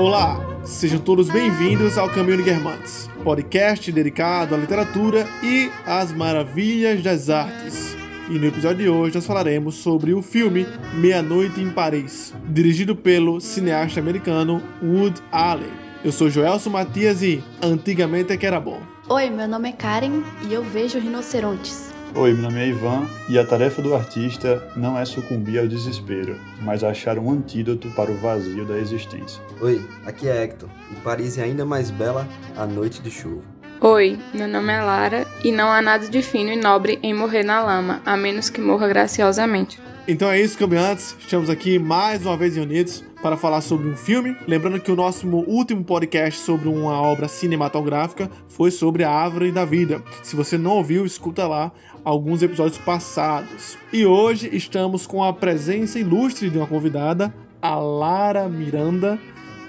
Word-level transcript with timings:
Olá, 0.00 0.40
sejam 0.64 0.98
todos 0.98 1.28
bem-vindos 1.28 1.98
ao 1.98 2.08
Caminho 2.08 2.38
de 2.38 2.44
Guermantes, 2.44 3.06
podcast 3.22 3.92
dedicado 3.92 4.54
à 4.54 4.58
literatura 4.58 5.28
e 5.42 5.70
às 5.84 6.10
maravilhas 6.10 7.02
das 7.02 7.28
artes. 7.28 7.94
E 8.30 8.38
no 8.38 8.46
episódio 8.46 8.78
de 8.78 8.88
hoje 8.88 9.16
nós 9.16 9.26
falaremos 9.26 9.74
sobre 9.74 10.14
o 10.14 10.22
filme 10.22 10.66
Meia-Noite 10.94 11.60
em 11.60 11.70
Paris, 11.70 12.32
dirigido 12.48 12.96
pelo 12.96 13.42
cineasta 13.42 14.00
americano 14.00 14.62
Wood 14.82 15.20
Allen. 15.30 15.68
Eu 16.02 16.12
sou 16.12 16.30
Joelson 16.30 16.70
Matias 16.70 17.22
e 17.22 17.44
antigamente 17.60 18.32
é 18.32 18.38
que 18.38 18.46
era 18.46 18.58
bom. 18.58 18.80
Oi, 19.06 19.28
meu 19.28 19.46
nome 19.46 19.68
é 19.68 19.72
Karen 19.72 20.22
e 20.48 20.54
eu 20.54 20.64
vejo 20.64 20.98
rinocerontes. 20.98 21.89
Oi, 22.12 22.32
meu 22.32 22.42
nome 22.42 22.60
é 22.60 22.66
Ivan 22.66 23.06
e 23.28 23.38
a 23.38 23.46
tarefa 23.46 23.80
do 23.80 23.94
artista 23.94 24.68
não 24.76 24.98
é 24.98 25.04
sucumbir 25.04 25.60
ao 25.60 25.68
desespero, 25.68 26.36
mas 26.60 26.82
achar 26.82 27.16
um 27.18 27.30
antídoto 27.30 27.88
para 27.90 28.10
o 28.10 28.16
vazio 28.16 28.64
da 28.64 28.76
existência. 28.76 29.40
Oi, 29.60 29.80
aqui 30.04 30.28
é 30.28 30.42
Hector 30.42 30.68
e 30.90 30.94
Paris 30.96 31.38
é 31.38 31.44
ainda 31.44 31.64
mais 31.64 31.88
bela 31.88 32.28
à 32.56 32.66
noite 32.66 33.00
de 33.00 33.12
chuva. 33.12 33.42
Oi, 33.80 34.18
meu 34.34 34.48
nome 34.48 34.72
é 34.72 34.82
Lara 34.82 35.26
e 35.44 35.52
não 35.52 35.68
há 35.68 35.80
nada 35.80 36.08
de 36.08 36.20
fino 36.20 36.50
e 36.50 36.56
nobre 36.56 36.98
em 37.00 37.14
morrer 37.14 37.44
na 37.44 37.62
lama, 37.62 38.02
a 38.04 38.16
menos 38.16 38.50
que 38.50 38.60
morra 38.60 38.88
graciosamente. 38.88 39.80
Então 40.08 40.28
é 40.28 40.40
isso, 40.40 40.58
campeonatos. 40.58 41.14
Estamos 41.20 41.48
aqui 41.48 41.78
mais 41.78 42.26
uma 42.26 42.36
vez 42.36 42.56
reunidos 42.56 43.04
para 43.22 43.36
falar 43.36 43.60
sobre 43.60 43.88
um 43.88 43.96
filme. 43.96 44.36
Lembrando 44.46 44.80
que 44.80 44.90
o 44.90 44.96
nosso 44.96 45.26
último 45.28 45.84
podcast 45.84 46.40
sobre 46.40 46.68
uma 46.68 47.00
obra 47.00 47.28
cinematográfica 47.28 48.30
foi 48.48 48.70
sobre 48.70 49.04
a 49.04 49.10
Árvore 49.10 49.52
da 49.52 49.64
Vida. 49.64 50.02
Se 50.22 50.34
você 50.34 50.56
não 50.58 50.72
ouviu, 50.72 51.04
escuta 51.04 51.46
lá 51.46 51.70
alguns 52.04 52.42
episódios 52.42 52.78
passados. 52.78 53.78
E 53.92 54.04
hoje 54.06 54.48
estamos 54.52 55.06
com 55.06 55.22
a 55.22 55.32
presença 55.32 55.98
ilustre 55.98 56.50
de 56.50 56.58
uma 56.58 56.66
convidada, 56.66 57.34
a 57.60 57.76
Lara 57.76 58.48
Miranda, 58.48 59.18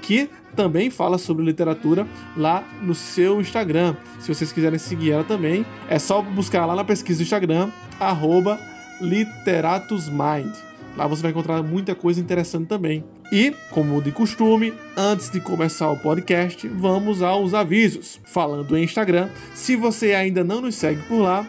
que 0.01 0.29
também 0.55 0.89
fala 0.89 1.17
sobre 1.17 1.45
literatura 1.45 2.07
lá 2.35 2.63
no 2.81 2.93
seu 2.93 3.39
Instagram. 3.39 3.95
Se 4.19 4.33
vocês 4.33 4.51
quiserem 4.51 4.79
seguir 4.79 5.11
ela 5.11 5.23
também, 5.23 5.65
é 5.89 5.97
só 5.97 6.21
buscar 6.21 6.65
lá 6.65 6.75
na 6.75 6.83
pesquisa 6.83 7.19
do 7.19 7.23
Instagram, 7.23 7.69
arroba 7.99 8.59
literatusmind. 8.99 10.51
Lá 10.95 11.07
você 11.07 11.21
vai 11.21 11.31
encontrar 11.31 11.63
muita 11.63 11.95
coisa 11.95 12.19
interessante 12.19 12.67
também. 12.67 13.03
E, 13.31 13.55
como 13.69 14.01
de 14.01 14.11
costume, 14.11 14.73
antes 14.97 15.29
de 15.29 15.39
começar 15.39 15.89
o 15.89 15.97
podcast, 15.97 16.67
vamos 16.67 17.21
aos 17.21 17.53
avisos. 17.53 18.19
Falando 18.25 18.77
em 18.77 18.83
Instagram, 18.83 19.29
se 19.53 19.77
você 19.77 20.13
ainda 20.13 20.43
não 20.43 20.59
nos 20.59 20.75
segue 20.75 21.01
por 21.03 21.21
lá, 21.21 21.47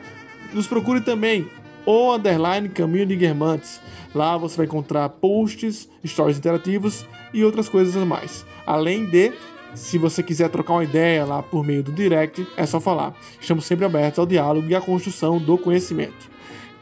nos 0.52 0.66
procure 0.66 1.00
também 1.00 1.48
o 1.84 2.14
underline 2.14 2.68
Caminho 2.68 3.06
de 3.06 3.16
Guermantes. 3.16 3.80
Lá 4.14 4.36
você 4.36 4.56
vai 4.56 4.66
encontrar 4.66 5.08
posts, 5.08 5.88
stories 6.06 6.38
interativos 6.38 7.06
e 7.32 7.44
outras 7.44 7.68
coisas 7.68 7.96
a 7.96 8.04
mais. 8.04 8.44
Além 8.66 9.06
de, 9.06 9.32
se 9.74 9.98
você 9.98 10.22
quiser 10.22 10.48
trocar 10.50 10.74
uma 10.74 10.84
ideia 10.84 11.24
lá 11.24 11.42
por 11.42 11.64
meio 11.64 11.82
do 11.82 11.92
direct, 11.92 12.46
é 12.56 12.66
só 12.66 12.80
falar. 12.80 13.14
Estamos 13.40 13.64
sempre 13.64 13.84
abertos 13.84 14.18
ao 14.18 14.26
diálogo 14.26 14.68
e 14.68 14.74
à 14.74 14.80
construção 14.80 15.38
do 15.38 15.56
conhecimento. 15.56 16.30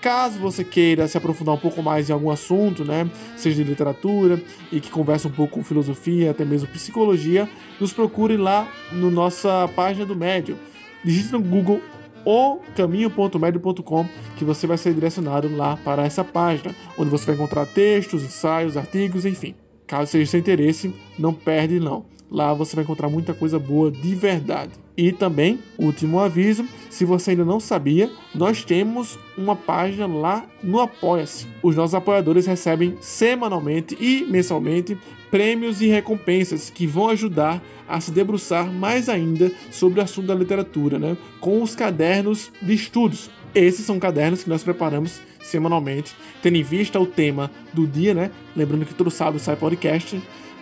Caso 0.00 0.38
você 0.38 0.64
queira 0.64 1.06
se 1.06 1.18
aprofundar 1.18 1.54
um 1.54 1.58
pouco 1.58 1.82
mais 1.82 2.08
em 2.08 2.12
algum 2.12 2.30
assunto, 2.30 2.86
né, 2.86 3.08
seja 3.36 3.62
de 3.62 3.68
literatura 3.68 4.42
e 4.72 4.80
que 4.80 4.90
converse 4.90 5.26
um 5.26 5.30
pouco 5.30 5.56
com 5.56 5.64
filosofia, 5.64 6.30
até 6.30 6.42
mesmo 6.42 6.68
psicologia, 6.68 7.46
nos 7.78 7.92
procure 7.92 8.38
lá 8.38 8.66
no 8.92 9.10
nossa 9.10 9.68
página 9.76 10.06
do 10.06 10.16
Médio. 10.16 10.58
Digite 11.04 11.32
no 11.32 11.40
Google 11.40 11.82
o 12.24 12.58
caminho.médio.com 12.76 14.06
que 14.36 14.44
você 14.44 14.66
vai 14.66 14.78
ser 14.78 14.94
direcionado 14.94 15.54
lá 15.54 15.76
para 15.84 16.04
essa 16.04 16.24
página, 16.24 16.74
onde 16.98 17.10
você 17.10 17.26
vai 17.26 17.34
encontrar 17.34 17.66
textos, 17.66 18.22
ensaios, 18.22 18.76
artigos, 18.76 19.24
enfim. 19.24 19.54
Caso 19.86 20.10
seja 20.10 20.30
seu 20.30 20.40
interesse, 20.40 20.94
não 21.18 21.32
perde 21.32 21.80
não. 21.80 22.04
Lá 22.30 22.54
você 22.54 22.76
vai 22.76 22.84
encontrar 22.84 23.08
muita 23.08 23.34
coisa 23.34 23.58
boa 23.58 23.90
de 23.90 24.14
verdade. 24.14 24.70
E 24.96 25.10
também, 25.10 25.58
último 25.78 26.20
aviso, 26.20 26.64
se 26.88 27.04
você 27.04 27.30
ainda 27.32 27.44
não 27.44 27.58
sabia, 27.58 28.10
nós 28.34 28.64
temos 28.64 29.18
uma 29.36 29.56
página 29.56 30.06
lá 30.06 30.44
no 30.62 30.78
Apoia-se. 30.78 31.46
Os 31.62 31.74
nossos 31.74 31.94
apoiadores 31.94 32.46
recebem 32.46 32.96
semanalmente 33.00 33.96
e 33.98 34.24
mensalmente 34.30 34.96
prêmios 35.30 35.80
e 35.80 35.86
recompensas 35.86 36.70
que 36.70 36.86
vão 36.86 37.08
ajudar 37.08 37.62
a 37.88 38.00
se 38.00 38.10
debruçar 38.10 38.72
mais 38.72 39.08
ainda 39.08 39.50
sobre 39.70 40.00
o 40.00 40.02
assunto 40.02 40.26
da 40.26 40.34
literatura, 40.34 40.98
né? 40.98 41.16
Com 41.40 41.62
os 41.62 41.74
cadernos 41.74 42.50
de 42.60 42.74
estudos. 42.74 43.30
Esses 43.54 43.84
são 43.84 43.98
cadernos 43.98 44.42
que 44.42 44.48
nós 44.48 44.62
preparamos 44.62 45.20
semanalmente, 45.40 46.14
tendo 46.42 46.56
em 46.56 46.62
vista 46.62 47.00
o 47.00 47.06
tema 47.06 47.50
do 47.72 47.86
dia, 47.86 48.14
né? 48.14 48.30
Lembrando 48.54 48.86
que 48.86 48.94
todo 48.94 49.10
sábado 49.10 49.38
sai 49.38 49.56
podcast. 49.56 50.20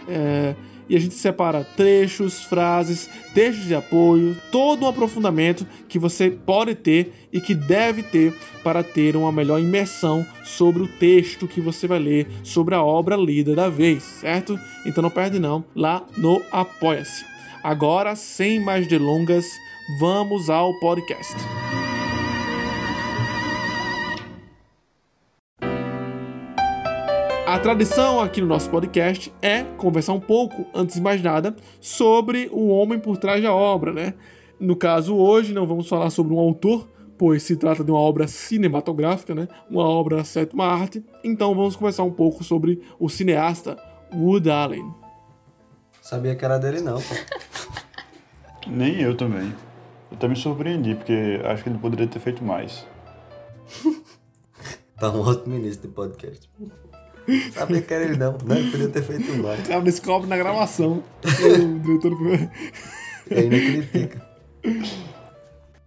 É, 0.09 0.55
e 0.88 0.97
a 0.97 1.00
gente 1.00 1.15
separa 1.15 1.65
trechos, 1.76 2.43
frases, 2.44 3.09
textos 3.34 3.66
de 3.66 3.75
apoio, 3.75 4.37
todo 4.50 4.84
um 4.84 4.88
aprofundamento 4.88 5.66
que 5.88 5.99
você 5.99 6.31
pode 6.31 6.75
ter 6.75 7.12
e 7.32 7.41
que 7.41 7.54
deve 7.54 8.03
ter 8.03 8.34
para 8.62 8.82
ter 8.82 9.16
uma 9.16 9.31
melhor 9.31 9.60
imersão 9.60 10.26
sobre 10.44 10.82
o 10.82 10.88
texto 10.88 11.47
que 11.47 11.60
você 11.60 11.87
vai 11.87 11.99
ler, 11.99 12.26
sobre 12.43 12.75
a 12.75 12.82
obra 12.82 13.16
lida 13.16 13.54
da 13.54 13.69
vez, 13.69 14.03
certo? 14.03 14.59
Então 14.87 15.03
não 15.03 15.10
perde 15.10 15.38
não, 15.38 15.65
lá 15.75 16.04
no 16.16 16.43
Apoia-se. 16.50 17.25
Agora, 17.62 18.15
sem 18.16 18.60
mais 18.60 18.87
delongas, 18.87 19.47
vamos 19.99 20.49
ao 20.49 20.78
podcast. 20.81 21.34
A 27.48 27.59
tradição 27.59 28.20
aqui 28.20 28.42
no 28.42 28.47
nosso 28.47 28.69
podcast 28.69 29.32
é 29.41 29.64
conversar 29.64 30.12
um 30.12 30.20
pouco, 30.20 30.66
antes 30.75 30.97
de 30.97 31.00
mais 31.00 31.22
nada, 31.22 31.56
sobre 31.81 32.47
o 32.53 32.69
homem 32.69 32.98
por 32.98 33.16
trás 33.16 33.42
da 33.42 33.54
obra, 33.54 33.91
né? 33.91 34.12
No 34.60 34.76
caso, 34.76 35.16
hoje 35.16 35.54
não 35.54 35.66
vamos 35.66 35.88
falar 35.88 36.10
sobre 36.10 36.34
um 36.34 36.38
autor, 36.38 36.87
pois 37.16 37.42
se 37.42 37.56
trata 37.56 37.82
de 37.82 37.91
uma 37.91 38.00
obra 38.00 38.28
cinematográfica, 38.28 39.34
né? 39.34 39.48
Uma 39.70 39.88
obra 39.88 40.22
sétima 40.25 40.66
arte. 40.66 41.03
Então 41.25 41.54
vamos 41.54 41.75
conversar 41.75 42.03
um 42.03 42.10
pouco 42.10 42.44
sobre 42.44 42.82
o 43.00 43.08
cineasta 43.08 43.78
Wood 44.14 44.50
Allen. 44.50 44.94
Sabia 46.03 46.37
que 46.37 46.44
era 46.44 46.58
dele 46.58 46.82
não, 46.82 47.00
pô. 47.00 47.14
Nem 48.69 49.00
eu 49.00 49.16
também. 49.16 49.54
Eu 50.10 50.19
até 50.19 50.28
me 50.28 50.37
surpreendi, 50.37 50.97
porque 50.97 51.41
acho 51.47 51.62
que 51.62 51.70
ele 51.70 51.78
poderia 51.78 52.06
ter 52.06 52.19
feito 52.19 52.44
mais. 52.44 52.87
tá 55.00 55.10
um 55.10 55.22
ótimo 55.22 55.54
início 55.54 55.81
de 55.81 55.88
podcast. 55.88 56.47
Sabia 57.53 57.83
que 57.83 57.93
era 57.93 58.05
ele 58.05 58.16
não, 58.16 58.33
né? 58.44 58.69
Podia 58.71 58.89
ter 58.89 59.03
feito 59.03 59.33
mais. 59.39 59.69
Nesse 59.83 60.00
copo 60.00 60.27
na 60.27 60.37
gravação. 60.37 61.03
o 61.25 61.78
diretor 61.81 62.12
E 63.31 63.34
ainda 63.34 63.56
critica. 63.56 64.28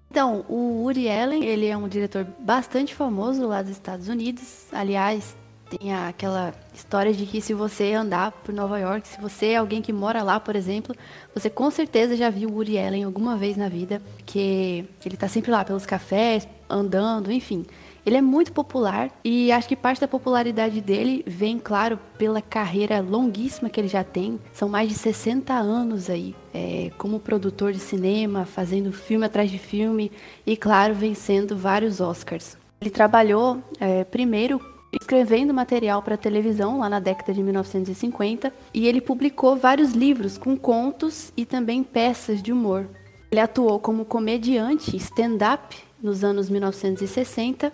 Então, 0.10 0.46
o 0.50 0.84
Woody 0.84 1.10
Allen, 1.10 1.46
ele 1.46 1.68
é 1.68 1.78
um 1.78 1.88
diretor 1.88 2.28
bastante 2.40 2.94
famoso 2.94 3.48
lá 3.48 3.62
dos 3.62 3.72
Estados 3.72 4.08
Unidos. 4.10 4.66
Aliás, 4.72 5.36
tem 5.78 5.94
aquela 5.94 6.54
história 6.74 7.14
de 7.14 7.26
que 7.26 7.40
se 7.40 7.54
você 7.54 7.94
andar 7.94 8.32
por 8.32 8.54
Nova 8.54 8.78
York, 8.78 9.08
se 9.08 9.22
você 9.22 9.48
é 9.48 9.56
alguém 9.56 9.82
que 9.82 9.94
mora 9.94 10.22
lá, 10.22 10.38
por 10.38 10.56
exemplo, 10.56 10.94
você 11.34 11.50
com 11.50 11.72
certeza 11.72 12.18
já 12.18 12.30
viu 12.30 12.50
o 12.50 12.56
Woody 12.56 12.78
Allen 12.78 13.06
alguma 13.06 13.38
vez 13.38 13.56
na 13.56 13.70
vida, 13.70 14.02
que 14.26 14.86
ele 15.06 15.16
tá 15.16 15.30
sempre 15.30 15.50
lá 15.50 15.64
pelos 15.64 15.86
cafés, 15.86 16.46
andando, 16.70 17.32
enfim. 17.32 17.66
Ele 18.06 18.18
é 18.18 18.22
muito 18.22 18.52
popular 18.52 19.12
e 19.24 19.52
acho 19.52 19.68
que 19.68 19.76
parte 19.76 20.02
da 20.02 20.08
popularidade 20.08 20.82
dele 20.82 21.24
vem, 21.28 21.60
claro, 21.60 22.00
pela 22.18 22.42
carreira 22.42 23.00
longuíssima 23.00 23.70
que 23.70 23.80
ele 23.80 23.88
já 23.88 24.04
tem. 24.04 24.40
São 24.54 24.68
mais 24.68 24.90
de 24.90 24.96
60 24.96 25.54
anos 25.54 26.10
aí 26.10 26.36
é, 26.54 26.92
como 26.98 27.20
produtor 27.20 27.72
de 27.72 27.80
cinema, 27.80 28.46
fazendo 28.46 28.92
filme 28.92 29.26
atrás 29.26 29.52
de 29.52 29.60
filme 29.60 30.12
e, 30.46 30.58
claro, 30.58 30.96
vencendo 30.96 31.56
vários 31.56 32.02
Oscars. 32.02 32.58
Ele 32.82 32.90
trabalhou 32.90 33.62
é, 33.80 34.04
primeiro 34.04 34.60
escrevendo 35.00 35.54
material 35.54 36.02
para 36.02 36.18
televisão 36.18 36.80
lá 36.80 36.90
na 36.90 37.00
década 37.00 37.34
de 37.34 37.42
1950 37.42 38.52
e 38.74 38.88
ele 38.88 39.00
publicou 39.00 39.56
vários 39.56 39.92
livros 39.92 40.38
com 40.38 40.58
contos 40.58 41.32
e 41.38 41.46
também 41.46 41.84
peças 41.84 42.42
de 42.42 42.52
humor. 42.52 42.90
Ele 43.32 43.40
atuou 43.40 43.80
como 43.80 44.04
comediante 44.04 44.98
stand-up 44.98 45.78
nos 46.02 46.24
anos 46.24 46.50
1960 46.50 47.72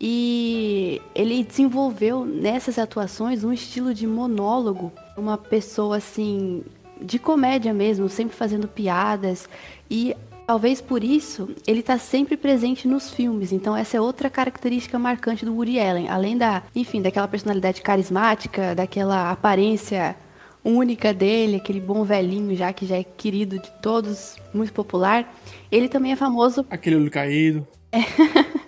e 0.00 1.00
ele 1.14 1.42
desenvolveu 1.42 2.24
nessas 2.24 2.78
atuações 2.78 3.44
um 3.44 3.52
estilo 3.52 3.94
de 3.94 4.06
monólogo, 4.06 4.92
uma 5.16 5.38
pessoa 5.38 5.96
assim 5.96 6.62
de 7.00 7.18
comédia 7.18 7.72
mesmo, 7.72 8.08
sempre 8.08 8.36
fazendo 8.36 8.68
piadas 8.68 9.48
e 9.90 10.14
talvez 10.46 10.80
por 10.80 11.02
isso 11.02 11.48
ele 11.66 11.80
está 11.80 11.98
sempre 11.98 12.36
presente 12.36 12.86
nos 12.86 13.10
filmes. 13.10 13.52
Então 13.52 13.76
essa 13.76 13.96
é 13.96 14.00
outra 14.00 14.28
característica 14.28 14.98
marcante 14.98 15.44
do 15.44 15.54
Woody 15.54 15.80
Allen, 15.80 16.08
além 16.08 16.36
da, 16.36 16.62
enfim, 16.74 17.00
daquela 17.00 17.28
personalidade 17.28 17.82
carismática, 17.82 18.74
daquela 18.74 19.30
aparência 19.30 20.16
única 20.62 21.14
dele, 21.14 21.56
aquele 21.56 21.80
bom 21.80 22.02
velhinho 22.02 22.54
já 22.56 22.72
que 22.72 22.86
já 22.86 22.96
é 22.96 23.04
querido 23.04 23.58
de 23.58 23.70
todos, 23.80 24.36
muito 24.52 24.72
popular. 24.72 25.32
Ele 25.70 25.88
também 25.88 26.12
é 26.12 26.16
famoso. 26.16 26.66
Aquele 26.68 26.96
olho 26.96 27.10
caído. 27.10 27.66
É. 27.92 28.00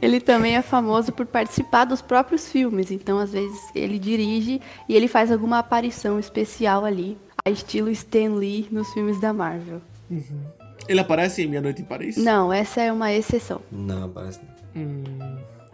ele 0.00 0.20
também 0.20 0.56
é 0.56 0.62
famoso 0.62 1.12
por 1.12 1.26
participar 1.26 1.84
dos 1.84 2.00
próprios 2.02 2.48
filmes, 2.48 2.90
então 2.90 3.18
às 3.18 3.32
vezes 3.32 3.60
ele 3.74 3.98
dirige 3.98 4.60
e 4.88 4.94
ele 4.94 5.08
faz 5.08 5.30
alguma 5.32 5.58
aparição 5.58 6.18
especial 6.18 6.84
ali. 6.84 7.16
a 7.44 7.50
estilo 7.50 7.88
Stan 7.90 8.34
Lee 8.34 8.66
nos 8.70 8.88
filmes 8.92 9.20
da 9.20 9.32
Marvel. 9.32 9.80
Ele 10.88 11.00
aparece 11.00 11.42
em 11.42 11.46
Meia 11.48 11.60
Noite 11.62 11.82
em 11.82 11.84
Paris? 11.84 12.16
Não, 12.16 12.52
essa 12.52 12.80
é 12.80 12.92
uma 12.92 13.12
exceção. 13.12 13.60
Não, 13.70 14.08
parece 14.08 14.40
não. 14.74 14.82
Hum, 14.82 15.04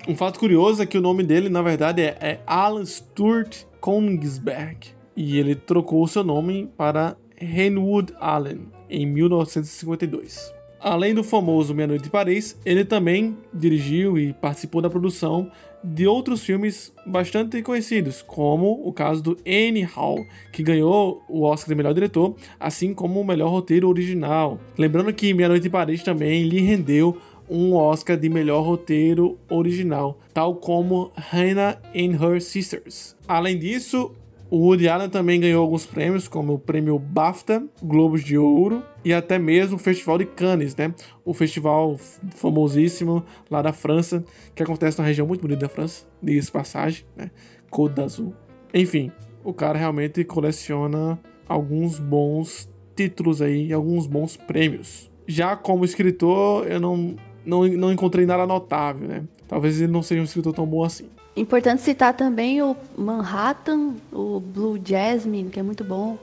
Um 0.08 0.16
fato 0.16 0.38
curioso 0.38 0.82
é 0.82 0.86
que 0.86 0.98
o 0.98 1.00
nome 1.00 1.22
dele, 1.22 1.48
na 1.48 1.62
verdade, 1.62 2.02
é, 2.02 2.16
é 2.20 2.40
Alan 2.46 2.84
Stuart 2.84 3.64
Kongsberg. 3.80 4.88
E 5.16 5.38
ele 5.38 5.54
trocou 5.54 6.02
o 6.02 6.08
seu 6.08 6.24
nome 6.24 6.70
para 6.76 7.16
Henwood 7.40 8.12
Allen 8.20 8.68
em 8.88 9.04
1952. 9.06 10.52
Além 10.82 11.14
do 11.14 11.22
famoso 11.22 11.72
Meia 11.72 11.86
Noite 11.86 12.08
em 12.08 12.10
Paris, 12.10 12.58
ele 12.66 12.84
também 12.84 13.36
dirigiu 13.54 14.18
e 14.18 14.32
participou 14.32 14.82
da 14.82 14.90
produção 14.90 15.48
de 15.82 16.08
outros 16.08 16.42
filmes 16.42 16.92
bastante 17.06 17.62
conhecidos, 17.62 18.20
como 18.20 18.82
o 18.84 18.92
caso 18.92 19.22
do 19.22 19.36
Annie 19.46 19.82
Hall, 19.82 20.26
que 20.52 20.60
ganhou 20.60 21.22
o 21.28 21.42
Oscar 21.42 21.68
de 21.68 21.74
melhor 21.76 21.94
diretor, 21.94 22.34
assim 22.58 22.92
como 22.92 23.20
o 23.20 23.24
melhor 23.24 23.48
roteiro 23.48 23.88
original. 23.88 24.58
Lembrando 24.76 25.12
que 25.12 25.32
Meia 25.32 25.48
Noite 25.48 25.68
em 25.68 25.70
Paris 25.70 26.02
também 26.02 26.42
lhe 26.42 26.60
rendeu 26.60 27.16
um 27.48 27.74
Oscar 27.74 28.16
de 28.16 28.28
melhor 28.28 28.62
roteiro 28.62 29.38
original, 29.48 30.18
tal 30.34 30.56
como 30.56 31.12
Hannah 31.16 31.78
and 31.94 32.16
Her 32.20 32.40
Sisters. 32.40 33.14
Além 33.28 33.56
disso, 33.56 34.10
o 34.52 34.58
Woody 34.58 34.86
Allen 34.86 35.08
também 35.08 35.40
ganhou 35.40 35.62
alguns 35.62 35.86
prêmios, 35.86 36.28
como 36.28 36.52
o 36.52 36.58
prêmio 36.58 36.98
BAFTA, 36.98 37.66
Globos 37.82 38.22
de 38.22 38.36
Ouro 38.36 38.82
e 39.02 39.10
até 39.10 39.38
mesmo 39.38 39.76
o 39.76 39.78
Festival 39.78 40.18
de 40.18 40.26
Cannes, 40.26 40.76
né? 40.76 40.94
O 41.24 41.32
festival 41.32 41.96
famosíssimo 42.36 43.24
lá 43.50 43.62
da 43.62 43.72
França, 43.72 44.22
que 44.54 44.62
acontece 44.62 44.98
na 44.98 45.06
região 45.06 45.26
muito 45.26 45.40
bonita 45.40 45.60
da 45.60 45.70
França, 45.70 46.04
diz 46.22 46.50
passagem, 46.50 47.06
né? 47.16 47.30
Côte 47.70 47.94
d'Azur. 47.94 48.34
Enfim, 48.74 49.10
o 49.42 49.54
cara 49.54 49.78
realmente 49.78 50.22
coleciona 50.22 51.18
alguns 51.48 51.98
bons 51.98 52.70
títulos 52.94 53.40
aí, 53.40 53.72
alguns 53.72 54.06
bons 54.06 54.36
prêmios. 54.36 55.10
Já 55.26 55.56
como 55.56 55.82
escritor, 55.82 56.66
eu 56.66 56.78
não, 56.78 57.16
não, 57.42 57.66
não 57.68 57.90
encontrei 57.90 58.26
nada 58.26 58.46
notável, 58.46 59.08
né? 59.08 59.24
Talvez 59.48 59.80
ele 59.80 59.90
não 59.90 60.02
seja 60.02 60.20
um 60.20 60.24
escritor 60.24 60.52
tão 60.52 60.66
bom 60.66 60.84
assim. 60.84 61.08
Importante 61.34 61.80
citar 61.80 62.14
também 62.14 62.60
o 62.60 62.76
Manhattan, 62.96 63.94
o 64.12 64.38
Blue 64.38 64.78
Jasmine, 64.84 65.48
que 65.48 65.58
é 65.58 65.62
muito 65.62 65.82
bom. 65.82 66.18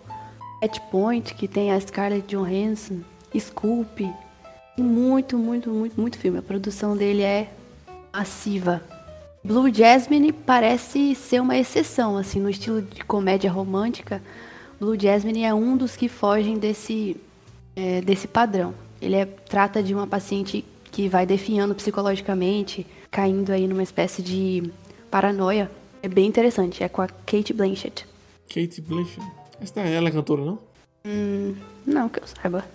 At 0.64 0.80
Point, 0.92 1.34
que 1.34 1.48
tem 1.48 1.72
a 1.72 1.80
Scarlett 1.80 2.28
Johansson. 2.28 3.00
Scoop. 3.38 4.08
Muito, 4.78 5.38
muito, 5.38 5.70
muito, 5.70 6.00
muito 6.00 6.18
filme. 6.18 6.38
A 6.38 6.42
produção 6.42 6.96
dele 6.96 7.24
é 7.24 7.50
massiva. 8.14 8.82
Blue 9.44 9.74
Jasmine 9.74 10.32
parece 10.32 11.16
ser 11.16 11.42
uma 11.42 11.58
exceção, 11.58 12.18
assim, 12.18 12.40
no 12.40 12.50
estilo 12.50 12.82
de 12.82 13.04
comédia 13.04 13.52
romântica. 13.52 14.22
Blue 14.80 15.00
Jasmine 15.00 15.44
é 15.44 15.54
um 15.54 15.76
dos 15.76 15.96
que 15.96 16.08
fogem 16.08 16.58
desse, 16.58 17.18
é, 17.76 18.02
desse 18.02 18.28
padrão. 18.28 18.74
Ele 19.02 19.16
é, 19.16 19.26
trata 19.26 19.82
de 19.82 19.94
uma 19.94 20.06
paciente 20.06 20.64
que 20.92 21.08
vai 21.08 21.26
definhando 21.26 21.74
psicologicamente, 21.74 22.86
caindo 23.10 23.52
aí 23.52 23.68
numa 23.68 23.84
espécie 23.84 24.22
de 24.22 24.72
paranoia. 25.10 25.70
É 26.02 26.08
bem 26.08 26.28
interessante. 26.28 26.84
É 26.84 26.90
com 26.90 27.02
a 27.02 27.08
Kate 27.08 27.54
Blanchett. 27.54 28.06
Kate 28.48 28.82
Blanchett. 28.82 29.26
Essa 29.62 29.82
ela 29.82 30.08
é 30.08 30.12
cantora, 30.12 30.46
não? 30.46 30.60
Hum, 31.06 31.56
não 31.86 32.08
que 32.10 32.20
eu 32.20 32.28
saiba. 32.28 32.66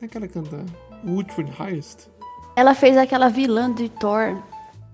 É 0.00 0.08
que 0.08 0.16
ela 0.16 0.28
canta 0.28 0.64
Woodford 1.06 1.50
Highest? 1.52 2.08
Ela 2.56 2.74
fez 2.74 2.96
aquela 2.96 3.28
vilã 3.28 3.72
de 3.72 3.88
Thor, 3.88 4.40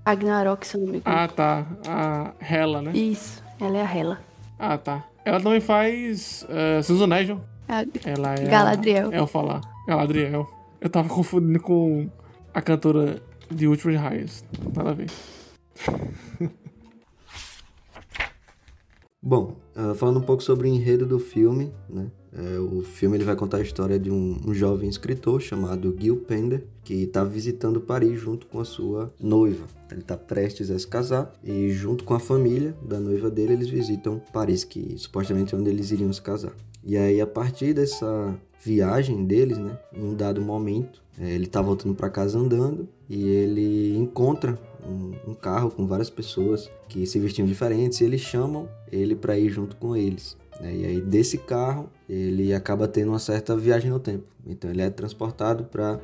Ragnarok, 0.06 0.66
se 0.66 0.76
eu 0.76 0.80
não 0.80 0.88
me 0.92 0.98
engano. 0.98 1.16
Ah, 1.16 1.28
tá. 1.28 1.66
A 1.86 2.32
Hela, 2.40 2.82
né? 2.82 2.92
Isso, 2.92 3.42
ela 3.60 3.78
é 3.78 3.82
a 3.82 3.96
Hela. 3.96 4.20
Ah, 4.58 4.78
tá. 4.78 5.04
Ela 5.24 5.40
também 5.40 5.60
faz 5.60 6.46
uh, 6.48 6.82
Susan 6.82 7.06
Nigel. 7.06 7.40
A 7.68 7.84
Ela 8.04 8.34
é 8.34 8.44
Galadriel. 8.46 9.10
A, 9.10 9.14
é 9.14 9.22
o 9.22 9.26
falar. 9.26 9.60
Galadriel. 9.86 10.48
Eu 10.80 10.88
tava 10.88 11.08
confundindo 11.08 11.60
com 11.60 12.08
a 12.54 12.62
cantora 12.62 13.22
de 13.50 13.66
Woodford 13.66 13.98
Highest. 13.98 14.44
Nada 14.74 14.90
a 14.90 14.94
ver. 14.94 15.10
Bom, 19.22 19.56
ah, 19.74 19.94
falando 19.94 20.18
um 20.18 20.22
pouco 20.22 20.42
sobre 20.42 20.68
o 20.68 20.72
enredo 20.72 21.04
do 21.04 21.18
filme, 21.18 21.72
né? 21.88 22.10
É, 22.32 22.58
o 22.60 22.82
filme 22.82 23.16
ele 23.16 23.24
vai 23.24 23.34
contar 23.34 23.56
a 23.56 23.60
história 23.62 23.98
de 23.98 24.08
um, 24.10 24.40
um 24.46 24.54
jovem 24.54 24.88
escritor 24.88 25.40
chamado 25.40 25.94
Gil 25.98 26.16
Pender, 26.16 26.64
que 26.84 27.02
está 27.02 27.24
visitando 27.24 27.80
Paris 27.80 28.20
junto 28.20 28.46
com 28.46 28.60
a 28.60 28.64
sua 28.64 29.12
noiva. 29.18 29.66
Ele 29.90 30.00
está 30.00 30.16
prestes 30.16 30.70
a 30.70 30.78
se 30.78 30.86
casar 30.86 31.32
e 31.42 31.70
junto 31.70 32.04
com 32.04 32.14
a 32.14 32.20
família 32.20 32.74
da 32.82 33.00
noiva 33.00 33.28
dele 33.28 33.54
eles 33.54 33.68
visitam 33.68 34.22
Paris, 34.32 34.62
que 34.62 34.96
supostamente 34.96 35.54
é 35.54 35.58
onde 35.58 35.70
eles 35.70 35.90
iriam 35.90 36.12
se 36.12 36.22
casar. 36.22 36.52
E 36.84 36.96
aí 36.96 37.20
a 37.20 37.26
partir 37.26 37.74
dessa 37.74 38.38
viagem 38.64 39.24
deles, 39.24 39.58
né, 39.58 39.76
em 39.92 40.04
um 40.04 40.14
dado 40.14 40.40
momento, 40.40 41.02
é, 41.18 41.34
ele 41.34 41.44
está 41.44 41.60
voltando 41.60 41.94
para 41.96 42.08
casa 42.08 42.38
andando 42.38 42.88
e 43.08 43.28
ele 43.28 43.96
encontra 43.96 44.56
um, 44.86 45.30
um 45.30 45.34
carro 45.34 45.70
com 45.70 45.86
várias 45.86 46.10
pessoas 46.10 46.70
que 46.88 47.06
se 47.06 47.18
vestiam 47.18 47.46
diferentes 47.46 48.00
e 48.00 48.04
eles 48.04 48.20
chamam 48.20 48.68
ele 48.90 49.14
para 49.14 49.38
ir 49.38 49.48
junto 49.48 49.76
com 49.76 49.96
eles. 49.96 50.36
né? 50.60 50.74
E 50.74 50.84
aí 50.84 51.00
desse 51.00 51.38
carro 51.38 51.88
ele 52.08 52.52
acaba 52.52 52.88
tendo 52.88 53.10
uma 53.10 53.18
certa 53.18 53.56
viagem 53.56 53.90
no 53.90 54.00
tempo. 54.00 54.24
Então 54.46 54.70
ele 54.70 54.82
é 54.82 54.90
transportado 54.90 55.64
para 55.64 56.00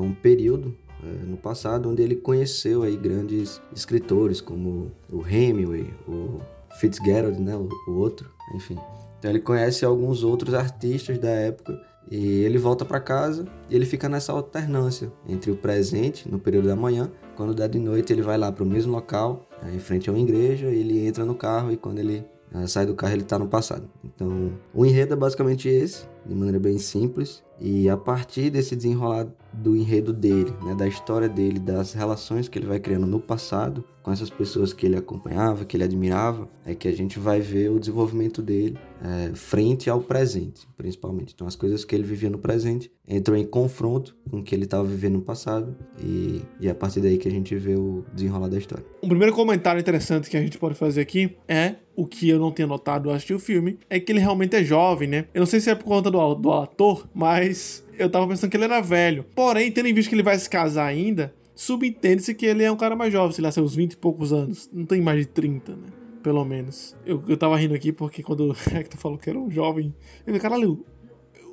um 0.00 0.12
período 0.12 0.74
eh, 1.02 1.26
no 1.26 1.36
passado 1.36 1.90
onde 1.90 2.02
ele 2.02 2.16
conheceu 2.16 2.82
aí 2.82 2.96
grandes 2.96 3.60
escritores 3.74 4.40
como 4.40 4.90
o 5.10 5.26
Hemingway, 5.26 5.92
o 6.08 6.40
Fitzgerald, 6.80 7.40
né, 7.40 7.54
o, 7.54 7.68
o 7.88 7.98
outro, 7.98 8.30
enfim. 8.54 8.78
Então 9.18 9.30
ele 9.30 9.40
conhece 9.40 9.84
alguns 9.84 10.22
outros 10.22 10.54
artistas 10.54 11.18
da 11.18 11.28
época 11.28 11.78
e 12.10 12.42
ele 12.44 12.58
volta 12.58 12.84
para 12.84 13.00
casa 13.00 13.46
e 13.68 13.74
ele 13.74 13.84
fica 13.84 14.08
nessa 14.08 14.32
alternância 14.32 15.12
entre 15.28 15.50
o 15.50 15.56
presente, 15.56 16.30
no 16.30 16.38
período 16.38 16.68
da 16.68 16.76
manhã, 16.76 17.10
quando 17.36 17.54
dá 17.54 17.66
de 17.66 17.78
noite 17.78 18.12
ele 18.12 18.22
vai 18.22 18.36
lá 18.38 18.50
para 18.50 18.64
o 18.64 18.66
mesmo 18.66 18.92
local, 18.92 19.46
eh, 19.62 19.74
em 19.74 19.78
frente 19.78 20.08
a 20.08 20.12
uma 20.12 20.18
igreja, 20.20 20.66
ele 20.66 21.06
entra 21.06 21.24
no 21.24 21.34
carro 21.34 21.70
e 21.70 21.76
quando 21.76 21.98
ele 21.98 22.24
eh, 22.54 22.66
sai 22.66 22.86
do 22.86 22.94
carro 22.94 23.12
ele 23.12 23.22
está 23.22 23.38
no 23.38 23.46
passado. 23.46 23.88
Então 24.04 24.52
o 24.74 24.84
enredo 24.84 25.12
é 25.12 25.16
basicamente 25.16 25.68
esse, 25.68 26.06
de 26.26 26.34
maneira 26.34 26.58
bem 26.58 26.78
simples, 26.78 27.42
e 27.58 27.88
a 27.88 27.96
partir 27.96 28.50
desse 28.50 28.76
desenrolar 28.76 29.26
do 29.52 29.74
enredo 29.74 30.12
dele, 30.12 30.52
né, 30.62 30.74
da 30.74 30.86
história 30.86 31.28
dele, 31.28 31.58
das 31.58 31.94
relações 31.94 32.48
que 32.48 32.58
ele 32.58 32.66
vai 32.66 32.78
criando 32.78 33.06
no 33.06 33.18
passado 33.18 33.84
com 34.02 34.12
essas 34.12 34.30
pessoas 34.30 34.72
que 34.72 34.86
ele 34.86 34.96
acompanhava, 34.96 35.64
que 35.64 35.76
ele 35.76 35.82
admirava, 35.82 36.48
é 36.64 36.76
que 36.76 36.86
a 36.86 36.92
gente 36.92 37.18
vai 37.18 37.40
ver 37.40 37.70
o 37.70 37.80
desenvolvimento 37.80 38.40
dele 38.40 38.78
é, 39.02 39.34
frente 39.34 39.90
ao 39.90 40.00
presente, 40.00 40.68
principalmente. 40.76 41.32
Então, 41.34 41.44
as 41.44 41.56
coisas 41.56 41.84
que 41.84 41.92
ele 41.92 42.04
vivia 42.04 42.30
no 42.30 42.38
presente 42.38 42.88
entram 43.08 43.36
em 43.36 43.44
confronto 43.44 44.16
com 44.30 44.38
o 44.38 44.42
que 44.44 44.54
ele 44.54 44.62
estava 44.64 44.84
vivendo 44.84 45.14
no 45.14 45.22
passado 45.22 45.74
e, 46.00 46.40
e 46.60 46.68
é 46.68 46.70
a 46.70 46.74
partir 46.74 47.00
daí 47.00 47.18
que 47.18 47.26
a 47.26 47.30
gente 47.30 47.56
vê 47.56 47.74
o 47.74 48.04
desenrolar 48.14 48.48
da 48.48 48.58
história. 48.58 48.84
Um 49.02 49.08
primeiro 49.08 49.34
comentário 49.34 49.80
interessante 49.80 50.30
que 50.30 50.36
a 50.36 50.40
gente 50.40 50.56
pode 50.56 50.76
fazer 50.76 51.00
aqui 51.00 51.36
é 51.48 51.76
o 51.96 52.06
que 52.06 52.28
eu 52.28 52.38
não 52.38 52.52
tinha 52.52 52.66
notado 52.66 53.08
ao 53.08 53.14
assistir 53.16 53.34
o 53.34 53.38
filme, 53.38 53.78
é 53.88 53.98
que 53.98 54.12
ele 54.12 54.20
realmente 54.20 54.54
é 54.54 54.62
jovem, 54.62 55.08
né? 55.08 55.24
Eu 55.32 55.40
não 55.40 55.46
sei 55.46 55.58
se 55.60 55.70
é 55.70 55.74
por 55.74 55.84
conta 55.84 56.10
do, 56.16 56.34
do 56.34 56.52
ator, 56.52 57.08
mas 57.14 57.84
eu 57.98 58.10
tava 58.10 58.26
pensando 58.26 58.50
que 58.50 58.56
ele 58.56 58.64
era 58.64 58.80
velho. 58.80 59.24
Porém, 59.34 59.70
tendo 59.70 59.88
em 59.88 59.94
vista 59.94 60.08
que 60.08 60.14
ele 60.14 60.22
vai 60.22 60.38
se 60.38 60.48
casar 60.48 60.86
ainda, 60.86 61.34
subentende-se 61.54 62.34
que 62.34 62.46
ele 62.46 62.62
é 62.62 62.70
um 62.70 62.76
cara 62.76 62.96
mais 62.96 63.12
jovem, 63.12 63.32
sei 63.32 63.44
lá, 63.44 63.50
seus 63.50 63.74
20 63.74 63.92
e 63.92 63.96
poucos 63.96 64.32
anos. 64.32 64.68
Não 64.72 64.84
tem 64.84 65.00
mais 65.00 65.20
de 65.20 65.26
30, 65.26 65.72
né? 65.72 65.86
Pelo 66.22 66.44
menos. 66.44 66.96
Eu, 67.04 67.22
eu 67.28 67.36
tava 67.36 67.56
rindo 67.56 67.74
aqui 67.74 67.92
porque 67.92 68.22
quando 68.22 68.50
o 68.50 68.52
Hector 68.74 68.98
falou 68.98 69.18
que 69.18 69.30
era 69.30 69.38
um 69.38 69.50
jovem, 69.50 69.94
eu 70.20 70.24
falei, 70.26 70.40
caralho, 70.40 70.84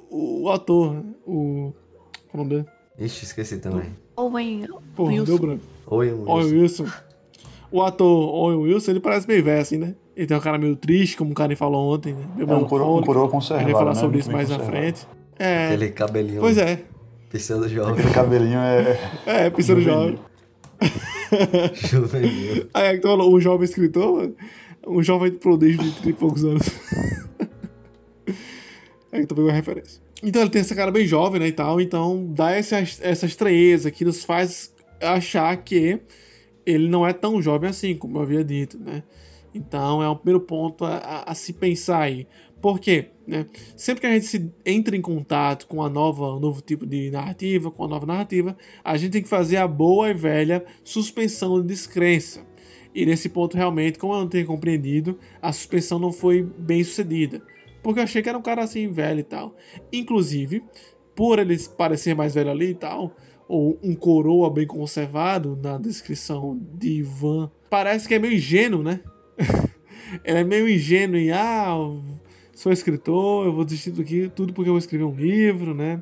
o, 0.10 0.44
o 0.44 0.50
ator, 0.50 0.94
né? 0.94 1.04
o. 1.26 1.74
Qual 2.30 2.34
é 2.34 2.34
o 2.34 2.38
nome 2.38 2.50
dele? 2.50 2.66
Ixi, 3.00 3.26
esqueci 3.26 3.58
também. 3.58 3.92
Owen 4.16 4.68
Porra, 4.96 5.12
Wilson. 5.12 5.26
deu 5.26 5.40
branco. 5.40 5.64
Oi, 5.88 6.12
Owen 6.12 6.54
Wilson. 6.54 6.86
O 7.72 7.82
ator 7.82 8.36
Owen 8.36 8.58
Wilson, 8.58 8.92
ele 8.92 9.00
parece 9.00 9.28
meio 9.28 9.44
velho, 9.44 9.62
assim, 9.62 9.78
né? 9.78 9.96
Ele 10.16 10.28
tem 10.28 10.38
um 10.38 10.40
cara 10.40 10.58
meio 10.58 10.76
triste, 10.76 11.18
como 11.18 11.32
o 11.32 11.34
cara 11.34 11.56
falou 11.56 11.94
ontem, 11.94 12.14
né? 12.14 12.24
Meio 12.36 12.50
É 12.50 12.56
um 12.56 12.66
coroa, 12.66 13.00
um 13.00 13.04
coroa 13.04 13.24
A 13.24 13.26
gente 13.26 13.32
conservado, 13.32 13.66
vai 13.66 13.74
falar 13.74 13.94
né? 13.94 14.00
sobre 14.00 14.08
Muito 14.18 14.22
isso 14.22 14.32
mais 14.32 14.50
na 14.50 14.58
conservado. 14.60 14.84
frente. 14.84 15.08
É. 15.40 15.66
Aquele 15.66 15.90
cabelinho 15.90 16.40
Pois 16.40 16.58
é. 16.58 16.84
pisando 17.30 17.68
jovem, 17.68 17.94
Aquele 17.94 18.14
cabelinho 18.14 18.60
é... 18.60 19.00
É, 19.26 19.50
pensando 19.50 19.82
Juvenil. 19.82 20.00
jovem. 20.00 20.20
juvenil. 21.74 22.68
Aí 22.74 22.98
é 22.98 23.02
falou, 23.02 23.36
um 23.36 23.40
jovem 23.40 23.66
escritor, 23.66 24.14
mano. 24.16 24.36
Um 24.86 25.02
jovem 25.02 25.32
prodígio 25.32 25.82
de 25.82 25.92
30 25.94 26.10
e 26.10 26.14
poucos 26.14 26.44
anos. 26.44 26.70
Aí 29.12 29.22
que 29.22 29.28
tu 29.28 29.36
pegou 29.36 29.50
a 29.50 29.54
referência. 29.54 30.02
Então 30.22 30.42
ele 30.42 30.52
tem 30.52 30.62
essa 30.62 30.76
cara 30.76 30.92
bem 30.92 31.06
jovem, 31.08 31.40
né, 31.40 31.48
e 31.48 31.52
tal. 31.52 31.82
Então 31.82 32.28
dá 32.34 32.52
essa, 32.52 32.78
essa 32.78 33.26
estranheza 33.26 33.90
que 33.90 34.06
nos 34.06 34.24
faz 34.24 34.74
achar 35.02 35.56
que 35.58 36.00
ele 36.66 36.88
não 36.88 37.06
é 37.06 37.12
tão 37.14 37.42
jovem 37.42 37.70
assim, 37.70 37.96
como 37.96 38.18
eu 38.18 38.22
havia 38.22 38.44
dito, 38.44 38.78
né. 38.80 39.04
Então 39.54 40.02
é 40.02 40.10
um 40.10 40.16
primeiro 40.16 40.42
ponto 40.42 40.84
a, 40.86 40.96
a- 40.98 41.32
a 41.32 41.36
se 41.36 41.54
pensar 41.54 42.02
aí. 42.02 42.28
Por 42.62 42.80
quê? 42.80 43.10
Né? 43.28 43.46
Sempre 43.76 44.02
que 44.02 44.08
a 44.08 44.12
gente 44.14 44.26
se 44.26 44.52
entra 44.66 44.96
em 44.96 45.02
contato 45.02 45.68
com 45.68 45.84
a 45.84 45.90
nova, 45.90 46.34
um 46.36 46.40
novo 46.40 46.62
tipo 46.62 46.86
de 46.86 47.12
narrativa, 47.12 47.70
com 47.70 47.84
a 47.84 47.88
nova 47.88 48.06
narrativa, 48.06 48.56
a 48.84 48.96
gente 48.98 49.12
tem 49.12 49.22
que 49.22 49.28
fazer 49.30 49.58
a 49.58 49.68
boa 49.68 50.10
e 50.10 50.14
velha 50.14 50.64
suspensão 50.84 51.62
de 51.62 51.68
descrença. 51.68 52.46
E 52.96 53.06
nesse 53.06 53.28
ponto, 53.28 53.58
realmente, 53.58 54.00
como 54.00 54.14
eu 54.14 54.20
não 54.20 54.28
tenho 54.30 54.46
compreendido, 54.46 55.18
a 55.42 55.52
suspensão 55.52 56.00
não 56.00 56.12
foi 56.12 56.44
bem 56.44 56.84
sucedida. 56.84 57.42
porque 57.82 58.00
eu 58.00 58.04
achei 58.04 58.22
que 58.22 58.30
era 58.30 58.38
um 58.38 58.42
cara 58.42 58.64
assim, 58.64 58.90
velho 58.92 59.20
e 59.20 59.24
tal. 59.24 59.56
Inclusive, 59.92 60.64
por 61.16 61.40
ele 61.40 61.58
parecer 61.78 62.16
mais 62.16 62.34
velho 62.34 62.50
ali 62.52 62.70
e 62.70 62.76
tal, 62.76 63.14
ou 63.48 63.78
um 63.84 63.94
coroa 63.94 64.50
bem 64.50 64.66
conservado 64.66 65.60
na 65.62 65.78
descrição 65.78 66.58
de 66.76 67.00
Ivan, 67.00 67.52
parece 67.70 68.08
que 68.08 68.14
é 68.16 68.20
meio 68.20 68.36
ingênuo, 68.36 68.82
né? 68.82 69.02
ele 70.24 70.40
é 70.40 70.44
meio 70.44 70.70
ingênuo 70.70 71.18
em, 71.18 71.32
ah, 71.32 71.76
sou 72.54 72.72
escritor, 72.72 73.46
eu 73.46 73.54
vou 73.54 73.66
desistir 73.66 73.94
aqui 74.00 74.32
tudo 74.36 74.54
porque 74.54 74.70
eu 74.70 74.74
vou 74.74 74.80
escrever 74.80 75.04
um 75.04 75.16
livro, 75.16 75.74
né? 75.74 76.02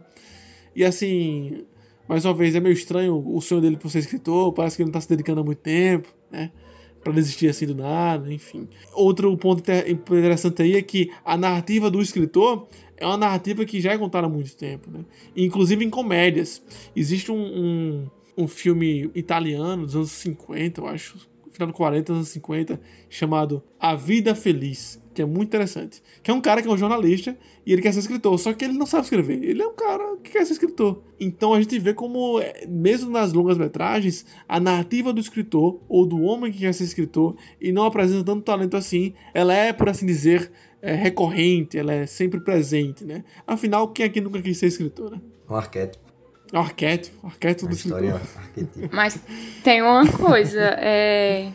E 0.76 0.84
assim, 0.84 1.66
mais 2.08 2.26
uma 2.26 2.34
vez, 2.34 2.56
é 2.56 2.60
meio 2.60 2.74
estranho 2.74 3.24
o 3.26 3.42
sonho 3.42 3.62
dele 3.62 3.78
por 3.78 3.90
ser 3.90 4.00
escritor, 4.00 4.54
parece 4.54 4.76
que 4.76 4.84
ele 4.84 4.88
não 4.88 4.94
tá 4.94 5.02
se 5.02 5.10
dedicando 5.10 5.42
há 5.42 5.44
muito 5.44 5.60
tempo, 5.60 6.08
né? 6.30 6.52
Pra 7.04 7.12
desistir 7.14 7.48
assim 7.48 7.66
do 7.66 7.74
nada, 7.74 8.32
enfim. 8.32 8.68
Outro 8.94 9.36
ponto 9.38 9.64
interessante 9.70 10.62
aí 10.62 10.76
é 10.76 10.82
que 10.82 11.12
a 11.26 11.36
narrativa 11.36 11.90
do 11.90 12.02
escritor 12.02 12.68
é 12.96 13.06
uma 13.06 13.18
narrativa 13.18 13.66
que 13.66 13.82
já 13.82 13.94
é 13.94 13.98
contada 13.98 14.28
há 14.28 14.30
muito 14.30 14.56
tempo, 14.56 14.92
né? 14.92 15.04
Inclusive 15.36 15.84
em 15.84 15.90
comédias. 15.90 16.62
Existe 16.96 17.32
um, 17.32 17.42
um, 17.42 18.10
um 18.38 18.48
filme 18.48 19.10
italiano 19.16 19.86
dos 19.86 19.96
anos 19.96 20.12
50, 20.12 20.82
eu 20.82 20.88
acho, 20.88 21.18
final 21.62 21.68
dos 21.68 21.77
40, 21.77 22.13
anos 22.13 22.30
50, 22.30 22.82
chamado 23.10 23.63
A 23.80 23.96
Vida 23.96 24.34
Feliz, 24.34 25.01
que 25.13 25.22
é 25.22 25.25
muito 25.25 25.50
interessante. 25.50 26.01
Que 26.24 26.32
é 26.32 26.34
um 26.34 26.41
cara 26.41 26.62
que 26.62 26.68
é 26.68 26.72
um 26.72 26.77
jornalista 26.77 27.38
e 27.65 27.72
ele 27.72 27.82
quer 27.82 27.94
ser 27.94 28.00
escritor, 28.00 28.38
só 28.39 28.53
que 28.53 28.65
ele 28.65 28.77
não 28.77 28.86
sabe 28.86 29.03
escrever. 29.03 29.44
Ele 29.44 29.62
é 29.62 29.68
um 29.68 29.75
cara 29.75 30.18
que 30.24 30.32
quer 30.32 30.46
ser 30.46 30.53
escritor. 30.53 31.03
Então 31.20 31.53
a 31.53 31.62
gente 31.62 31.77
vê 31.77 31.94
como, 31.94 32.39
é, 32.39 32.65
mesmo 32.68 33.12
nas 33.12 33.34
longas 33.34 33.58
metragens, 33.58 34.25
a 34.48 34.60
narrativa 34.60 35.13
do 35.13 35.20
escritor 35.20 35.80
ou 35.88 36.06
do 36.06 36.22
homem 36.22 36.51
que 36.51 36.60
quer 36.60 36.74
ser 36.74 36.84
escritor 36.84 37.36
e 37.60 37.72
não 37.72 37.84
apresenta 37.84 38.24
tanto 38.24 38.44
talento 38.44 38.75
assim, 38.75 39.13
ela 39.34 39.53
é, 39.53 39.72
por 39.72 39.89
assim 39.89 40.06
dizer, 40.06 40.51
é 40.82 40.94
recorrente, 40.94 41.77
ela 41.77 41.94
é 41.94 42.06
sempre 42.08 42.39
presente, 42.39 43.06
né? 43.06 43.24
Afinal, 43.46 43.88
quem 43.89 44.06
aqui 44.06 44.20
nunca 44.20 44.41
quis 44.41 44.58
ser 44.58 44.68
escritor, 44.68 45.12
né? 45.12 45.22
Um 45.50 45.56
arquétipo. 45.56 46.11
Arquétipo, 46.53 47.27
arquétipo 47.27 47.67
do 47.67 47.74
escritor. 47.74 48.22
Mas 48.91 49.20
tem 49.63 49.81
uma 49.81 50.05
coisa, 50.12 50.75
é... 50.79 51.51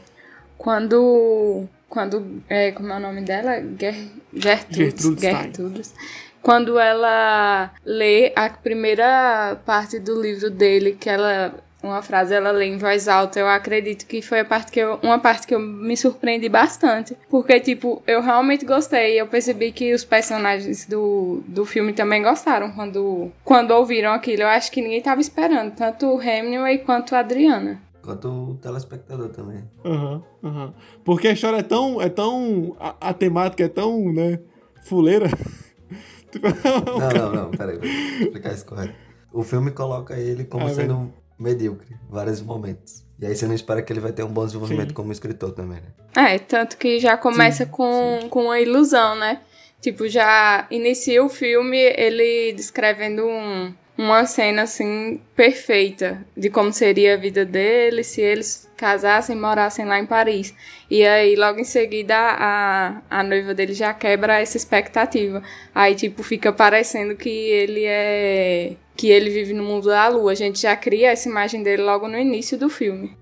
Quando 0.56 1.68
quando. 1.88 2.42
É, 2.48 2.72
como 2.72 2.92
é 2.92 2.96
o 2.96 3.00
nome 3.00 3.22
dela? 3.22 3.62
Ger, 3.78 3.94
Gertrudes. 4.34 5.20
Gertrudes. 5.20 5.94
Quando 6.42 6.78
ela 6.78 7.72
lê 7.84 8.32
a 8.36 8.50
primeira 8.50 9.56
parte 9.64 9.98
do 9.98 10.20
livro 10.20 10.50
dele, 10.50 10.92
que 10.92 11.08
ela. 11.08 11.54
Uma 11.83 12.02
frase 12.02 12.35
ela 12.35 12.50
lê 12.50 12.66
em 12.66 12.78
voz 12.78 13.06
alta, 13.06 13.38
eu 13.38 13.47
acredito 13.47 14.06
que 14.06 14.23
foi 14.23 14.40
a 14.40 14.45
parte 14.45 14.73
que 14.73 14.80
eu, 14.80 14.99
uma 15.02 15.18
parte 15.18 15.47
que 15.47 15.54
eu 15.54 15.61
me 15.61 15.97
surpreendi 15.97 16.49
bastante. 16.49 17.16
Porque, 17.28 17.61
tipo, 17.61 18.02
eu 18.06 18.21
realmente 18.21 18.64
gostei. 18.64 19.21
Eu 19.21 19.26
percebi 19.26 19.71
que 19.73 19.92
os 19.92 20.04
personagens 20.04 20.87
do, 20.87 21.42
do 21.47 21.64
filme 21.64 21.92
também 21.92 22.23
gostaram 22.23 22.73
quando, 22.73 23.30
quando 23.45 23.71
ouviram 23.73 24.12
aquilo. 24.12 24.42
Eu 24.42 24.49
acho 24.49 24.73
que 24.73 24.80
ninguém 24.80 24.99
estava 24.99 25.21
esperando, 25.21 25.75
tanto 25.75 26.06
o 26.06 26.21
Hemingway 26.21 26.78
quanto 26.78 27.14
a 27.14 27.21
Adriana 27.21 27.87
quanto 28.06 28.28
o 28.28 28.54
telespectador 28.54 29.30
também. 29.30 29.64
Aham, 29.85 30.23
uhum, 30.40 30.49
aham. 30.49 30.66
Uhum. 30.66 30.73
Porque 31.04 31.26
a 31.26 31.33
história 31.33 31.59
é 31.59 31.62
tão. 31.62 32.00
É 32.00 32.09
tão 32.09 32.76
a, 32.78 33.09
a 33.09 33.12
temática 33.12 33.64
é 33.64 33.68
tão, 33.68 34.12
né? 34.12 34.38
Fuleira. 34.85 35.26
Não, 36.37 37.11
não, 37.11 37.33
não, 37.33 37.50
peraí, 37.50 37.78
vou 37.78 37.87
explicar 37.87 38.52
isso 38.52 38.66
correto. 38.66 38.95
O 39.33 39.42
filme 39.42 39.71
coloca 39.71 40.18
ele 40.18 40.45
como 40.45 40.66
ah, 40.66 40.68
sendo. 40.68 41.11
Medíocre, 41.38 41.96
vários 42.08 42.40
momentos. 42.40 43.04
E 43.18 43.26
aí 43.26 43.34
você 43.34 43.46
não 43.46 43.54
espera 43.54 43.80
que 43.82 43.92
ele 43.92 44.00
vai 44.00 44.12
ter 44.12 44.22
um 44.22 44.28
bom 44.28 44.44
desenvolvimento 44.44 44.88
Sim. 44.88 44.94
como 44.94 45.12
escritor 45.12 45.52
também, 45.52 45.80
né? 45.80 46.34
É, 46.34 46.38
tanto 46.38 46.76
que 46.76 46.98
já 46.98 47.16
começa 47.16 47.64
sim, 47.64 47.70
com, 47.70 48.18
sim. 48.20 48.28
com 48.28 48.44
uma 48.44 48.60
ilusão, 48.60 49.14
né? 49.14 49.40
Tipo, 49.80 50.08
já 50.08 50.66
inicia 50.70 51.22
o 51.24 51.28
filme 51.28 51.78
ele 51.78 52.52
descrevendo 52.52 53.26
um, 53.26 53.72
uma 53.96 54.26
cena 54.26 54.62
assim 54.62 55.20
perfeita 55.34 56.26
de 56.36 56.50
como 56.50 56.72
seria 56.72 57.14
a 57.14 57.16
vida 57.16 57.44
dele 57.44 58.02
se 58.02 58.20
eles 58.20 58.68
casassem 58.76 59.36
e 59.36 59.40
morassem 59.40 59.86
lá 59.86 59.98
em 59.98 60.06
Paris. 60.06 60.54
E 60.90 61.06
aí 61.06 61.36
logo 61.36 61.58
em 61.58 61.64
seguida 61.64 62.16
a, 62.16 63.02
a 63.08 63.22
noiva 63.22 63.54
dele 63.54 63.72
já 63.72 63.94
quebra 63.94 64.40
essa 64.40 64.56
expectativa. 64.56 65.42
Aí 65.74 65.94
tipo 65.94 66.22
fica 66.22 66.52
parecendo 66.52 67.16
que 67.16 67.28
ele 67.28 67.84
é 67.84 68.76
que 68.96 69.08
ele 69.08 69.30
vive 69.30 69.52
no 69.52 69.62
mundo 69.62 69.86
da 69.86 70.08
lua. 70.08 70.32
A 70.32 70.34
gente 70.34 70.60
já 70.60 70.74
cria 70.76 71.10
essa 71.10 71.28
imagem 71.28 71.62
dele 71.62 71.82
logo 71.82 72.08
no 72.08 72.18
início 72.18 72.58
do 72.58 72.68
filme. 72.68 73.16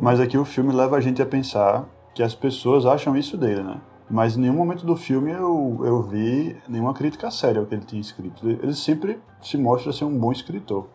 Mas 0.00 0.20
aqui 0.20 0.38
o 0.38 0.44
filme 0.44 0.72
leva 0.72 0.96
a 0.96 1.00
gente 1.00 1.20
a 1.20 1.26
pensar 1.26 1.88
que 2.14 2.22
as 2.22 2.34
pessoas 2.34 2.86
acham 2.86 3.16
isso 3.16 3.36
dele, 3.36 3.62
né? 3.62 3.80
Mas 4.10 4.36
em 4.36 4.40
nenhum 4.40 4.54
momento 4.54 4.86
do 4.86 4.96
filme 4.96 5.30
eu, 5.30 5.80
eu 5.84 6.02
vi 6.02 6.56
nenhuma 6.68 6.94
crítica 6.94 7.30
séria 7.30 7.60
ao 7.60 7.66
que 7.66 7.74
ele 7.74 7.84
tinha 7.84 8.00
escrito. 8.00 8.48
Ele 8.48 8.72
sempre 8.72 9.18
se 9.42 9.58
mostra 9.58 9.92
ser 9.92 10.04
um 10.04 10.18
bom 10.18 10.32
escritor. 10.32 10.88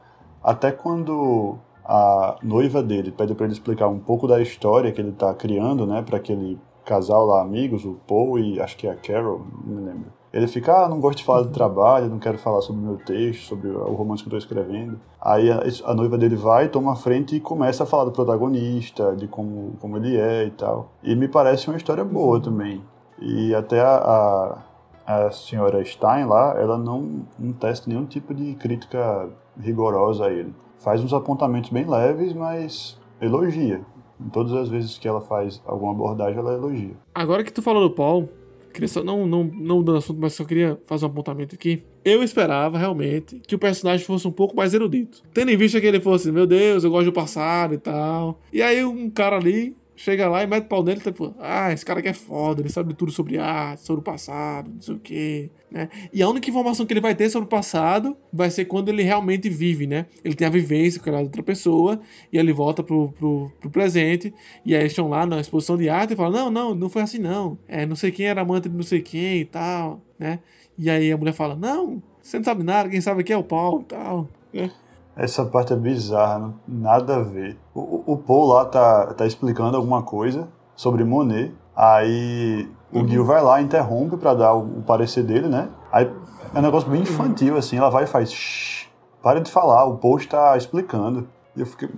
Até 0.43 0.71
quando 0.71 1.59
a 1.85 2.37
noiva 2.41 2.81
dele 2.81 3.11
pede 3.11 3.35
para 3.35 3.45
ele 3.45 3.53
explicar 3.53 3.87
um 3.87 3.99
pouco 3.99 4.27
da 4.27 4.41
história 4.41 4.91
que 4.91 4.99
ele 4.99 5.09
está 5.09 5.33
criando, 5.33 5.85
né, 5.85 6.01
para 6.01 6.17
aquele 6.17 6.59
casal 6.85 7.25
lá, 7.25 7.41
amigos, 7.41 7.85
o 7.85 7.99
Paul 8.07 8.39
e 8.39 8.59
acho 8.59 8.75
que 8.77 8.87
é 8.87 8.91
a 8.91 8.95
Carol, 8.95 9.45
não 9.65 9.75
me 9.75 9.85
lembro. 9.85 10.11
Ele 10.33 10.47
fica, 10.47 10.85
ah, 10.85 10.89
não 10.89 10.99
gosto 10.99 11.19
de 11.19 11.23
falar 11.23 11.43
do 11.43 11.49
trabalho, 11.49 12.09
não 12.09 12.17
quero 12.17 12.39
falar 12.39 12.61
sobre 12.61 12.81
o 12.81 12.85
meu 12.85 12.97
texto, 12.97 13.43
sobre 13.43 13.69
o 13.69 13.93
romance 13.93 14.23
que 14.23 14.33
eu 14.33 14.35
estou 14.35 14.57
escrevendo. 14.57 14.99
Aí 15.21 15.51
a, 15.51 15.61
a, 15.85 15.93
noiva 15.93 16.17
dele 16.17 16.35
vai, 16.35 16.69
toma 16.69 16.93
a 16.93 16.95
frente 16.95 17.35
e 17.35 17.39
começa 17.39 17.83
a 17.83 17.85
falar 17.85 18.05
do 18.05 18.11
protagonista, 18.11 19.15
de 19.15 19.27
como, 19.27 19.77
como 19.79 19.95
ele 19.97 20.17
é 20.17 20.45
e 20.45 20.49
tal. 20.49 20.89
E 21.03 21.15
me 21.15 21.27
parece 21.27 21.67
uma 21.67 21.77
história 21.77 22.03
boa 22.03 22.41
também. 22.41 22.81
E 23.21 23.53
até 23.53 23.79
a, 23.79 24.57
a, 25.05 25.27
a 25.27 25.31
senhora 25.31 25.85
Stein 25.85 26.25
lá, 26.25 26.59
ela 26.59 26.79
não, 26.79 27.27
não 27.37 27.53
testa 27.53 27.87
nenhum 27.87 28.05
tipo 28.05 28.33
de 28.33 28.55
crítica 28.55 29.29
rigorosa 29.59 30.25
a 30.25 30.33
ele. 30.33 30.51
Faz 30.79 31.03
uns 31.03 31.13
apontamentos 31.13 31.69
bem 31.69 31.87
leves, 31.87 32.33
mas 32.33 32.99
elogia. 33.21 33.81
Em 34.19 34.29
todas 34.29 34.53
as 34.53 34.67
vezes 34.67 34.97
que 34.97 35.07
ela 35.07 35.21
faz 35.21 35.61
alguma 35.63 35.91
abordagem, 35.91 36.39
ela 36.39 36.53
elogia. 36.53 36.95
Agora 37.13 37.43
que 37.43 37.53
tu 37.53 37.61
falou 37.61 37.87
do 37.87 37.93
Paul, 37.93 38.27
queria 38.73 38.87
só, 38.87 39.03
não, 39.03 39.25
não, 39.25 39.43
não 39.43 39.83
dando 39.83 39.99
assunto, 39.99 40.19
mas 40.19 40.33
só 40.33 40.43
queria 40.43 40.79
fazer 40.85 41.05
um 41.05 41.09
apontamento 41.09 41.55
aqui. 41.55 41.83
Eu 42.03 42.23
esperava 42.23 42.77
realmente 42.77 43.39
que 43.47 43.55
o 43.55 43.59
personagem 43.59 44.05
fosse 44.05 44.27
um 44.27 44.31
pouco 44.31 44.55
mais 44.55 44.73
erudito. 44.73 45.21
Tendo 45.33 45.51
em 45.51 45.57
vista 45.57 45.79
que 45.79 45.87
ele 45.87 46.01
fosse, 46.01 46.31
meu 46.31 46.45
Deus, 46.45 46.83
eu 46.83 46.89
gosto 46.89 47.05
do 47.05 47.13
passado 47.13 47.73
e 47.73 47.77
tal. 47.77 48.41
E 48.51 48.61
aí 48.61 48.83
um 48.83 49.09
cara 49.09 49.37
ali 49.37 49.75
chega 49.95 50.27
lá 50.27 50.43
e 50.43 50.47
mete 50.47 50.65
pau 50.65 50.83
nele, 50.83 50.99
tipo, 50.99 51.33
ah, 51.39 51.71
esse 51.71 51.85
cara 51.85 51.99
aqui 51.99 52.09
é 52.09 52.13
foda, 52.13 52.61
ele 52.61 52.69
sabe 52.69 52.93
tudo 52.93 53.11
sobre 53.11 53.37
arte, 53.37 53.81
sobre 53.81 54.01
o 54.01 54.03
passado, 54.03 54.71
não 54.73 54.81
sei 54.81 54.95
o 54.95 54.99
quê, 54.99 55.49
né? 55.69 55.89
E 56.11 56.21
a 56.21 56.29
única 56.29 56.49
informação 56.49 56.85
que 56.85 56.93
ele 56.93 57.01
vai 57.01 57.15
ter 57.15 57.29
sobre 57.29 57.45
o 57.45 57.49
passado 57.49 58.15
vai 58.31 58.49
ser 58.49 58.65
quando 58.65 58.89
ele 58.89 59.03
realmente 59.03 59.49
vive, 59.49 59.87
né? 59.87 60.05
Ele 60.23 60.35
tem 60.35 60.47
a 60.47 60.49
vivência 60.49 60.99
com 60.99 61.09
aquela 61.09 61.21
outra 61.21 61.43
pessoa 61.43 61.99
e 62.31 62.37
ele 62.37 62.53
volta 62.53 62.83
pro, 62.83 63.11
pro, 63.13 63.51
pro 63.59 63.69
presente 63.69 64.33
e 64.65 64.75
aí 64.75 64.81
eles 64.81 64.91
estão 64.91 65.09
lá 65.09 65.25
na 65.25 65.39
exposição 65.39 65.77
de 65.77 65.89
arte 65.89 66.13
e 66.13 66.15
falam, 66.15 66.31
não, 66.31 66.51
não, 66.51 66.75
não 66.75 66.89
foi 66.89 67.01
assim 67.01 67.19
não, 67.19 67.57
é, 67.67 67.85
não 67.85 67.95
sei 67.95 68.11
quem 68.11 68.25
era 68.25 68.41
amante 68.41 68.69
de 68.69 68.75
não 68.75 68.83
sei 68.83 69.01
quem 69.01 69.41
e 69.41 69.45
tal, 69.45 70.01
né? 70.17 70.39
E 70.77 70.89
aí 70.89 71.11
a 71.11 71.17
mulher 71.17 71.33
fala, 71.33 71.55
não, 71.55 72.01
você 72.21 72.37
não 72.37 72.43
sabe 72.43 72.63
nada, 72.63 72.89
quem 72.89 73.01
sabe 73.01 73.21
aqui 73.21 73.31
é 73.31 73.37
o 73.37 73.43
pau 73.43 73.81
e 73.81 73.85
tal, 73.85 74.29
né? 74.53 74.71
Essa 75.15 75.45
parte 75.45 75.73
é 75.73 75.75
bizarra, 75.75 76.53
nada 76.67 77.17
a 77.17 77.19
ver. 77.21 77.57
O, 77.73 78.13
o 78.13 78.17
Paul 78.17 78.47
lá 78.47 78.65
tá, 78.65 79.13
tá 79.13 79.25
explicando 79.25 79.77
alguma 79.77 80.01
coisa 80.01 80.47
sobre 80.75 81.03
Monet. 81.03 81.53
Aí 81.75 82.67
o 82.91 82.99
uhum. 82.99 83.07
Gil 83.07 83.25
vai 83.25 83.41
lá, 83.41 83.61
interrompe 83.61 84.17
para 84.17 84.33
dar 84.33 84.53
o, 84.53 84.79
o, 84.79 84.83
parecer 84.83 85.23
dele, 85.23 85.47
né? 85.47 85.69
Aí 85.91 86.11
é 86.53 86.59
um 86.59 86.61
negócio 86.61 86.89
bem 86.89 87.01
infantil, 87.01 87.57
assim. 87.57 87.77
Ela 87.77 87.89
vai 87.89 88.05
e 88.05 88.07
faz. 88.07 88.31
Shh, 88.31 88.87
para 89.21 89.39
de 89.39 89.51
falar, 89.51 89.85
o 89.85 89.97
Paul 89.97 90.17
está 90.17 90.57
explicando. 90.57 91.27
E 91.55 91.61
eu 91.61 91.65
fiquei. 91.65 91.89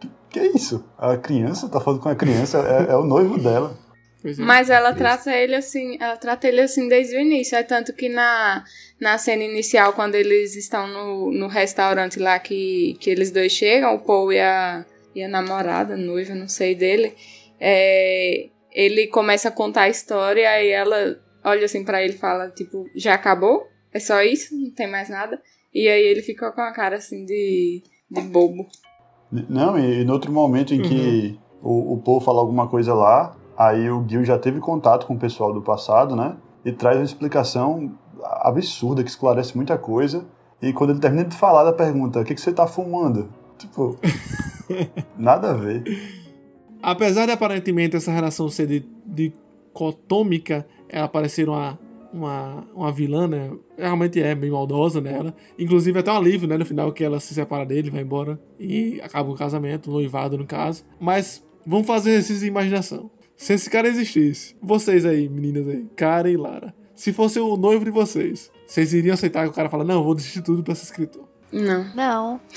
Que, 0.00 0.10
que 0.30 0.38
é 0.38 0.46
isso? 0.56 0.84
A 0.98 1.16
criança 1.16 1.68
tá 1.68 1.78
falando 1.78 2.00
com 2.00 2.08
a 2.08 2.14
criança, 2.14 2.58
é, 2.58 2.92
é 2.92 2.96
o 2.96 3.04
noivo 3.04 3.38
dela. 3.38 3.72
É. 4.24 4.32
Mas 4.38 4.70
ela 4.70 4.90
Isso. 4.90 4.98
trata 4.98 5.32
ele 5.36 5.54
assim, 5.54 5.96
ela 6.00 6.16
trata 6.16 6.46
ele 6.46 6.60
assim 6.60 6.88
desde 6.88 7.16
o 7.16 7.20
início. 7.20 7.56
É 7.56 7.62
tanto 7.62 7.92
que 7.92 8.08
na, 8.08 8.64
na 9.00 9.18
cena 9.18 9.42
inicial, 9.42 9.92
quando 9.92 10.14
eles 10.14 10.54
estão 10.56 10.86
no, 10.86 11.32
no 11.32 11.48
restaurante 11.48 12.18
lá 12.18 12.38
que, 12.38 12.96
que 13.00 13.10
eles 13.10 13.30
dois 13.30 13.52
chegam, 13.52 13.94
o 13.94 13.98
Paul 13.98 14.32
e 14.32 14.38
a, 14.38 14.84
e 15.14 15.22
a 15.22 15.28
namorada, 15.28 15.96
noiva, 15.96 16.34
não 16.34 16.48
sei 16.48 16.74
dele, 16.74 17.14
é, 17.60 18.48
ele 18.72 19.06
começa 19.08 19.48
a 19.48 19.52
contar 19.52 19.82
a 19.82 19.88
história 19.88 20.62
e 20.62 20.70
ela 20.70 21.18
olha 21.44 21.64
assim 21.64 21.84
para 21.84 22.02
ele 22.02 22.14
e 22.14 22.18
fala, 22.18 22.48
tipo, 22.50 22.88
já 22.94 23.14
acabou? 23.14 23.66
É 23.92 23.98
só 23.98 24.22
isso? 24.22 24.54
Não 24.56 24.70
tem 24.70 24.88
mais 24.88 25.08
nada? 25.08 25.40
E 25.74 25.88
aí 25.88 26.02
ele 26.02 26.22
fica 26.22 26.50
com 26.52 26.60
a 26.60 26.72
cara 26.72 26.96
assim 26.96 27.24
de, 27.24 27.82
de 28.10 28.20
bobo. 28.22 28.66
Não, 29.48 29.78
e 29.78 30.04
no 30.04 30.12
outro 30.12 30.30
momento 30.30 30.74
em 30.74 30.82
uhum. 30.82 30.88
que 30.88 31.38
o, 31.62 31.94
o 31.94 32.02
Paul 32.02 32.20
fala 32.20 32.40
alguma 32.40 32.68
coisa 32.68 32.94
lá, 32.94 33.36
Aí 33.62 33.88
o 33.88 34.04
Gil 34.08 34.24
já 34.24 34.36
teve 34.36 34.58
contato 34.58 35.06
com 35.06 35.14
o 35.14 35.18
pessoal 35.18 35.52
do 35.52 35.62
passado, 35.62 36.16
né? 36.16 36.36
E 36.64 36.72
traz 36.72 36.96
uma 36.96 37.04
explicação 37.04 37.92
absurda 38.22 39.04
que 39.04 39.10
esclarece 39.10 39.54
muita 39.56 39.78
coisa. 39.78 40.24
E 40.60 40.72
quando 40.72 40.90
ele 40.90 40.98
termina 40.98 41.24
de 41.24 41.36
falar 41.36 41.62
da 41.62 41.72
pergunta, 41.72 42.20
o 42.20 42.24
que, 42.24 42.34
que 42.34 42.40
você 42.40 42.52
tá 42.52 42.66
fumando? 42.66 43.28
Tipo, 43.56 43.96
nada 45.16 45.50
a 45.50 45.54
ver. 45.54 45.84
Apesar 46.82 47.26
de 47.26 47.32
aparentemente 47.32 47.94
essa 47.94 48.10
relação 48.10 48.48
ser 48.48 48.66
de, 48.66 48.84
de 49.06 49.32
cotômica, 49.72 50.66
ela 50.88 51.06
parecer 51.06 51.48
uma 51.48 51.78
uma, 52.12 52.66
uma 52.74 52.92
vilã, 52.92 53.26
né? 53.26 53.50
Realmente 53.78 54.20
é 54.20 54.34
bem 54.34 54.50
maldosa 54.50 55.00
nela. 55.00 55.34
Inclusive 55.58 55.98
até 55.98 56.12
um 56.12 56.16
alívio, 56.16 56.46
né? 56.46 56.58
No 56.58 56.66
final 56.66 56.92
que 56.92 57.02
ela 57.02 57.18
se 57.18 57.32
separa 57.32 57.64
dele, 57.64 57.90
vai 57.90 58.02
embora 58.02 58.38
e 58.60 59.00
acaba 59.02 59.30
o 59.30 59.34
casamento, 59.34 59.88
o 59.88 59.94
noivado 59.94 60.36
no 60.36 60.44
caso. 60.44 60.84
Mas 61.00 61.42
vamos 61.64 61.86
fazer 61.86 62.10
exercício 62.10 62.42
de 62.42 62.48
imaginação. 62.48 63.10
Se 63.42 63.54
esse 63.54 63.68
cara 63.68 63.88
existisse, 63.88 64.54
vocês 64.62 65.04
aí, 65.04 65.28
meninas 65.28 65.66
aí, 65.66 65.84
Cara 65.96 66.30
e 66.30 66.36
Lara, 66.36 66.72
se 66.94 67.12
fosse 67.12 67.40
o 67.40 67.56
noivo 67.56 67.84
de 67.84 67.90
vocês, 67.90 68.52
vocês 68.64 68.94
iriam 68.94 69.14
aceitar 69.14 69.42
que 69.42 69.50
o 69.50 69.52
cara 69.52 69.68
fala, 69.68 69.82
não, 69.82 70.04
vou 70.04 70.14
desistir 70.14 70.42
tudo 70.42 70.62
pra 70.62 70.76
ser 70.76 70.84
escritor? 70.84 71.24
Não. 71.50 71.84
Não. 71.92 72.40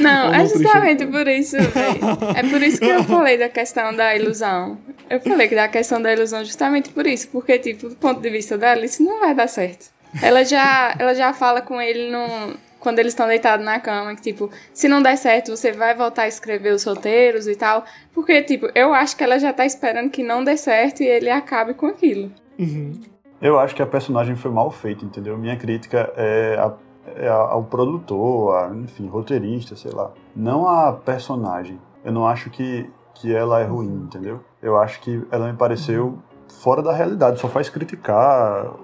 Não, 0.00 0.34
é 0.34 0.44
justamente 0.48 1.06
por 1.06 1.28
isso, 1.28 1.56
véio. 1.56 2.36
É 2.36 2.42
por 2.42 2.60
isso 2.60 2.80
que 2.80 2.86
eu 2.86 3.04
falei 3.06 3.38
da 3.38 3.48
questão 3.48 3.94
da 3.94 4.16
ilusão. 4.16 4.76
Eu 5.08 5.20
falei 5.20 5.46
que 5.46 5.54
da 5.54 5.68
questão 5.68 6.02
da 6.02 6.12
ilusão 6.12 6.44
justamente 6.44 6.90
por 6.90 7.06
isso, 7.06 7.28
porque, 7.28 7.60
tipo, 7.60 7.88
do 7.88 7.94
ponto 7.94 8.20
de 8.20 8.30
vista 8.30 8.58
dela, 8.58 8.84
isso 8.84 9.04
não 9.04 9.20
vai 9.20 9.32
dar 9.32 9.46
certo. 9.46 9.86
Ela 10.20 10.44
já, 10.44 10.96
ela 10.98 11.14
já 11.14 11.32
fala 11.32 11.62
com 11.62 11.80
ele 11.80 12.10
no, 12.10 12.56
quando 12.84 12.98
eles 12.98 13.12
estão 13.12 13.26
deitados 13.26 13.64
na 13.64 13.80
cama, 13.80 14.14
que, 14.14 14.20
tipo, 14.20 14.50
se 14.74 14.86
não 14.86 15.02
der 15.02 15.16
certo, 15.16 15.56
você 15.56 15.72
vai 15.72 15.94
voltar 15.94 16.24
a 16.24 16.28
escrever 16.28 16.74
os 16.74 16.84
roteiros 16.84 17.48
e 17.48 17.56
tal. 17.56 17.82
Porque, 18.12 18.42
tipo, 18.42 18.68
eu 18.74 18.92
acho 18.92 19.16
que 19.16 19.24
ela 19.24 19.38
já 19.38 19.54
tá 19.54 19.64
esperando 19.64 20.10
que 20.10 20.22
não 20.22 20.44
dê 20.44 20.54
certo 20.54 21.02
e 21.02 21.06
ele 21.06 21.30
acabe 21.30 21.72
com 21.72 21.86
aquilo. 21.86 22.30
Uhum. 22.58 22.92
Eu 23.40 23.58
acho 23.58 23.74
que 23.74 23.82
a 23.82 23.86
personagem 23.86 24.36
foi 24.36 24.50
mal 24.50 24.70
feita, 24.70 25.02
entendeu? 25.02 25.36
Minha 25.38 25.56
crítica 25.56 26.12
é, 26.14 26.56
a, 26.58 26.72
é 27.16 27.28
ao 27.28 27.64
produtor, 27.64 28.54
a, 28.54 28.70
enfim, 28.76 29.08
roteirista, 29.08 29.74
sei 29.74 29.90
lá. 29.90 30.12
Não 30.36 30.68
a 30.68 30.92
personagem. 30.92 31.80
Eu 32.04 32.12
não 32.12 32.28
acho 32.28 32.50
que, 32.50 32.88
que 33.14 33.34
ela 33.34 33.60
é 33.60 33.64
ruim, 33.64 34.04
entendeu? 34.04 34.40
Eu 34.62 34.76
acho 34.76 35.00
que 35.00 35.22
ela 35.30 35.50
me 35.50 35.56
pareceu 35.56 36.18
fora 36.60 36.82
da 36.82 36.92
realidade, 36.92 37.40
só 37.40 37.48
faz 37.48 37.70
criticar 37.70 38.74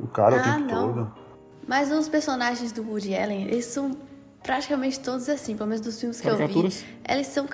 o 0.00 0.06
cara 0.06 0.36
ah, 0.36 0.40
o 0.40 0.42
tempo 0.44 0.72
não. 0.72 0.86
todo. 0.86 1.12
Mas 1.68 1.92
os 1.92 2.08
personagens 2.08 2.72
do 2.72 2.82
Woody 2.82 3.14
Allen, 3.14 3.42
eles 3.42 3.66
são 3.66 3.94
praticamente 4.42 4.98
todos 4.98 5.28
assim, 5.28 5.54
pelo 5.54 5.68
menos 5.68 5.84
dos 5.84 6.00
filmes 6.00 6.18
que 6.18 6.26
eu 6.26 6.36
vi. 6.48 6.72
Eles 7.06 7.26
são 7.26 7.46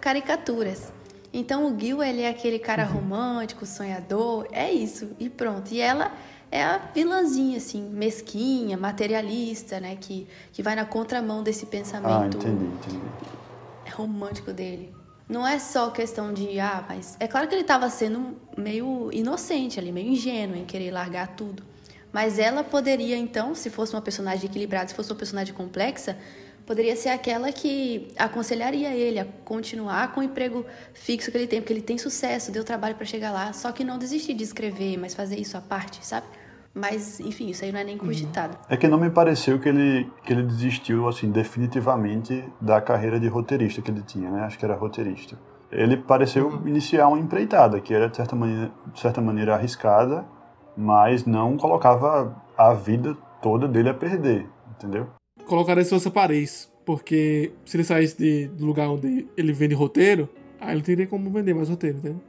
caricaturas. 0.00 0.90
Então 1.30 1.66
o 1.66 1.78
Gil, 1.78 2.02
ele 2.02 2.22
é 2.22 2.30
aquele 2.30 2.58
cara 2.58 2.86
uhum. 2.86 2.94
romântico, 2.94 3.66
sonhador, 3.66 4.48
é 4.50 4.72
isso, 4.72 5.10
e 5.18 5.28
pronto. 5.28 5.70
E 5.72 5.80
ela 5.80 6.10
é 6.50 6.62
a 6.62 6.78
vilãzinha, 6.78 7.58
assim, 7.58 7.82
mesquinha, 7.82 8.78
materialista, 8.78 9.78
né? 9.78 9.94
Que, 10.00 10.26
que 10.52 10.62
vai 10.62 10.74
na 10.74 10.86
contramão 10.86 11.42
desse 11.42 11.66
pensamento 11.66 12.12
ah, 12.12 12.26
entendi, 12.26 12.64
entendi. 12.64 13.00
romântico 13.94 14.52
dele. 14.52 14.92
Não 15.28 15.46
é 15.46 15.58
só 15.60 15.90
questão 15.90 16.32
de, 16.32 16.58
ah, 16.58 16.82
mas. 16.88 17.16
É 17.20 17.28
claro 17.28 17.46
que 17.46 17.54
ele 17.54 17.62
estava 17.62 17.88
sendo 17.90 18.36
meio 18.56 19.10
inocente 19.12 19.78
ali, 19.78 19.92
meio 19.92 20.08
ingênuo 20.08 20.56
em 20.56 20.64
querer 20.64 20.90
largar 20.90 21.28
tudo. 21.36 21.69
Mas 22.12 22.38
ela 22.38 22.64
poderia, 22.64 23.16
então, 23.16 23.54
se 23.54 23.70
fosse 23.70 23.94
uma 23.94 24.02
personagem 24.02 24.46
equilibrada, 24.46 24.88
se 24.88 24.94
fosse 24.94 25.10
uma 25.10 25.18
personagem 25.18 25.54
complexa, 25.54 26.16
poderia 26.66 26.94
ser 26.96 27.08
aquela 27.08 27.52
que 27.52 28.08
aconselharia 28.16 28.94
ele 28.94 29.18
a 29.18 29.26
continuar 29.44 30.12
com 30.12 30.20
o 30.20 30.22
emprego 30.22 30.64
fixo 30.92 31.30
que 31.30 31.36
ele 31.36 31.46
tem, 31.46 31.60
porque 31.60 31.72
ele 31.72 31.82
tem 31.82 31.98
sucesso, 31.98 32.52
deu 32.52 32.64
trabalho 32.64 32.94
para 32.94 33.06
chegar 33.06 33.32
lá, 33.32 33.52
só 33.52 33.72
que 33.72 33.84
não 33.84 33.98
desistir 33.98 34.34
de 34.34 34.44
escrever, 34.44 34.96
mas 34.96 35.14
fazer 35.14 35.36
isso 35.36 35.56
à 35.56 35.60
parte, 35.60 36.04
sabe? 36.04 36.26
Mas, 36.72 37.18
enfim, 37.18 37.48
isso 37.48 37.64
aí 37.64 37.72
não 37.72 37.80
é 37.80 37.84
nem 37.84 37.98
cogitado. 37.98 38.56
É 38.68 38.76
que 38.76 38.86
não 38.86 38.98
me 38.98 39.10
pareceu 39.10 39.58
que 39.58 39.68
ele, 39.68 40.08
que 40.24 40.32
ele 40.32 40.44
desistiu, 40.44 41.08
assim, 41.08 41.30
definitivamente 41.30 42.44
da 42.60 42.80
carreira 42.80 43.18
de 43.18 43.26
roteirista 43.26 43.82
que 43.82 43.90
ele 43.90 44.02
tinha, 44.02 44.30
né? 44.30 44.42
Acho 44.42 44.56
que 44.56 44.64
era 44.64 44.76
roteirista. 44.76 45.36
Ele 45.72 45.96
pareceu 45.96 46.48
uhum. 46.48 46.68
iniciar 46.68 47.08
uma 47.08 47.18
empreitada, 47.18 47.80
que 47.80 47.92
era, 47.92 48.08
de 48.08 48.16
certa, 48.16 48.36
maneira, 48.36 48.70
de 48.92 49.00
certa 49.00 49.20
maneira, 49.20 49.54
arriscada, 49.54 50.24
mas 50.76 51.24
não 51.24 51.56
colocava 51.56 52.34
a 52.56 52.72
vida 52.74 53.16
toda 53.42 53.66
dele 53.66 53.88
a 53.88 53.94
perder, 53.94 54.46
entendeu? 54.76 55.08
colocaria 55.50 55.82
se 55.82 55.90
fosse 55.90 56.08
Paris. 56.10 56.70
Porque 56.86 57.52
se 57.64 57.76
ele 57.76 57.84
saísse 57.84 58.16
de, 58.16 58.46
do 58.48 58.64
lugar 58.64 58.88
onde 58.88 59.26
ele 59.36 59.52
vende 59.52 59.74
roteiro, 59.74 60.28
aí 60.60 60.74
ele 60.74 60.82
teria 60.82 61.06
como 61.06 61.30
vender 61.30 61.54
mais 61.54 61.68
roteiro, 61.68 61.98
entendeu? 61.98 62.20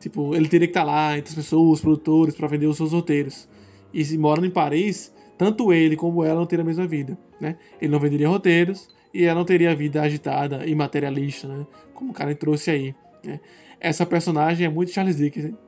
Tipo, 0.00 0.34
ele 0.34 0.48
teria 0.48 0.66
que 0.66 0.70
estar 0.70 0.84
tá 0.84 0.86
lá 0.86 1.18
entre 1.18 1.30
as 1.30 1.34
pessoas, 1.34 1.78
os 1.78 1.80
produtores, 1.80 2.34
para 2.34 2.46
vender 2.46 2.66
os 2.66 2.76
seus 2.76 2.92
roteiros. 2.92 3.48
E 3.92 4.04
se 4.04 4.16
morando 4.16 4.46
em 4.46 4.50
Paris, 4.50 5.12
tanto 5.36 5.72
ele 5.72 5.96
como 5.96 6.24
ela 6.24 6.38
não 6.38 6.46
teriam 6.46 6.64
a 6.64 6.66
mesma 6.66 6.86
vida, 6.86 7.18
né? 7.40 7.56
Ele 7.80 7.92
não 7.92 7.98
venderia 7.98 8.28
roteiros 8.28 8.88
e 9.12 9.24
ela 9.24 9.38
não 9.38 9.44
teria 9.44 9.72
a 9.72 9.74
vida 9.74 10.02
agitada 10.02 10.64
e 10.66 10.74
materialista, 10.74 11.46
né? 11.48 11.66
Como 11.94 12.10
o 12.10 12.14
cara 12.14 12.34
trouxe 12.34 12.70
aí. 12.70 12.94
Né? 13.24 13.40
Essa 13.80 14.06
personagem 14.06 14.66
é 14.66 14.68
muito 14.68 14.92
Charles 14.92 15.16
Dickens, 15.16 15.46
hein? 15.46 15.58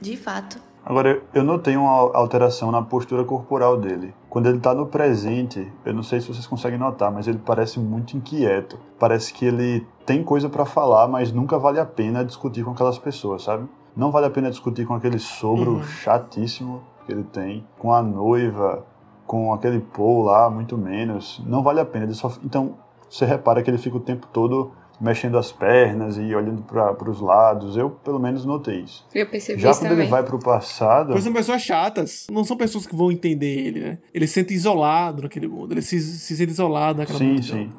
De 0.00 0.16
fato. 0.16 0.71
Agora, 0.84 1.22
eu 1.32 1.44
notei 1.44 1.76
uma 1.76 2.16
alteração 2.16 2.72
na 2.72 2.82
postura 2.82 3.24
corporal 3.24 3.76
dele. 3.76 4.12
Quando 4.28 4.46
ele 4.48 4.58
está 4.58 4.74
no 4.74 4.86
presente, 4.86 5.72
eu 5.84 5.94
não 5.94 6.02
sei 6.02 6.20
se 6.20 6.26
vocês 6.26 6.46
conseguem 6.46 6.78
notar, 6.78 7.10
mas 7.10 7.28
ele 7.28 7.38
parece 7.38 7.78
muito 7.78 8.16
inquieto. 8.16 8.78
Parece 8.98 9.32
que 9.32 9.44
ele 9.44 9.86
tem 10.04 10.24
coisa 10.24 10.48
para 10.48 10.64
falar, 10.64 11.06
mas 11.06 11.30
nunca 11.32 11.58
vale 11.58 11.78
a 11.78 11.86
pena 11.86 12.24
discutir 12.24 12.64
com 12.64 12.72
aquelas 12.72 12.98
pessoas, 12.98 13.44
sabe? 13.44 13.68
Não 13.96 14.10
vale 14.10 14.26
a 14.26 14.30
pena 14.30 14.50
discutir 14.50 14.84
com 14.84 14.94
aquele 14.94 15.18
sogro 15.18 15.74
uhum. 15.74 15.82
chatíssimo 15.82 16.82
que 17.06 17.12
ele 17.12 17.24
tem, 17.24 17.64
com 17.78 17.92
a 17.92 18.02
noiva, 18.02 18.84
com 19.26 19.52
aquele 19.52 19.80
Paul 19.80 20.24
lá, 20.24 20.50
muito 20.50 20.76
menos. 20.76 21.40
Não 21.46 21.62
vale 21.62 21.80
a 21.80 21.84
pena. 21.84 22.12
Só... 22.12 22.32
Então, 22.42 22.74
você 23.08 23.24
repara 23.24 23.62
que 23.62 23.70
ele 23.70 23.78
fica 23.78 23.96
o 23.96 24.00
tempo 24.00 24.26
todo 24.32 24.72
mexendo 25.00 25.36
as 25.36 25.50
pernas 25.50 26.16
e 26.16 26.34
olhando 26.34 26.62
para 26.62 27.10
os 27.10 27.20
lados. 27.20 27.76
Eu, 27.76 27.90
pelo 27.90 28.18
menos, 28.18 28.44
notei 28.44 28.80
isso. 28.80 29.06
Eu 29.14 29.26
percebi 29.26 29.60
Já 29.60 29.70
isso 29.70 29.80
quando 29.80 29.90
também. 29.90 30.04
ele 30.04 30.10
vai 30.10 30.22
para 30.22 30.36
o 30.36 30.38
passado. 30.38 31.12
Pois 31.12 31.24
são 31.24 31.32
pessoas 31.32 31.62
chatas. 31.62 32.26
Não 32.30 32.44
são 32.44 32.56
pessoas 32.56 32.86
que 32.86 32.94
vão 32.94 33.10
entender 33.10 33.66
ele, 33.66 33.80
né? 33.80 33.98
Ele 34.14 34.26
se 34.26 34.34
sente 34.34 34.54
isolado 34.54 35.22
naquele 35.22 35.48
mundo. 35.48 35.72
Ele 35.72 35.82
se, 35.82 36.00
se 36.00 36.36
sente 36.36 36.52
isolado 36.52 36.98
naquela 36.98 37.18
Sim, 37.18 37.32
multidão. 37.32 37.58
sim. 37.58 37.70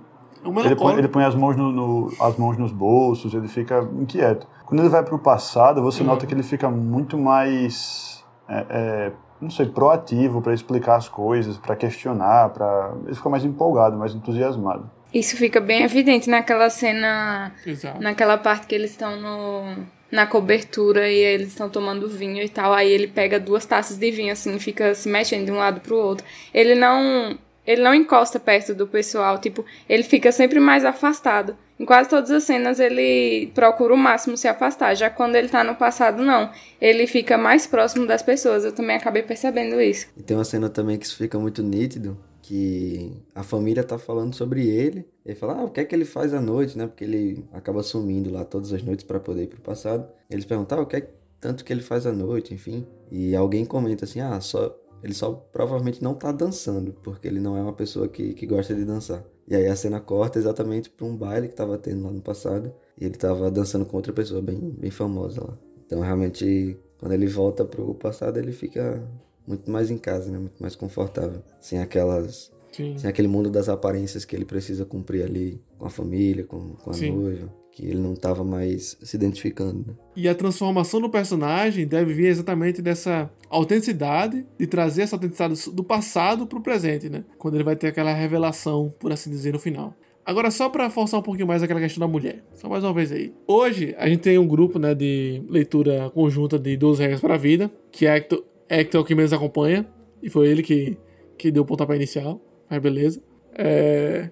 É 0.46 0.66
ele, 0.66 0.76
põe, 0.76 0.98
ele 0.98 1.08
põe 1.08 1.24
as 1.24 1.36
mãos, 1.36 1.56
no, 1.56 1.72
no, 1.72 2.12
as 2.20 2.38
mãos 2.38 2.58
nos 2.58 2.72
bolsos, 2.72 3.34
ele 3.34 3.48
fica 3.48 3.88
inquieto. 3.98 4.46
Quando 4.66 4.82
ele 4.82 4.90
vai 4.90 5.02
para 5.02 5.16
o 5.16 5.20
passado, 5.20 5.82
você 5.82 6.02
uhum. 6.02 6.08
nota 6.08 6.26
que 6.26 6.34
ele 6.34 6.44
fica 6.44 6.70
muito 6.70 7.18
mais. 7.18 8.24
É, 8.50 8.66
é, 8.70 9.12
não 9.40 9.50
sei, 9.50 9.66
proativo 9.66 10.42
para 10.42 10.54
explicar 10.54 10.96
as 10.96 11.08
coisas, 11.08 11.58
para 11.58 11.76
questionar, 11.76 12.50
para 12.50 12.94
ele 13.06 13.16
fica 13.16 13.30
mais 13.30 13.46
empolgado, 13.46 13.98
mais 13.98 14.14
entusiasmado. 14.14 14.90
Isso 15.14 15.38
fica 15.38 15.60
bem 15.60 15.84
evidente 15.84 16.30
naquela 16.30 16.70
cena. 16.70 17.54
Exato. 17.66 18.02
Naquela 18.02 18.38
parte 18.38 18.66
que 18.66 18.74
eles 18.74 18.92
estão 18.92 19.16
no, 19.20 19.86
na 20.12 20.26
cobertura 20.26 21.10
e 21.10 21.18
eles 21.18 21.50
estão 21.50 21.70
tomando 21.70 22.08
vinho 22.08 22.42
e 22.42 22.50
tal. 22.50 22.74
Aí 22.74 22.92
ele 22.92 23.08
pega 23.08 23.40
duas 23.40 23.66
taças 23.66 23.98
de 23.98 24.12
vinho, 24.12 24.32
assim, 24.32 24.58
fica 24.60 24.96
se 24.96 25.08
mexendo 25.10 25.46
de 25.46 25.52
um 25.52 25.58
lado 25.58 25.82
pro 25.82 25.96
outro. 25.96 26.26
Ele 26.54 26.76
não. 26.76 27.38
Ele 27.66 27.82
não 27.82 27.96
encosta 27.96 28.42
perto 28.42 28.76
do 28.76 28.86
pessoal, 28.86 29.40
tipo, 29.40 29.66
ele 29.88 30.04
fica 30.04 30.34
sempre 30.34 30.60
mais 30.60 30.84
afastado. 30.84 31.56
Em 31.80 31.86
quase 31.86 32.10
todas 32.10 32.30
as 32.30 32.44
cenas 32.44 32.78
ele 32.78 33.52
procura 33.56 33.94
o 33.94 33.98
máximo 33.98 34.36
se 34.36 34.50
afastar. 34.50 34.94
Já 34.96 35.10
quando 35.10 35.38
ele 35.38 35.48
tá 35.48 35.64
no 35.64 35.74
passado, 35.74 36.22
não. 36.22 36.52
Ele 36.82 37.08
fica 37.08 37.38
mais 37.38 37.66
próximo 37.66 38.06
das 38.06 38.22
pessoas. 38.22 38.66
Eu 38.66 38.74
também 38.74 38.98
acabei 38.98 39.24
percebendo 39.24 39.80
isso. 39.82 40.08
E 40.18 40.22
tem 40.22 40.36
uma 40.36 40.44
cena 40.44 40.70
também 40.70 40.98
que 40.98 41.06
isso 41.06 41.18
fica 41.18 41.40
muito 41.40 41.64
nítido, 41.64 42.18
que 42.44 43.12
a 43.34 43.42
família 43.42 43.84
tá 43.84 43.98
falando 43.98 44.36
sobre 44.36 44.68
ele. 44.68 45.08
Ele 45.26 45.36
fala, 45.36 45.62
ah, 45.62 45.64
o 45.64 45.70
que 45.72 45.80
é 45.80 45.86
que 45.86 45.96
ele 45.96 46.06
faz 46.06 46.34
à 46.34 46.42
noite, 46.42 46.78
né? 46.78 46.86
Porque 46.86 47.06
ele 47.06 47.46
acaba 47.54 47.82
sumindo 47.82 48.30
lá 48.30 48.44
todas 48.44 48.74
as 48.74 48.84
noites 48.84 49.06
para 49.06 49.20
poder 49.20 49.44
ir 49.44 49.48
pro 49.48 49.62
passado. 49.62 50.08
Eles 50.30 50.46
perguntam, 50.46 50.80
ah, 50.80 50.82
o 50.82 50.86
que 50.86 50.98
é 50.98 51.10
tanto 51.40 51.64
que 51.64 51.72
ele 51.72 51.82
faz 51.82 52.06
à 52.06 52.12
noite, 52.12 52.54
enfim. 52.54 52.86
E 53.10 53.34
alguém 53.36 53.66
comenta 53.66 54.04
assim, 54.04 54.20
ah, 54.20 54.40
só 54.42 54.78
ele 55.02 55.14
só 55.14 55.32
provavelmente 55.52 56.02
não 56.02 56.14
tá 56.14 56.32
dançando, 56.32 56.94
porque 57.04 57.28
ele 57.28 57.40
não 57.40 57.58
é 57.58 57.62
uma 57.62 57.74
pessoa 57.74 58.08
que, 58.08 58.34
que 58.34 58.46
gosta 58.46 58.74
de 58.74 58.86
dançar. 58.86 59.24
E 59.46 59.56
aí 59.56 59.68
a 59.68 59.76
cena 59.76 60.00
corta 60.00 60.40
exatamente 60.40 60.90
para 60.90 61.06
um 61.06 61.16
baile 61.16 61.50
que 61.50 61.56
tava 61.56 61.78
tendo 61.78 62.04
lá 62.04 62.12
no 62.12 62.22
passado, 62.22 62.74
e 62.98 63.06
ele 63.06 63.16
tava 63.16 63.52
dançando 63.52 63.86
com 63.86 63.98
outra 63.98 64.14
pessoa 64.14 64.42
bem, 64.42 64.58
bem 64.58 64.90
famosa 64.90 65.44
lá. 65.44 65.58
Então 65.86 66.00
realmente, 66.00 66.78
quando 66.98 67.12
ele 67.12 67.28
volta 67.28 67.66
pro 67.66 67.94
passado, 67.96 68.38
ele 68.38 68.54
fica 68.54 69.04
muito 69.46 69.70
mais 69.70 69.92
em 69.92 69.98
casa, 69.98 70.32
né? 70.32 70.38
Muito 70.38 70.60
mais 70.60 70.76
confortável. 70.76 71.42
Sem 71.60 71.80
aquelas. 71.80 72.52
Sim. 72.72 72.98
Sem 72.98 73.10
aquele 73.10 73.28
mundo 73.28 73.50
das 73.50 73.70
aparências 73.70 74.26
que 74.26 74.36
ele 74.36 74.46
precisa 74.46 74.84
cumprir 74.84 75.24
ali 75.24 75.62
com 75.78 75.86
a 75.86 75.90
família, 75.90 76.44
com, 76.44 76.70
com 76.76 76.90
a 76.90 76.94
Sim. 76.94 77.12
noiva. 77.12 77.54
Que 77.72 77.86
ele 77.86 78.00
não 78.00 78.14
estava 78.14 78.44
mais 78.44 78.98
se 79.02 79.16
identificando. 79.16 79.86
Né? 79.88 79.94
E 80.16 80.28
a 80.28 80.36
transformação 80.36 81.02
do 81.02 81.10
personagem 81.10 81.88
deve 81.88 82.14
vir 82.14 82.28
exatamente 82.28 82.82
dessa 82.82 83.32
autenticidade, 83.50 84.46
de 84.60 84.68
trazer 84.68 85.04
essa 85.04 85.16
autenticidade 85.16 85.72
do 85.72 85.84
passado 85.84 86.46
para 86.46 86.60
o 86.60 86.62
presente, 86.62 87.10
né? 87.10 87.24
Quando 87.38 87.56
ele 87.56 87.64
vai 87.64 87.76
ter 87.76 87.88
aquela 87.88 88.14
revelação, 88.14 88.94
por 89.00 89.12
assim 89.12 89.30
dizer, 89.30 89.54
no 89.54 89.60
final. 89.60 89.96
Agora, 90.26 90.50
só 90.50 90.70
para 90.70 90.90
forçar 90.90 91.20
um 91.20 91.24
pouquinho 91.24 91.48
mais 91.48 91.62
aquela 91.62 91.82
questão 91.82 92.00
da 92.00 92.08
mulher. 92.08 92.44
Só 92.54 92.70
mais 92.70 92.84
uma 92.84 92.94
vez 92.94 93.12
aí. 93.12 93.34
Hoje, 93.46 93.94
a 93.98 94.08
gente 94.08 94.22
tem 94.22 94.38
um 94.38 94.48
grupo 94.48 94.80
né, 94.80 94.96
de 94.96 95.44
leitura 95.50 96.10
conjunta 96.12 96.58
de 96.58 96.78
12 96.78 97.02
regras 97.02 97.20
para 97.20 97.34
a 97.34 97.38
vida, 97.38 97.70
que 97.92 98.06
é 98.06 98.26
Hector 98.70 99.00
é 99.00 99.02
o 99.02 99.06
que 99.06 99.16
menos 99.16 99.34
acompanha. 99.34 99.88
E 100.22 100.30
foi 100.30 100.48
ele 100.48 100.64
que, 100.64 100.98
que 101.38 101.52
deu 101.52 101.64
o 101.64 101.66
pontapé 101.66 101.96
inicial. 101.96 102.42
Mas 102.70 102.82
beleza. 102.82 103.22
É... 103.54 104.30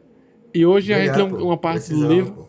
E 0.53 0.65
hoje 0.65 0.93
Obrigado, 0.93 1.19
a 1.19 1.23
gente 1.23 1.33
lê 1.33 1.43
uma 1.43 1.57
parte 1.57 1.89
do 1.89 2.07
livro. 2.07 2.47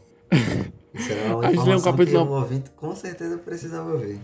Isso 0.94 1.12
uma 1.26 1.46
a 1.46 1.52
gente 1.52 1.64
lê 1.64 1.74
um 1.74 1.80
capítulo. 1.80 2.26
Que 2.26 2.32
um 2.32 2.34
ouvinte 2.34 2.70
com 2.70 2.94
certeza 2.94 3.38
precisava 3.38 3.96
ver. 3.96 4.18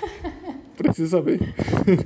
Preciso 0.76 1.10
saber. 1.10 1.40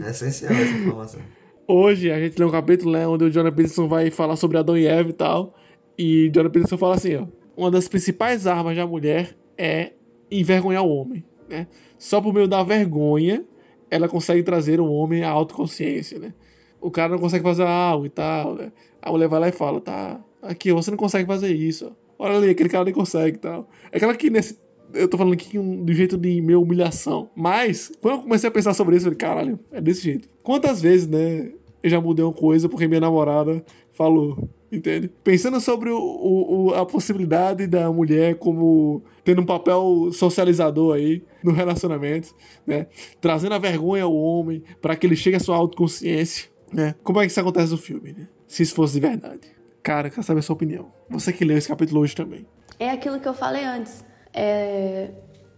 É 0.05 0.11
essencial 0.11 0.53
essa 0.53 0.77
informação. 0.77 1.21
Hoje 1.67 2.11
a 2.11 2.19
gente 2.19 2.39
lê 2.39 2.45
um 2.45 2.51
capítulo 2.51 2.93
né, 2.93 3.07
onde 3.07 3.25
o 3.25 3.31
Jonathan 3.31 3.57
Peterson 3.57 3.89
vai 3.89 4.11
falar 4.11 4.37
sobre 4.37 4.59
Adão 4.59 4.77
e 4.77 4.87
Eva 4.87 5.09
e 5.09 5.13
tal. 5.13 5.55
E 5.97 6.31
Jonathan 6.35 6.53
Peterson 6.53 6.79
fala 6.79 6.95
assim, 6.95 7.17
ó. 7.17 7.27
Uma 7.57 7.71
das 7.71 7.89
principais 7.89 8.47
armas 8.47 8.77
da 8.77 8.87
mulher 8.87 9.37
é 9.57 9.93
envergonhar 10.31 10.85
o 10.85 10.89
homem, 10.89 11.25
né? 11.49 11.67
Só 11.99 12.21
por 12.21 12.33
meio 12.33 12.47
da 12.47 12.63
vergonha 12.63 13.45
ela 13.91 14.09
consegue 14.09 14.43
trazer 14.43 14.81
o 14.81 14.91
homem 14.91 15.25
à 15.25 15.31
autoconsciência, 15.31 16.19
né? 16.19 16.35
O 16.81 16.91
cara 16.91 17.11
não 17.11 17.19
consegue 17.19 17.43
fazer 17.43 17.67
algo 17.67 18.07
e 18.07 18.11
tal, 18.11 18.55
né? 18.55 18.73
A 19.03 19.11
mulher 19.11 19.29
vai 19.29 19.41
lá 19.41 19.49
e 19.49 19.53
fala, 19.53 19.81
tá, 19.81 20.21
aqui, 20.43 20.73
você 20.73 20.91
não 20.91 20.99
consegue 20.99 21.27
fazer 21.27 21.53
isso. 21.55 21.93
Olha 22.19 22.37
ali, 22.37 22.51
aquele 22.51 22.69
cara 22.69 22.85
nem 22.85 22.95
consegue 22.95 23.37
e 23.37 23.41
tal. 23.41 23.69
É 23.91 23.97
aquela 23.97 24.15
que 24.15 24.31
nesse 24.31 24.59
eu 24.95 25.09
tô 25.09 25.19
falando 25.19 25.35
aqui 25.35 25.59
do 25.59 25.93
jeito 25.93 26.17
de 26.17 26.41
meio 26.41 26.63
humilhação. 26.63 27.31
Mas, 27.35 27.93
quando 28.01 28.15
eu 28.15 28.23
comecei 28.23 28.49
a 28.49 28.51
pensar 28.51 28.75
sobre 28.75 28.97
isso, 28.97 29.07
eu 29.07 29.13
falei, 29.13 29.19
caralho, 29.19 29.59
é 29.71 29.81
desse 29.81 30.03
jeito. 30.03 30.29
Quantas 30.43 30.81
vezes, 30.81 31.07
né, 31.07 31.53
eu 31.83 31.91
já 31.91 32.01
mudei 32.01 32.25
uma 32.25 32.33
coisa 32.33 32.69
porque 32.69 32.89
minha 32.89 33.01
namorada 33.01 33.63
falou, 33.93 34.49
entende? 34.71 35.11
Pensando 35.25 35.61
sobre 35.61 35.91
o, 35.91 35.99
o, 35.99 36.75
a 36.75 36.85
possibilidade 36.85 37.67
da 37.67 37.91
mulher 37.91 38.37
como 38.37 39.03
tendo 39.25 39.43
um 39.43 39.47
papel 39.47 40.11
socializador 40.13 40.97
aí 40.97 41.23
no 41.43 41.53
relacionamento, 41.53 42.35
né? 42.67 42.87
Trazendo 43.21 43.55
a 43.55 43.59
vergonha 43.59 44.05
ao 44.05 44.15
homem 44.15 44.63
para 44.81 44.97
que 44.97 45.07
ele 45.07 45.17
chegue 45.17 45.37
à 45.37 45.41
sua 45.41 45.57
autoconsciência, 45.57 46.49
né? 46.73 46.95
Como 47.03 47.21
é 47.21 47.25
que 47.25 47.31
isso 47.31 47.41
acontece 47.41 47.73
no 47.73 47.79
filme, 47.79 48.15
né? 48.17 48.29
Se 48.47 48.63
isso 48.63 48.75
fosse 48.75 48.95
de 48.95 49.01
verdade. 49.01 49.59
Cara, 49.83 50.11
quero 50.11 50.23
saber 50.23 50.41
a 50.41 50.43
sua 50.43 50.55
opinião. 50.55 50.93
Você 51.09 51.33
que 51.33 51.45
leu 51.45 51.57
esse 51.57 51.69
capítulo 51.69 52.01
hoje 52.01 52.15
também. 52.15 52.47
É 52.79 52.91
aquilo 52.91 53.21
que 53.21 53.29
eu 53.29 53.35
falei 53.35 53.65
antes. 53.65 54.05
É... 54.35 55.11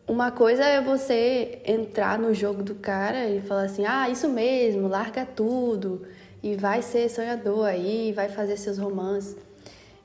Uma 0.07 0.33
coisa 0.33 0.65
é 0.65 0.81
você 0.81 1.63
entrar 1.65 2.19
no 2.19 2.35
jogo 2.35 2.65
do 2.65 2.75
cara 2.75 3.29
e 3.29 3.41
falar 3.41 3.65
assim: 3.65 3.85
ah, 3.87 4.09
isso 4.09 4.29
mesmo, 4.29 4.89
larga 4.89 5.25
tudo 5.25 6.03
e 6.43 6.55
vai 6.57 6.83
ser 6.83 7.09
sonhador 7.09 7.67
aí, 7.67 8.13
vai 8.13 8.29
fazer 8.29 8.57
seus 8.57 8.79
romances. 8.79 9.37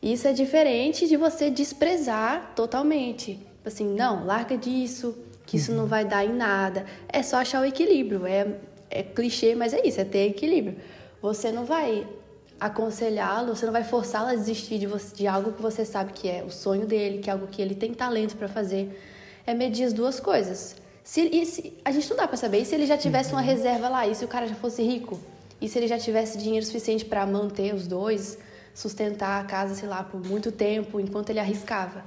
Isso 0.02 0.28
é 0.28 0.34
diferente 0.34 1.08
de 1.08 1.17
você 1.17 1.50
desprezar 1.50 2.54
totalmente. 2.56 3.36
Tipo 3.36 3.67
assim, 3.67 3.95
não, 3.95 4.26
larga 4.26 4.58
disso, 4.58 5.17
que 5.45 5.58
isso 5.58 5.71
não 5.71 5.84
uhum. 5.84 5.89
vai 5.89 6.06
dar 6.06 6.26
em 6.26 6.34
nada. 6.34 6.86
É 7.08 7.24
só 7.24 7.38
achar 7.38 7.62
o 7.62 7.65
equilíbrio. 7.65 8.26
É, 8.26 8.48
é 8.89 9.02
clichê, 9.02 9.56
mas 9.56 9.74
é 9.74 9.86
isso, 9.86 10.00
é 10.00 10.04
ter 10.04 10.28
equilíbrio. 10.28 10.78
Você 11.21 11.52
não 11.52 11.65
vai 11.65 12.08
aconselhá-lo, 12.60 13.56
você 13.56 13.65
não 13.65 13.74
vai 13.74 13.84
forçá-lo 13.84 14.30
a 14.30 14.36
desistir 14.36 14.78
de, 14.78 14.88
você, 14.88 15.15
de 15.15 15.28
algo 15.28 15.54
que 15.54 15.62
você 15.62 15.84
sabe 15.84 16.13
que 16.13 16.30
é 16.30 16.43
o 16.43 16.52
sonho 16.52 16.86
dele, 16.86 17.19
que 17.19 17.30
é 17.30 17.34
algo 17.34 17.48
que 17.48 17.62
ele 17.62 17.76
tem 17.76 17.93
talento 17.93 18.36
para 18.36 18.48
fazer. 18.48 19.02
É 19.48 19.54
medir 19.54 19.86
as 19.86 19.93
duas 19.93 20.19
coisas. 20.19 20.76
Se, 21.04 21.45
se, 21.45 21.74
a 21.84 21.91
gente 21.91 22.10
não 22.10 22.17
dá 22.17 22.28
para 22.28 22.38
saber. 22.38 22.60
E 22.60 22.65
se 22.65 22.76
ele 22.76 22.86
já 22.86 22.98
tivesse 22.98 23.32
uma 23.32 23.41
uhum. 23.41 23.48
reserva 23.48 23.89
lá? 23.89 24.08
E 24.08 24.13
se 24.15 24.26
o 24.26 24.28
cara 24.28 24.48
já 24.48 24.56
fosse 24.56 24.84
rico? 24.84 25.19
E 25.62 25.70
se 25.70 25.78
ele 25.80 25.88
já 25.88 25.98
tivesse 25.98 26.38
dinheiro 26.38 26.65
suficiente 26.65 27.06
para 27.06 27.26
manter 27.26 27.74
os 27.74 27.88
dois, 27.88 28.38
sustentar 28.74 29.41
a 29.41 29.46
casa, 29.46 29.76
sei 29.76 29.88
lá, 29.88 30.04
por 30.04 30.22
muito 30.26 30.52
tempo, 30.52 31.00
enquanto 31.00 31.30
ele 31.30 31.39
arriscava? 31.39 32.04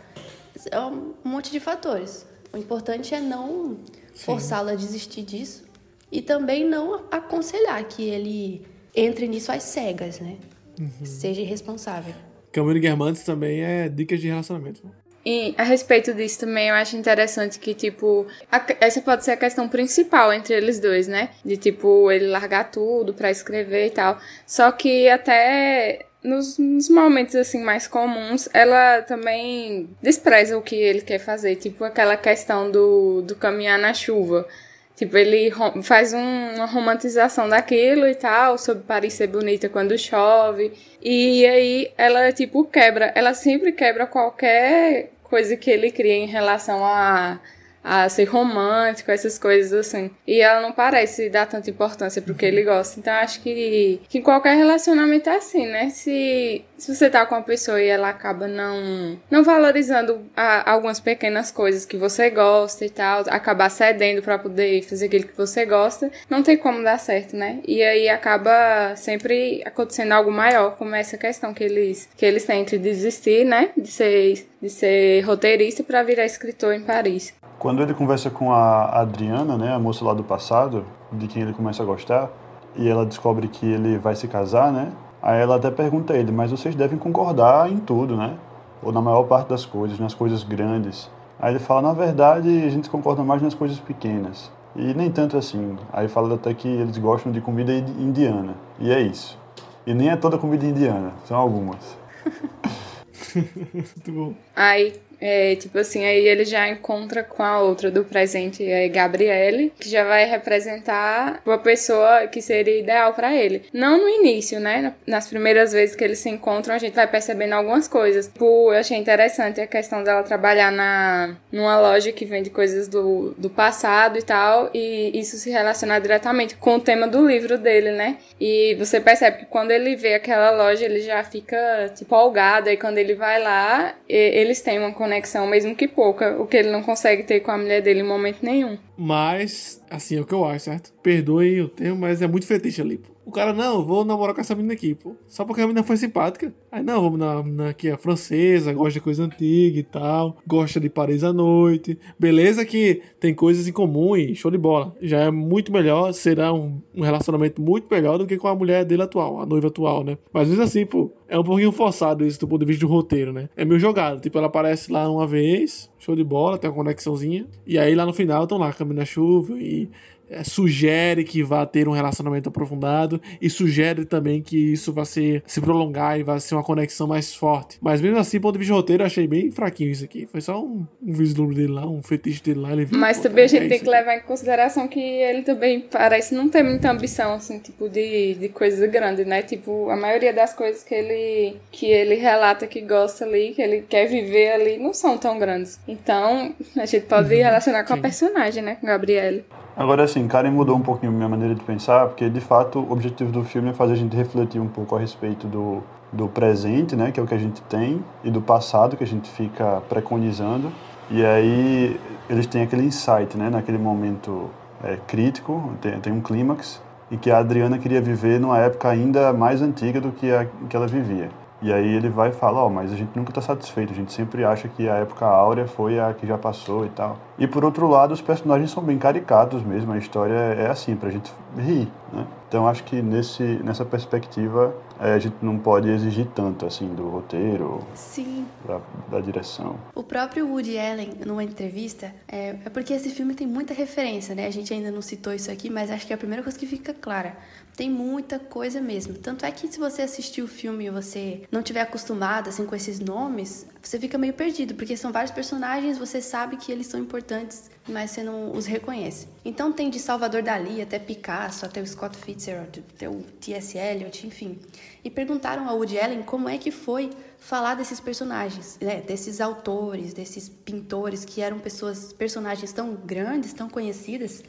É 0.71 0.81
um 0.81 1.15
monte 1.25 1.51
de 1.51 1.61
fatores. 1.61 2.27
O 2.53 2.57
importante 2.57 3.15
é 3.15 3.21
não 3.21 3.79
forçá-lo 4.15 4.71
a 4.71 4.75
desistir 4.75 5.23
disso 5.23 5.65
e 6.11 6.21
também 6.21 6.65
não 6.65 7.05
aconselhar 7.11 7.83
que 7.85 8.03
ele 8.03 8.67
entre 8.95 9.29
nisso 9.29 9.53
às 9.53 9.63
cegas, 9.63 10.19
né? 10.21 10.37
Uhum. 10.79 11.07
Seja 11.07 11.41
irresponsável. 11.41 12.15
Camilo 12.51 12.81
Guermantes 12.81 13.23
também 13.23 13.61
é 13.61 13.89
dicas 13.89 14.21
de 14.21 14.29
relacionamento. 14.29 14.83
E 15.31 15.55
a 15.59 15.63
respeito 15.63 16.15
disso 16.15 16.41
também, 16.41 16.71
eu 16.71 16.75
acho 16.75 16.97
interessante 16.97 17.59
que, 17.59 17.75
tipo, 17.75 18.27
a, 18.51 18.65
essa 18.81 19.03
pode 19.03 19.27
ser 19.27 19.33
a 19.33 19.37
questão 19.37 19.69
principal 19.69 20.33
entre 20.33 20.55
eles 20.55 20.81
dois, 20.81 21.07
né? 21.07 21.29
De, 21.45 21.59
tipo, 21.59 22.11
ele 22.11 22.29
largar 22.29 22.71
tudo 22.71 23.13
para 23.13 23.31
escrever 23.31 23.89
e 23.89 23.91
tal. 23.91 24.19
Só 24.47 24.73
que 24.73 25.07
até 25.07 26.07
nos, 26.25 26.57
nos, 26.57 26.89
momentos 26.89 27.35
assim 27.37 27.63
mais 27.63 27.87
comuns, 27.87 28.49
ela 28.55 29.03
também 29.03 29.91
despreza 30.01 30.57
o 30.57 30.63
que 30.63 30.77
ele 30.77 31.03
quer 31.03 31.19
fazer, 31.19 31.57
tipo 31.57 31.85
aquela 31.85 32.17
questão 32.17 32.71
do, 32.71 33.21
do 33.21 33.37
caminhar 33.37 33.79
na 33.79 33.93
chuva. 33.93 34.49
Tipo, 34.97 35.17
ele 35.17 35.53
faz 35.83 36.13
um, 36.15 36.55
uma 36.57 36.67
romantização 36.67 37.49
daquilo 37.49 38.09
e 38.09 38.15
tal, 38.15 38.57
sobre 38.57 38.83
Paris 38.83 39.13
ser 39.13 39.29
bonita 39.29 39.69
quando 39.69 39.97
chove. 39.99 40.73
E 41.01 41.47
aí 41.47 41.93
ela, 41.97 42.33
tipo, 42.33 42.65
quebra. 42.65 43.13
Ela 43.15 43.33
sempre 43.33 43.71
quebra 43.71 44.07
qualquer 44.09 45.11
coisa 45.29 45.57
que 45.57 45.71
ele 45.71 45.91
cria 45.91 46.15
em 46.15 46.27
relação 46.27 46.85
a 46.85 47.39
a 47.83 48.09
ser 48.09 48.25
romântico, 48.25 49.11
essas 49.11 49.39
coisas 49.39 49.73
assim. 49.73 50.11
E 50.27 50.41
ela 50.41 50.61
não 50.61 50.73
parece 50.73 51.31
dar 51.31 51.47
tanta 51.47 51.71
importância 51.71 52.21
pro 52.21 52.35
que 52.35 52.45
ele 52.45 52.63
gosta. 52.63 53.01
Então 53.01 53.15
acho 53.15 53.41
que, 53.41 54.01
que 54.09 54.21
qualquer 54.21 54.57
relacionamento 54.57 55.31
é 55.31 55.37
assim, 55.37 55.67
né? 55.67 55.89
Se, 55.89 56.65
se 56.77 56.95
você 56.95 57.09
tá 57.09 57.25
com 57.25 57.35
uma 57.35 57.43
pessoa 57.43 57.81
e 57.81 57.87
ela 57.87 58.11
acaba 58.11 58.47
não, 58.47 59.19
não 59.31 59.43
valorizando 59.43 60.21
a, 60.37 60.71
algumas 60.71 61.01
pequenas 61.01 61.51
coisas 61.51 61.87
que 61.87 61.97
você 61.97 62.29
gosta 62.29 62.85
e 62.85 62.91
tal, 62.91 63.25
acabar 63.29 63.71
cedendo 63.71 64.23
para 64.23 64.39
poder 64.39 64.83
fazer 64.83 65.07
aquilo 65.07 65.25
que 65.25 65.37
você 65.37 65.65
gosta, 65.65 66.11
não 66.29 66.43
tem 66.43 66.59
como 66.59 66.83
dar 66.83 66.99
certo, 66.99 67.37
né? 67.37 67.61
E 67.67 67.83
aí 67.83 68.09
acaba 68.09 68.95
sempre 68.97 69.63
acontecendo 69.65 70.13
algo 70.13 70.31
maior, 70.31 70.77
como 70.77 70.95
essa 70.95 71.17
questão 71.17 71.55
que 71.55 71.65
eles, 71.65 72.07
que 72.17 72.27
eles 72.27 72.45
têm 72.45 72.61
entre 72.61 72.77
desistir, 72.77 73.45
né? 73.45 73.71
De 73.75 73.89
ser, 73.89 74.47
de 74.61 74.69
ser 74.69 75.21
roteirista 75.23 75.83
para 75.85 76.03
virar 76.03 76.25
escritor 76.25 76.75
em 76.75 76.81
Paris. 76.81 77.35
Quando 77.59 77.83
ele 77.83 77.95
conversa 77.95 78.31
com 78.31 78.53
a 78.53 79.01
Adriana, 79.01 79.57
né, 79.57 79.73
a 79.73 79.79
moça 79.79 80.05
lá 80.05 80.15
do 80.15 80.25
passado, 80.25 80.85
de 81.13 81.27
quem 81.27 81.43
ele 81.43 81.53
começa 81.53 81.83
a 81.83 81.87
gostar, 81.87 82.31
e 82.77 82.89
ela 82.89 83.05
descobre 83.05 83.49
que 83.49 83.67
ele 83.67 83.99
vai 83.99 84.15
se 84.15 84.29
casar, 84.29 84.73
né? 84.73 84.93
Aí 85.23 85.41
ela 85.41 85.57
até 85.57 85.71
pergunta 85.71 86.13
a 86.13 86.17
ele, 86.17 86.31
mas 86.31 86.51
vocês 86.51 86.75
devem 86.75 86.99
concordar 86.99 87.71
em 87.71 87.79
tudo, 87.79 88.17
né? 88.17 88.37
Ou 88.83 88.93
na 88.93 89.01
maior 89.01 89.25
parte 89.25 89.49
das 89.49 89.65
coisas, 89.65 89.99
nas 89.99 90.15
coisas 90.15 90.45
grandes. 90.45 91.11
Aí 91.41 91.53
ele 91.53 91.59
fala, 91.59 91.83
na 91.83 91.93
verdade, 91.93 92.49
a 92.65 92.69
gente 92.69 92.89
concorda 92.89 93.23
mais 93.25 93.43
nas 93.43 93.55
coisas 93.55 93.79
pequenas. 93.81 94.51
E 94.77 94.95
nem 94.95 95.11
tanto 95.11 95.37
assim. 95.37 95.77
Aí 95.93 96.07
fala 96.07 96.35
até 96.35 96.55
que 96.55 96.69
eles 96.69 96.97
gostam 96.99 97.33
de 97.33 97.41
comida 97.41 97.73
indiana. 97.73 98.55
E 98.79 98.93
é 98.93 99.01
isso. 99.01 99.37
E 99.85 99.93
nem 99.93 100.11
é 100.11 100.17
toda 100.17 100.39
comida 100.39 100.65
indiana, 100.65 101.13
são 101.25 101.37
algumas. 101.37 101.97
Muito 103.75 104.13
bom. 104.13 104.35
Aí 104.55 104.95
é, 105.21 105.57
tipo 105.57 105.79
assim, 105.79 106.05
aí 106.05 106.27
ele 106.27 106.45
já 106.45 106.69
encontra 106.69 107.23
com 107.23 107.43
a 107.43 107.61
outra 107.61 107.91
do 107.91 108.05
presente, 108.05 108.65
é 108.69 108.89
Gabriele, 108.89 109.73
que 109.79 109.89
já 109.89 110.05
vai 110.05 110.29
representar 110.29 111.41
uma 111.47 111.59
pessoa 111.59 112.27
que 112.27 112.43
seria 112.43 112.79
ideal 112.79 113.15
para 113.15 113.35
ele. 113.35 113.65
Não 113.73 113.99
no 113.99 114.09
início, 114.09 114.61
né? 114.61 114.95
Nas 115.07 115.29
primeiras 115.29 115.73
vezes 115.73 115.97
que 115.97 116.05
eles 116.05 116.19
se 116.19 116.29
encontram, 116.29 116.75
a 116.75 116.79
gente 116.79 116.95
vai 116.95 117.07
percebendo 117.07 117.55
algumas 117.55 117.89
coisas. 117.89 118.27
Tipo, 118.27 118.73
eu 118.73 118.79
achei 118.79 118.97
interessante 118.97 119.61
a 119.61 119.67
questão 119.67 120.03
dela 120.03 120.23
trabalhar 120.23 120.71
na, 120.71 121.37
numa 121.51 121.81
loja 121.81 122.13
que 122.13 122.25
vende 122.25 122.51
coisas 122.51 122.89
do, 122.89 123.35
do 123.39 123.49
passado 123.49 124.19
e 124.19 124.23
tal, 124.23 124.71
e 124.75 125.19
isso 125.19 125.37
se 125.37 125.51
relacionar 125.51 125.99
diretamente 126.01 126.57
com 126.57 126.77
o 126.77 126.81
tema 126.81 127.07
do 127.07 127.27
livro 127.27 127.57
dele, 127.57 127.93
né? 127.93 128.19
E 128.41 128.75
você 128.79 129.01
percebe 129.01 129.39
que 129.39 129.47
quando 129.47 129.71
ele 129.71 129.97
vê 129.97 130.15
aquela 130.15 130.51
loja, 130.51 130.85
ele 130.85 131.01
já 131.01 131.23
fica, 131.25 131.93
tipo, 131.95 132.09
empolgado, 132.19 132.71
e 132.71 132.77
quando 132.77 132.99
ele 132.99 133.15
vai 133.15 133.41
lá, 133.41 133.95
eles 134.09 134.61
têm 134.63 134.79
uma 134.79 134.93
conexão, 135.09 135.47
mesmo 135.47 135.75
que 135.75 135.89
pouca, 135.89 136.41
o 136.41 136.47
que 136.47 136.59
ele 136.59 136.71
não 136.71 136.83
consegue 136.83 137.23
ter 137.23 137.41
com 137.41 137.51
a 137.51 137.57
mulher 137.57 137.81
dele 137.81 138.01
em 138.01 138.05
momento 138.05 138.39
nenhum. 138.43 138.79
Mas, 138.97 139.83
assim, 139.91 140.19
é 140.19 140.21
o 140.21 140.27
que 140.27 140.35
eu 140.35 140.45
acho, 140.45 140.67
certo? 140.67 140.93
Perdoe 141.09 141.63
o 141.63 141.69
termo, 141.71 142.01
mas 142.01 142.21
é 142.21 142.29
muito 142.29 142.47
fetiche 142.47 142.83
ali, 142.83 142.99
pô. 142.99 143.09
O 143.25 143.31
cara, 143.31 143.55
não, 143.55 143.83
vou 143.83 144.05
namorar 144.05 144.35
com 144.35 144.43
essa 144.43 144.55
menina 144.55 144.75
aqui, 144.75 144.95
pô. 144.95 145.17
Só 145.27 145.43
porque 145.43 145.63
a 145.63 145.67
menina 145.67 145.83
foi 145.83 145.97
simpática. 145.97 146.53
Aí, 146.71 146.83
não, 146.83 147.01
vamos 147.01 147.19
na 147.19 147.43
menina 147.43 147.71
aqui, 147.71 147.91
a 147.91 147.97
francesa, 147.97 148.75
gosta 148.75 148.93
de 148.93 149.01
coisa 149.01 149.25
antiga 149.25 149.79
e 149.79 149.83
tal. 149.83 150.37
Gosta 150.47 150.79
de 150.79 150.91
Paris 150.91 151.25
à 151.25 151.33
noite. 151.33 151.99
Beleza 152.19 152.63
que 152.63 153.01
tem 153.19 153.35
coisas 153.35 153.67
em 153.67 153.73
comum 153.73 154.15
e 154.17 154.35
show 154.35 154.51
de 154.51 154.59
bola. 154.59 154.95
Já 155.01 155.21
é 155.21 155.31
muito 155.31 155.73
melhor, 155.73 156.13
será 156.13 156.53
um, 156.53 156.79
um 156.95 157.03
relacionamento 157.03 157.63
muito 157.63 157.87
melhor 157.91 158.19
do 158.19 158.27
que 158.27 158.37
com 158.37 158.49
a 158.49 158.55
mulher 158.55 158.85
dele 158.85 159.03
atual, 159.03 159.41
a 159.41 159.47
noiva 159.47 159.69
atual, 159.69 160.05
né? 160.05 160.19
Mas 160.31 160.49
mesmo 160.49 160.63
assim, 160.63 160.85
pô, 160.85 161.11
é 161.27 161.39
um 161.39 161.45
pouquinho 161.45 161.73
forçado 161.73 162.25
isso 162.25 162.41
do 162.41 162.49
ponto 162.49 162.61
de 162.61 162.67
vista 162.67 162.87
do 162.87 162.93
roteiro, 162.93 163.33
né? 163.33 163.49
É 163.57 163.65
meio 163.65 163.81
jogado. 163.81 164.21
Tipo, 164.21 164.37
ela 164.37 164.47
aparece 164.47 164.93
lá 164.93 165.11
uma 165.11 165.27
vez, 165.27 165.91
show 165.99 166.15
de 166.15 166.25
bola, 166.25 166.59
tem 166.59 166.69
uma 166.69 166.77
conexãozinha. 166.77 167.47
E 167.67 167.79
aí 167.79 167.95
lá 167.95 168.05
no 168.05 168.13
final 168.13 168.43
estão 168.43 168.59
lá, 168.59 168.73
caminhando 168.73 169.01
na 169.01 169.05
chuva 169.07 169.59
e 169.59 169.91
é, 170.31 170.45
sugere 170.45 171.25
que 171.25 171.43
vá 171.43 171.65
ter 171.67 171.89
um 171.89 171.93
relacionamento 171.93 172.49
aprofundado 172.49 173.21
e 173.41 173.49
sugere 173.49 174.05
também 174.05 174.43
que 174.43 174.73
isso 174.73 174.93
vai 174.93 175.05
ser, 175.05 175.43
se 175.47 175.61
prolongar 175.61 176.19
e 176.19 176.23
vai 176.23 176.39
ser 176.41 176.55
uma 176.55 176.65
conexão 176.65 177.07
mais 177.07 177.35
forte. 177.35 177.79
Mas 177.81 178.01
mesmo 178.01 178.19
assim, 178.19 178.41
ponto 178.41 178.55
de 178.55 178.59
vista 178.59 178.75
roteiro, 178.75 179.03
eu 179.03 179.07
achei 179.07 179.27
bem 179.27 179.51
fraquinho 179.51 179.91
isso 179.91 180.05
aqui. 180.05 180.27
Foi 180.27 180.41
só 180.41 180.63
um, 180.63 180.87
um 181.03 181.13
vislumbre 181.13 181.57
dele 181.57 181.73
lá, 181.73 181.87
um 181.87 182.03
fetiche 182.03 182.43
dele 182.43 182.61
lá. 182.61 182.75
Viu, 182.75 182.99
Mas 182.99 183.19
também 183.19 183.45
a 183.45 183.49
gente 183.49 183.67
é 183.67 183.69
tem 183.69 183.81
que 183.81 183.89
levar 183.89 184.17
em 184.17 184.21
consideração 184.21 184.87
que 184.87 185.01
ele 185.01 185.43
também 185.43 185.81
parece 185.81 186.35
não 186.35 186.49
ter 186.49 186.63
muita 186.63 186.91
ambição, 186.91 187.35
assim, 187.35 187.59
tipo, 187.59 187.89
de, 187.89 188.35
de 188.35 188.49
coisas 188.49 188.89
grandes, 188.91 189.27
né? 189.27 189.43
Tipo, 189.43 189.89
a 189.91 189.97
maioria 189.97 190.33
das 190.33 190.53
coisas 190.55 190.83
que 190.83 190.95
ele, 190.95 191.57
que 191.73 191.87
ele 191.87 192.15
relata 192.15 192.67
que 192.67 192.81
gosta 192.81 193.25
ali, 193.25 193.53
que 193.55 193.63
ele 193.63 193.83
quer 193.89 194.07
viver 194.07 194.53
ali, 194.53 194.79
não 194.79 194.93
são 194.93 195.19
tão 195.19 195.39
grandes. 195.39 195.81
Então, 195.89 196.55
a 196.77 196.87
gente 196.87 197.07
pode 197.07 197.35
uhum, 197.35 197.43
relacionar 197.43 197.85
com 197.85 197.95
sim. 197.95 197.99
a 197.99 198.03
personagem, 198.03 198.63
né? 198.63 198.77
Com 198.77 198.87
a 198.87 198.91
Gabriele. 198.91 199.45
Agora, 199.79 200.03
assim, 200.03 200.27
Karen 200.27 200.51
mudou 200.51 200.75
um 200.75 200.81
pouquinho 200.81 201.13
minha 201.13 201.29
maneira 201.29 201.55
de 201.55 201.63
pensar, 201.63 202.09
porque, 202.09 202.29
de 202.29 202.41
fato, 202.41 202.81
o 202.81 202.91
objetivo 202.91 203.31
do 203.31 203.45
filme 203.45 203.69
é 203.69 203.73
fazer 203.73 203.93
a 203.93 203.97
gente 203.97 204.17
refletir 204.17 204.61
um 204.61 204.67
pouco 204.67 204.97
a 204.97 204.99
respeito 204.99 205.47
do, 205.47 205.85
do 206.13 206.27
presente, 206.27 206.97
né, 206.97 207.13
que 207.13 207.21
é 207.21 207.23
o 207.23 207.27
que 207.29 207.35
a 207.35 207.39
gente 207.39 207.63
tem, 207.63 208.03
e 208.25 208.31
do 208.31 208.43
passado, 208.43 208.97
que 208.97 209.05
a 209.05 209.07
gente 209.07 209.31
fica 209.31 209.81
preconizando. 209.89 210.73
E 211.09 211.25
aí 211.25 211.97
eles 212.29 212.49
têm 212.49 212.63
aquele 212.63 212.83
insight, 212.83 213.37
né, 213.37 213.51
naquele 213.51 213.79
momento 213.79 214.51
é, 214.83 214.99
crítico, 215.07 215.73
tem, 215.81 216.01
tem 216.01 216.13
um 216.13 216.21
clímax, 216.21 216.83
e 217.09 217.17
que 217.17 217.31
a 217.31 217.39
Adriana 217.39 217.79
queria 217.79 218.01
viver 218.01 218.41
numa 218.41 218.59
época 218.59 218.89
ainda 218.89 219.33
mais 219.33 219.63
antiga 219.63 220.01
do 220.01 220.11
que 220.11 220.29
a 220.33 220.45
que 220.69 220.75
ela 220.75 220.89
vivia. 220.89 221.29
E 221.61 221.73
aí 221.73 221.95
ele 221.95 222.09
vai 222.09 222.31
falar, 222.31 222.63
ó, 222.63 222.67
oh, 222.67 222.71
mas 222.71 222.93
a 222.93 222.97
gente 222.97 223.17
nunca 223.17 223.31
está 223.31 223.43
satisfeito, 223.43 223.93
a 223.93 223.97
gente 223.97 224.13
sempre 224.13 224.45
acha 224.45 224.69
que 224.69 224.89
a 224.89 224.95
época 224.97 225.27
áurea 225.27 225.67
foi 225.67 225.99
a 225.99 226.15
que 226.15 226.27
já 226.27 226.39
passou 226.39 226.87
e 226.87 226.89
tal. 226.91 227.19
E 227.37 227.47
por 227.47 227.65
outro 227.65 227.89
lado, 227.89 228.13
os 228.13 228.21
personagens 228.21 228.71
são 228.71 228.83
bem 228.83 228.99
caricatos 228.99 229.63
mesmo, 229.63 229.93
a 229.93 229.99
história 229.99 230.35
é 230.35 230.71
assim, 230.71 230.95
pra 230.95 231.11
gente 231.11 231.33
rir, 231.57 231.89
né? 232.13 232.27
Então 232.49 232.67
acho 232.67 232.83
que 232.85 233.03
nesse, 233.03 233.43
nessa 233.43 233.85
perspectiva 233.85 234.75
é, 234.99 235.13
a 235.13 235.19
gente 235.19 235.37
não 235.43 235.59
pode 235.59 235.89
exigir 235.91 236.27
tanto 236.35 236.65
assim 236.65 236.89
do 236.95 237.07
roteiro, 237.09 237.81
Sim. 237.95 238.47
Da, 238.67 238.81
da 239.11 239.21
direção. 239.21 239.77
O 239.95 240.03
próprio 240.03 240.49
Woody 240.49 240.79
Allen, 240.79 241.11
numa 241.27 241.45
entrevista, 241.45 242.13
é, 242.27 242.57
é 242.65 242.71
porque 242.71 242.95
esse 242.95 243.11
filme 243.11 243.35
tem 243.35 243.47
muita 243.47 243.75
referência, 243.75 244.35
né? 244.35 244.47
A 244.47 244.51
gente 244.51 244.73
ainda 244.73 244.91
não 244.91 245.03
citou 245.03 245.35
isso 245.35 245.51
aqui, 245.51 245.69
mas 245.69 245.91
acho 245.91 246.07
que 246.07 246.13
é 246.13 246.17
a 246.17 246.19
primeira 246.19 246.43
coisa 246.43 246.59
que 246.59 246.67
fica 246.67 246.95
clara. 246.95 247.37
Tem 247.79 247.89
muita 247.89 248.41
coisa 248.41 248.81
mesmo. 248.81 249.15
Tanto 249.15 249.47
é 249.47 249.53
que 249.53 249.69
se 249.69 249.79
você 249.79 250.03
assistir 250.03 250.43
o 250.43 250.49
filme 250.49 250.87
e 250.87 250.91
você 250.91 251.43
não 251.49 251.63
tiver 251.63 251.83
acostumado 251.83 252.49
assim 252.49 252.67
com 252.67 252.75
esses 252.75 252.99
nomes, 252.99 253.69
você 253.81 254.01
fica 254.01 254.19
meio 254.19 254.35
perdido, 254.35 254.75
porque 254.75 254.97
são 254.97 255.13
vários 255.13 255.31
personagens, 255.31 255.97
você 255.97 256.21
sabe 256.21 256.57
que 256.57 256.73
eles 256.73 256.89
são 256.89 256.99
importantes, 256.99 257.71
mas 257.89 258.11
você 258.11 258.25
não 258.25 258.51
os 258.51 258.67
reconhece. 258.67 259.29
Então 259.45 259.73
tem 259.73 259.91
de 259.91 260.01
Salvador 260.01 260.43
Dali 260.43 260.83
até 260.83 260.99
Picasso, 260.99 261.65
até 261.65 261.81
o 261.81 261.87
Scott 261.87 262.19
Fitzgerald, 262.19 262.83
até 262.97 263.09
o 263.09 263.23
T.S. 263.41 263.79
Eliot, 263.79 264.27
enfim. 264.27 264.59
E 265.05 265.09
perguntaram 265.09 265.69
ao 265.69 265.77
Woody 265.77 266.01
Allen 266.01 266.25
como 266.25 266.49
é 266.49 266.59
que 266.59 266.73
foi 266.73 267.11
falar 267.39 267.77
desses 267.77 268.01
personagens, 268.01 268.77
né? 268.81 269.03
desses 269.03 269.41
autores, 269.41 270.13
desses 270.13 270.49
pintores 270.49 271.25
que 271.25 271.41
eram 271.41 271.61
pessoas, 271.61 272.13
personagens 272.13 272.73
tão 272.73 272.97
grandes, 272.97 273.53
tão 273.53 273.69
conhecidas. 273.69 274.43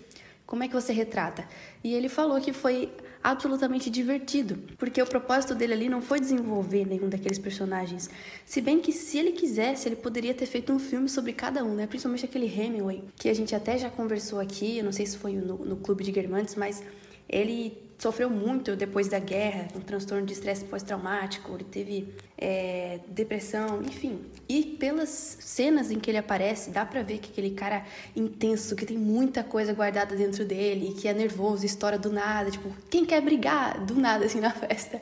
Como 0.48 0.63
é 0.63 0.68
que 0.68 0.74
você 0.74 0.92
retrata? 0.92 1.48
E 1.84 1.94
ele 1.94 2.10
falou 2.10 2.42
que 2.42 2.52
foi 2.52 2.92
absolutamente 3.23 3.89
divertido, 3.89 4.58
porque 4.77 5.01
o 5.01 5.05
propósito 5.05 5.53
dele 5.53 5.73
ali 5.73 5.89
não 5.89 6.01
foi 6.01 6.19
desenvolver 6.19 6.86
nenhum 6.86 7.10
daqueles 7.10 7.38
personagens. 7.38 8.10
Se 8.45 8.62
bem 8.62 8.79
que 8.79 8.91
se 8.91 9.17
ele 9.17 9.32
quisesse, 9.32 9.88
ele 9.88 9.95
poderia 9.95 10.34
ter 10.34 10.45
feito 10.45 10.71
um 10.71 10.79
filme 10.79 11.10
sobre 11.10 11.34
cada 11.34 11.63
um, 11.63 11.75
né? 11.75 11.86
Principalmente 11.86 12.25
aquele 12.25 12.45
Hemingway, 12.45 13.03
que 13.15 13.27
a 13.27 13.34
gente 13.34 13.53
até 13.53 13.77
já 13.77 13.89
conversou 13.89 14.39
aqui, 14.39 14.77
eu 14.77 14.84
não 14.84 14.91
sei 14.91 15.05
se 15.05 15.17
foi 15.17 15.34
no, 15.34 15.58
no 15.58 15.77
Clube 15.77 16.03
de 16.03 16.12
Guermantes, 16.12 16.55
mas 16.55 16.82
ele 17.27 17.88
sofreu 18.00 18.30
muito 18.30 18.78
depois 18.78 19.10
da 19.10 19.20
guerra, 19.20 19.68
um 19.76 19.82
transtorno 19.82 20.26
de 20.26 20.32
estresse 20.32 20.64
pós-traumático, 20.64 21.54
ele 21.54 21.66
teve 21.66 22.16
é, 22.38 23.02
depressão, 23.10 23.82
enfim. 23.82 24.22
E 24.48 24.64
pelas 24.64 25.10
cenas 25.42 25.92
em 25.92 26.00
que 26.00 26.10
ele 26.10 26.18
aparece, 26.18 26.70
dá 26.70 26.86
pra 26.86 27.04
ver 27.04 27.18
que 27.18 27.30
aquele 27.30 27.52
cara 27.52 27.84
intenso, 28.16 28.74
que 28.74 28.86
tem 28.86 28.98
muita 28.98 29.44
coisa 29.44 29.74
guardada 29.74 30.16
dentro 30.16 30.46
dele, 30.46 30.96
que 30.98 31.10
é 31.10 31.14
nervoso, 31.14 31.66
estoura 31.66 32.00
do 32.00 32.10
nada, 32.10 32.50
tipo, 32.50 32.70
quem 32.90 33.06
quer 33.06 33.22
brigar 33.22 33.84
do 33.86 33.96
nada 33.96 34.26
assim 34.26 34.40
na 34.42 34.52
festa? 34.52 35.02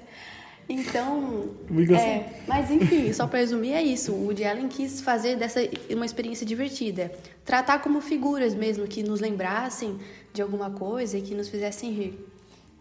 Então, 0.69 1.55
é, 1.97 2.41
mas 2.45 2.69
enfim, 2.69 3.13
só 3.13 3.25
para 3.25 3.39
resumir 3.39 3.71
é 3.71 3.81
isso. 3.81 4.11
O 4.11 4.25
Woody 4.25 4.43
Allen 4.43 4.67
quis 4.67 4.99
fazer 4.99 5.37
dessa 5.37 5.61
uma 5.89 6.05
experiência 6.05 6.45
divertida, 6.45 7.09
tratar 7.45 7.79
como 7.79 8.01
figuras 8.01 8.53
mesmo 8.53 8.85
que 8.85 9.01
nos 9.01 9.21
lembrassem 9.21 9.97
de 10.33 10.41
alguma 10.41 10.69
coisa 10.69 11.17
e 11.17 11.21
que 11.21 11.33
nos 11.33 11.47
fizessem 11.47 11.91
rir. 11.91 12.36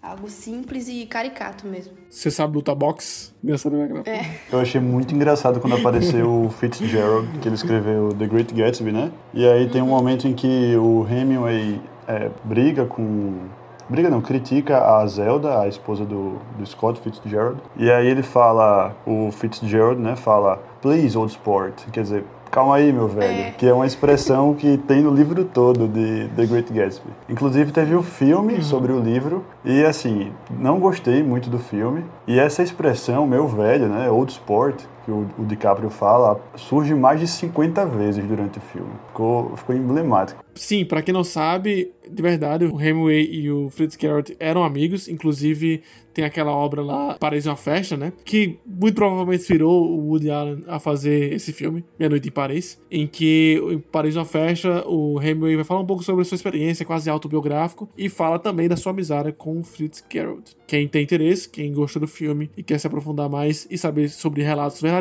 Algo 0.09 0.31
simples 0.31 0.87
e 0.87 1.05
caricato 1.05 1.67
mesmo. 1.67 1.93
Você 2.09 2.31
sabe 2.31 2.55
lutar 2.55 2.77
boxe? 2.77 3.33
Engraçado? 3.43 3.77
É. 4.07 4.37
Eu 4.53 4.61
achei 4.61 4.81
muito 4.81 5.13
engraçado 5.13 5.59
quando 5.59 5.75
apareceu 5.75 6.45
o 6.45 6.49
Fitzgerald, 6.49 7.27
que 7.41 7.49
ele 7.49 7.57
escreveu 7.57 8.11
The 8.11 8.27
Great 8.29 8.55
Gatsby, 8.55 8.93
né? 8.93 9.11
E 9.35 9.45
aí 9.45 9.69
tem 9.69 9.83
um 9.83 9.89
momento 9.89 10.29
em 10.29 10.33
que 10.33 10.77
o 10.77 11.05
Hemingway 11.11 11.81
é, 12.07 12.31
briga 12.45 12.87
com 12.87 13.49
briga 13.89 14.09
não, 14.09 14.21
critica 14.21 14.79
a 14.79 15.07
Zelda, 15.09 15.61
a 15.61 15.69
esposa 15.69 16.05
do, 16.05 16.39
do 16.57 16.65
Scott 16.65 17.01
Fitzgerald. 17.01 17.61
E 17.77 17.91
aí 17.91 18.07
ele 18.07 18.23
fala, 18.23 18.95
o 19.05 19.33
Fitzgerald, 19.33 20.01
né, 20.01 20.15
fala, 20.15 20.63
please 20.81 21.19
old 21.19 21.33
sport, 21.33 21.85
quer 21.93 22.03
dizer, 22.03 22.25
Calma 22.51 22.77
aí, 22.77 22.93
meu 22.93 23.09
velho. 23.09 23.49
É. 23.49 23.51
Que 23.51 23.67
é 23.67 23.73
uma 23.73 23.87
expressão 23.87 24.55
que 24.55 24.79
tem 24.79 25.03
no 25.03 25.11
livro 25.11 25.45
todo 25.45 25.87
de 25.87 26.29
The 26.37 26.47
Great 26.47 26.73
Gatsby. 26.73 27.11
Inclusive, 27.29 27.73
teve 27.73 27.95
o 27.95 27.99
um 27.99 28.03
filme 28.03 28.55
uhum. 28.55 28.63
sobre 28.63 28.93
o 28.93 29.01
livro. 29.01 29.45
E, 29.65 29.85
assim, 29.85 30.33
não 30.51 30.79
gostei 30.79 31.23
muito 31.23 31.51
do 31.51 31.59
filme. 31.59 32.05
E 32.27 32.39
essa 32.39 32.63
expressão, 32.63 33.27
meu 33.27 33.47
velho, 33.47 33.89
né? 33.89 34.11
Old 34.11 34.33
Sport, 34.33 34.83
que 35.07 35.13
o, 35.13 35.27
o 35.39 35.45
DiCaprio 35.47 35.89
fala, 35.89 36.41
surge 36.57 36.93
mais 36.95 37.21
de 37.21 37.29
50 37.29 37.87
vezes 37.87 38.25
durante 38.25 38.59
o 38.59 38.61
filme. 38.61 38.91
Ficou, 39.07 39.57
ficou 39.57 39.75
emblemático. 39.75 40.45
Sim, 40.55 40.85
para 40.85 41.01
quem 41.01 41.15
não 41.15 41.23
sabe, 41.23 41.93
de 42.11 42.23
verdade, 42.23 42.65
o 42.65 42.81
Hemingway 42.81 43.25
e 43.31 43.51
o 43.51 43.71
Fritz 43.71 43.97
Gerald 44.01 44.37
eram 44.41 44.65
amigos. 44.65 45.07
Inclusive, 45.07 45.83
tem 46.17 46.25
aquela 46.25 46.51
obra 46.51 46.83
lá, 46.83 47.15
Paris 47.21 47.45
uma 47.45 47.57
Festa, 47.57 47.95
né? 47.95 48.11
Que 48.25 48.59
muito 48.65 48.95
provavelmente 48.95 49.43
inspirou 49.43 49.87
o 49.87 50.09
Woody 50.09 50.31
Allen 50.31 50.65
a 50.67 50.79
fazer 50.79 51.35
esse 51.35 51.53
filme, 51.53 51.85
Meia 51.99 52.09
Noite 52.09 52.29
em 52.29 52.33
Paris, 52.33 52.81
em 52.91 53.07
que 53.07 53.61
em 53.71 53.79
Paris 53.79 54.17
uma 54.17 54.25
Festa, 54.25 54.83
o 54.89 55.21
Hemingway 55.21 55.57
vai 55.57 55.65
falar 55.65 55.81
um 55.81 55.87
pouco 55.87 56.03
sobre 56.03 56.23
a 56.23 56.25
sua 56.25 56.37
experiência, 56.37 56.87
quase 56.87 57.11
autobiográfico, 57.11 57.87
e 57.99 58.09
fala 58.09 58.39
também 58.39 58.67
da 58.67 58.77
sua 58.77 58.93
amizade 58.93 59.31
com 59.33 59.61
o 59.61 59.63
Fritz 59.63 60.03
Gerald. 60.11 60.57
Quem 60.67 60.89
tem 60.89 61.03
interesse, 61.03 61.51
quem 61.51 61.71
gostou 61.71 62.01
do 62.01 62.09
filme 62.09 62.51
e 62.57 62.63
quer 62.63 62.79
se 62.79 62.87
aprofundar 62.87 63.29
mais 63.29 63.67
e 63.71 63.77
saber 63.77 64.09
sobre 64.09 64.43
relatos 64.43 64.81
verdadeiros, 64.81 64.96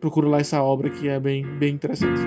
procura 0.00 0.28
lá 0.28 0.38
essa 0.38 0.62
obra 0.62 0.90
que 0.90 1.08
é 1.08 1.18
bem, 1.18 1.44
bem 1.58 1.74
interessante. 1.74 2.20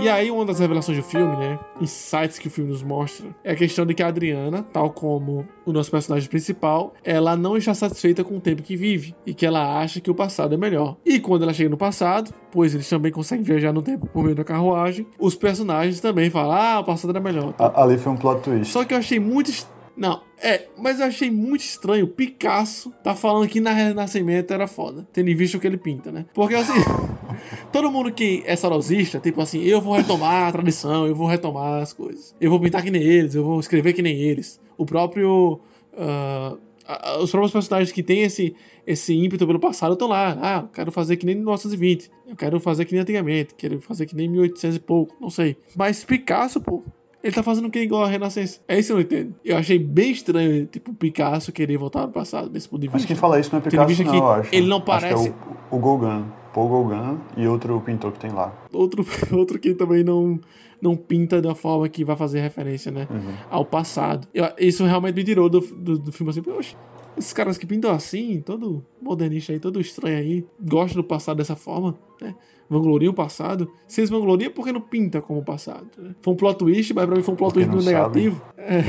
E 0.00 0.08
aí, 0.08 0.30
uma 0.30 0.44
das 0.44 0.60
revelações 0.60 0.96
do 0.96 1.02
filme, 1.02 1.36
né? 1.36 1.58
Insights 1.80 2.38
que 2.38 2.46
o 2.46 2.50
filme 2.50 2.70
nos 2.70 2.84
mostra, 2.84 3.34
é 3.42 3.50
a 3.50 3.56
questão 3.56 3.84
de 3.84 3.94
que 3.94 4.02
a 4.02 4.06
Adriana, 4.06 4.62
tal 4.72 4.90
como 4.90 5.44
o 5.66 5.72
nosso 5.72 5.90
personagem 5.90 6.28
principal, 6.28 6.94
ela 7.02 7.36
não 7.36 7.56
está 7.56 7.74
satisfeita 7.74 8.22
com 8.22 8.36
o 8.36 8.40
tempo 8.40 8.62
que 8.62 8.76
vive 8.76 9.12
e 9.26 9.34
que 9.34 9.44
ela 9.44 9.80
acha 9.80 10.00
que 10.00 10.08
o 10.08 10.14
passado 10.14 10.54
é 10.54 10.56
melhor. 10.56 10.96
E 11.04 11.18
quando 11.18 11.42
ela 11.42 11.52
chega 11.52 11.68
no 11.68 11.76
passado, 11.76 12.32
pois 12.52 12.74
eles 12.74 12.88
também 12.88 13.10
conseguem 13.10 13.44
viajar 13.44 13.72
no 13.72 13.82
tempo 13.82 14.06
por 14.06 14.22
meio 14.22 14.36
da 14.36 14.44
carruagem, 14.44 15.04
os 15.18 15.34
personagens 15.34 15.98
também 16.00 16.30
falam: 16.30 16.52
ah, 16.52 16.78
o 16.78 16.84
passado 16.84 17.10
era 17.10 17.20
melhor. 17.20 17.52
Ali 17.58 17.98
foi 17.98 18.12
um 18.12 18.16
plot 18.16 18.42
twist. 18.42 18.72
Só 18.72 18.84
que 18.84 18.94
eu 18.94 18.98
achei 18.98 19.18
muito 19.18 19.50
não, 19.98 20.22
é, 20.40 20.66
mas 20.78 21.00
eu 21.00 21.06
achei 21.06 21.28
muito 21.28 21.62
estranho. 21.62 22.06
Picasso 22.06 22.92
tá 23.02 23.16
falando 23.16 23.48
que 23.48 23.60
na 23.60 23.72
Renascimento 23.72 24.54
era 24.54 24.68
foda, 24.68 25.06
tendo 25.12 25.26
visto 25.36 25.56
o 25.56 25.60
que 25.60 25.66
ele 25.66 25.76
pinta, 25.76 26.12
né? 26.12 26.24
Porque 26.32 26.54
assim, 26.54 26.72
todo 27.72 27.90
mundo 27.90 28.12
que 28.12 28.44
é 28.46 28.54
saudosista, 28.54 29.18
tipo 29.18 29.40
assim, 29.40 29.60
eu 29.64 29.80
vou 29.80 29.96
retomar 29.96 30.48
a 30.48 30.52
tradição, 30.52 31.04
eu 31.04 31.16
vou 31.16 31.26
retomar 31.26 31.82
as 31.82 31.92
coisas. 31.92 32.32
Eu 32.40 32.48
vou 32.48 32.60
pintar 32.60 32.82
que 32.84 32.92
nem 32.92 33.02
eles, 33.02 33.34
eu 33.34 33.42
vou 33.42 33.58
escrever 33.58 33.92
que 33.92 34.00
nem 34.00 34.16
eles. 34.16 34.60
O 34.76 34.86
próprio. 34.86 35.60
Uh, 35.92 36.56
os 37.20 37.30
próprios 37.30 37.52
personagens 37.52 37.92
que 37.92 38.02
têm 38.02 38.22
esse, 38.22 38.54
esse 38.86 39.12
ímpeto 39.14 39.46
pelo 39.46 39.58
passado 39.58 39.94
estão 39.94 40.08
lá. 40.08 40.38
Ah, 40.40 40.60
eu 40.62 40.68
quero 40.68 40.92
fazer 40.92 41.16
que 41.16 41.26
nem 41.26 41.34
1920. 41.34 42.08
Eu 42.26 42.36
quero 42.36 42.60
fazer 42.60 42.84
que 42.84 42.92
nem 42.92 43.02
antigamente. 43.02 43.54
Quero 43.54 43.80
fazer 43.80 44.06
que 44.06 44.16
nem 44.16 44.28
1800 44.28 44.76
e 44.76 44.80
pouco. 44.80 45.16
Não 45.20 45.28
sei. 45.28 45.56
Mas 45.76 46.04
Picasso, 46.04 46.60
pô, 46.60 46.82
ele 47.22 47.34
tá 47.34 47.42
fazendo 47.42 47.66
o 47.66 47.70
que 47.70 47.80
igual 47.80 48.04
a 48.04 48.08
Renascença? 48.08 48.60
É 48.68 48.78
isso 48.78 48.88
que 48.88 48.92
eu 48.92 48.96
não 48.96 49.02
entendo. 49.02 49.34
Eu 49.44 49.56
achei 49.56 49.78
bem 49.78 50.12
estranho, 50.12 50.66
tipo, 50.66 50.94
Picasso 50.94 51.52
querer 51.52 51.76
voltar 51.76 52.02
ao 52.02 52.08
passado, 52.08 52.48
desse 52.48 52.68
ponto 52.68 52.80
de 52.80 52.86
vista. 52.86 52.98
Mas 52.98 53.06
quem 53.06 53.16
fala 53.16 53.40
isso 53.40 53.50
não 53.52 53.58
é 53.58 53.62
Picasso, 53.62 54.04
não, 54.04 54.14
eu 54.14 54.30
acho. 54.30 54.54
Ele 54.54 54.66
não 54.66 54.80
parece... 54.80 55.28
É 55.28 55.32
o, 55.70 55.76
o 55.76 55.78
Gauguin. 55.78 56.24
Paul 56.52 56.68
Gauguin 56.68 57.20
e 57.36 57.46
outro 57.46 57.80
pintor 57.80 58.12
que 58.12 58.18
tem 58.18 58.30
lá. 58.30 58.52
Outro, 58.72 59.06
outro 59.32 59.58
que 59.58 59.74
também 59.74 60.02
não, 60.02 60.40
não 60.80 60.96
pinta 60.96 61.40
da 61.40 61.54
forma 61.54 61.88
que 61.88 62.04
vai 62.04 62.16
fazer 62.16 62.40
referência, 62.40 62.90
né? 62.90 63.06
Uhum. 63.10 63.34
Ao 63.50 63.64
passado. 63.64 64.26
Eu, 64.32 64.46
isso 64.58 64.84
realmente 64.84 65.14
me 65.14 65.24
tirou 65.24 65.48
do, 65.48 65.60
do, 65.60 65.98
do 65.98 66.12
filme 66.12 66.30
assim, 66.30 66.42
poxa, 66.42 66.76
esses 67.18 67.32
caras 67.32 67.58
que 67.58 67.66
pintam 67.66 67.90
assim, 67.90 68.40
todo 68.40 68.84
modernista 69.00 69.52
aí, 69.52 69.58
todo 69.58 69.80
estranho 69.80 70.18
aí, 70.18 70.46
gostam 70.60 71.02
do 71.02 71.06
passado 71.06 71.36
dessa 71.36 71.56
forma, 71.56 71.98
né? 72.20 72.34
vangloriam 72.68 73.10
o 73.10 73.14
passado. 73.14 73.70
Se 73.86 74.00
eles 74.00 74.10
vangloriam, 74.10 74.50
por 74.50 74.64
que 74.64 74.72
não 74.72 74.80
pinta 74.80 75.20
como 75.20 75.40
o 75.40 75.44
passado? 75.44 75.86
Né? 75.96 76.14
Foi 76.22 76.34
um 76.34 76.36
plot 76.36 76.58
twist, 76.58 76.92
mas 76.94 77.06
pra 77.06 77.16
mim 77.16 77.22
foi 77.22 77.34
um 77.34 77.36
plot 77.36 77.54
twist 77.54 77.70
no 77.70 77.82
negativo. 77.82 78.42
É, 78.56 78.82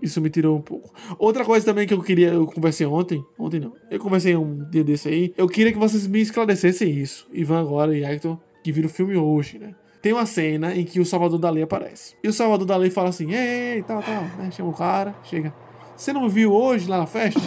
isso 0.00 0.20
me 0.20 0.30
tirou 0.30 0.56
um 0.56 0.60
pouco. 0.62 0.90
Outra 1.18 1.44
coisa 1.44 1.64
também 1.64 1.86
que 1.86 1.94
eu 1.94 2.02
queria, 2.02 2.28
eu 2.28 2.46
conversei 2.46 2.86
ontem, 2.86 3.24
ontem 3.38 3.60
não, 3.60 3.72
eu 3.90 3.98
conversei 3.98 4.36
um 4.36 4.64
dia 4.70 4.84
desse 4.84 5.08
aí, 5.08 5.34
eu 5.36 5.48
queria 5.48 5.72
que 5.72 5.78
vocês 5.78 6.06
me 6.06 6.20
esclarecessem 6.20 6.90
isso, 6.90 7.26
Ivan 7.32 7.60
agora 7.60 7.96
e 7.96 8.04
Hector, 8.04 8.38
que 8.62 8.72
viram 8.72 8.88
o 8.88 8.92
filme 8.92 9.16
hoje, 9.16 9.58
né? 9.58 9.74
Tem 10.00 10.14
uma 10.14 10.24
cena 10.24 10.74
em 10.74 10.82
que 10.82 10.98
o 10.98 11.04
Salvador 11.04 11.38
Dali 11.38 11.60
aparece. 11.60 12.14
E 12.24 12.28
o 12.28 12.32
Salvador 12.32 12.66
Dali 12.66 12.88
fala 12.88 13.10
assim: 13.10 13.34
ei, 13.34 13.82
tal, 13.82 14.02
tal, 14.02 14.22
né? 14.38 14.50
Chama 14.50 14.70
o 14.70 14.72
cara, 14.72 15.14
chega. 15.22 15.52
Você 16.00 16.14
não 16.14 16.30
viu 16.30 16.54
hoje 16.54 16.88
lá 16.88 16.96
na 16.96 17.06
festa? 17.06 17.42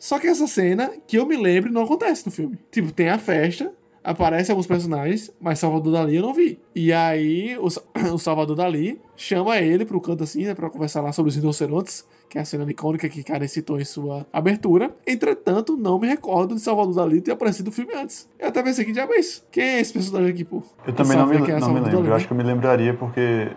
Só 0.00 0.18
que 0.18 0.26
essa 0.26 0.48
cena, 0.48 0.90
que 1.06 1.16
eu 1.16 1.24
me 1.24 1.36
lembro, 1.36 1.70
não 1.72 1.84
acontece 1.84 2.26
no 2.26 2.32
filme. 2.32 2.58
Tipo, 2.72 2.90
tem 2.90 3.08
a 3.08 3.20
festa, 3.20 3.72
aparecem 4.02 4.52
alguns 4.52 4.66
personagens, 4.66 5.32
mas 5.40 5.60
Salvador 5.60 5.92
Dali 5.92 6.16
eu 6.16 6.22
não 6.22 6.34
vi. 6.34 6.58
E 6.74 6.92
aí 6.92 7.56
o, 7.56 7.68
o 8.12 8.18
Salvador 8.18 8.56
Dali 8.56 9.00
chama 9.16 9.58
ele 9.58 9.84
pro 9.84 10.00
canto 10.00 10.24
assim, 10.24 10.44
né, 10.44 10.56
pra 10.56 10.68
conversar 10.68 11.02
lá 11.02 11.12
sobre 11.12 11.28
os 11.28 11.36
rinocerontes, 11.36 12.04
que 12.28 12.36
é 12.36 12.40
a 12.40 12.44
cena 12.44 12.68
icônica 12.68 13.08
que 13.08 13.22
Karen 13.22 13.46
citou 13.46 13.80
em 13.80 13.84
sua 13.84 14.26
abertura. 14.32 14.90
Entretanto, 15.06 15.76
não 15.76 16.00
me 16.00 16.08
recordo 16.08 16.56
de 16.56 16.60
Salvador 16.60 16.96
Dali 16.96 17.20
ter 17.20 17.30
aparecido 17.30 17.66
no 17.66 17.72
filme 17.72 17.94
antes. 17.94 18.28
Eu 18.40 18.48
até 18.48 18.60
pensei 18.60 18.84
que 18.84 18.90
diabo 18.90 19.12
é 19.12 19.20
isso? 19.20 19.46
Quem 19.52 19.62
é 19.62 19.80
esse 19.80 19.92
personagem 19.92 20.30
aqui, 20.30 20.44
pô? 20.44 20.64
Eu 20.84 20.92
também 20.92 21.16
não 21.16 21.28
me, 21.28 21.36
é 21.36 21.60
não 21.60 21.68
me 21.68 21.74
lembro. 21.74 21.92
Dali, 21.92 22.08
eu 22.08 22.14
acho 22.16 22.26
que 22.26 22.32
eu 22.32 22.36
me 22.36 22.42
lembraria 22.42 22.92
porque 22.92 23.52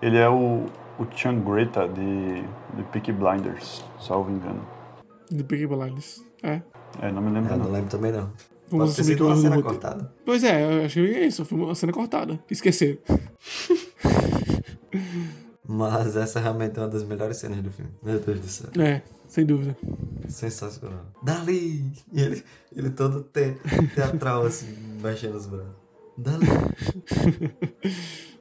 ele 0.00 0.16
é 0.16 0.26
o, 0.26 0.64
o 0.98 1.06
Changreta 1.14 1.86
de, 1.88 2.42
de 2.76 2.82
Peaky 2.92 3.12
Blinders, 3.12 3.84
salvo 4.00 4.30
engano. 4.30 4.66
De 5.30 5.44
Peaky 5.44 5.66
Blinders, 5.66 6.24
é. 6.42 6.62
É, 7.00 7.12
não 7.12 7.22
me 7.22 7.30
lembro. 7.30 7.52
Eu 7.52 7.58
não, 7.58 7.66
não 7.66 7.72
lembro 7.72 7.90
também 7.90 8.12
não. 8.12 8.32
Pode 8.68 8.94
ter 8.94 9.04
sido 9.04 9.26
uma 9.26 9.36
cena 9.36 9.62
cortada. 9.62 10.12
Pois 10.24 10.44
é, 10.44 10.64
eu 10.64 10.84
achei 10.84 11.06
que 11.06 11.14
é 11.14 11.26
isso, 11.26 11.44
foi 11.44 11.58
uma 11.58 11.74
cena 11.74 11.92
cortada. 11.92 12.38
Esqueceram. 12.50 12.98
Mas 15.66 16.16
essa 16.16 16.40
realmente 16.40 16.78
é 16.78 16.82
uma 16.82 16.88
das 16.88 17.04
melhores 17.04 17.36
cenas 17.36 17.60
do 17.60 17.70
filme. 17.70 17.90
Meu 18.02 18.18
Deus 18.18 18.40
do 18.40 18.48
céu. 18.48 18.70
É, 18.82 19.02
sem 19.26 19.44
dúvida. 19.44 19.76
Sensacional. 20.26 21.04
Dali! 21.22 21.92
E 22.12 22.20
ele, 22.20 22.42
ele 22.74 22.90
todo 22.90 23.22
te, 23.22 23.52
teatral, 23.94 24.44
assim, 24.44 24.74
baixando 25.00 25.36
os 25.36 25.46
braços. 25.46 25.74
Dali! 26.16 26.46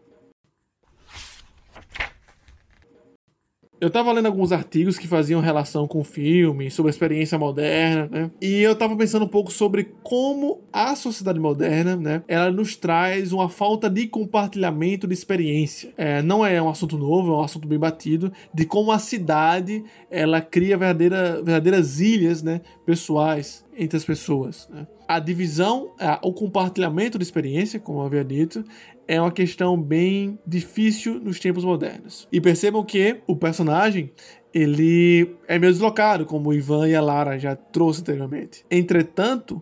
Eu 3.79 3.91
tava 3.91 4.11
lendo 4.11 4.25
alguns 4.25 4.51
artigos 4.51 4.97
que 4.97 5.07
faziam 5.07 5.39
relação 5.39 5.87
com 5.87 5.99
o 5.99 6.03
filme, 6.03 6.71
sobre 6.71 6.89
a 6.89 6.91
experiência 6.91 7.37
moderna, 7.37 8.09
né? 8.11 8.31
E 8.41 8.61
eu 8.61 8.75
tava 8.75 8.95
pensando 8.95 9.25
um 9.25 9.27
pouco 9.27 9.51
sobre 9.51 9.91
como 10.01 10.61
a 10.73 10.95
sociedade 10.95 11.39
moderna, 11.39 11.95
né? 11.95 12.23
Ela 12.27 12.51
nos 12.51 12.75
traz 12.75 13.31
uma 13.31 13.47
falta 13.49 13.87
de 13.87 14.07
compartilhamento 14.07 15.05
de 15.05 15.13
experiência. 15.13 15.93
É, 15.95 16.23
não 16.23 16.43
é 16.43 16.59
um 16.59 16.69
assunto 16.69 16.97
novo, 16.97 17.33
é 17.33 17.37
um 17.37 17.43
assunto 17.43 17.67
bem 17.67 17.77
batido, 17.77 18.31
de 18.51 18.65
como 18.65 18.91
a 18.91 18.97
cidade, 18.97 19.83
ela 20.09 20.41
cria 20.41 20.75
verdadeira, 20.75 21.35
verdadeiras 21.43 21.99
ilhas, 21.99 22.41
né? 22.41 22.61
Pessoais 22.83 23.66
entre 23.77 23.95
as 23.95 24.03
pessoas, 24.03 24.67
né? 24.69 24.87
A 25.07 25.19
divisão, 25.19 25.93
o 26.23 26.33
compartilhamento 26.33 27.17
de 27.17 27.23
experiência, 27.23 27.79
como 27.79 27.99
eu 27.99 28.05
havia 28.05 28.23
dito, 28.23 28.63
é 29.07 29.21
uma 29.21 29.31
questão 29.31 29.81
bem 29.81 30.37
difícil 30.45 31.19
nos 31.19 31.39
tempos 31.39 31.63
modernos. 31.63 32.27
E 32.31 32.41
percebam 32.41 32.83
que 32.83 33.21
o 33.27 33.35
personagem 33.35 34.11
ele 34.53 35.35
é 35.47 35.59
meio 35.59 35.71
deslocado, 35.71 36.25
como 36.25 36.49
o 36.49 36.53
Ivan 36.53 36.89
e 36.89 36.95
a 36.95 37.01
Lara 37.01 37.37
já 37.37 37.55
trouxe 37.55 38.01
anteriormente. 38.01 38.65
Entretanto, 38.71 39.61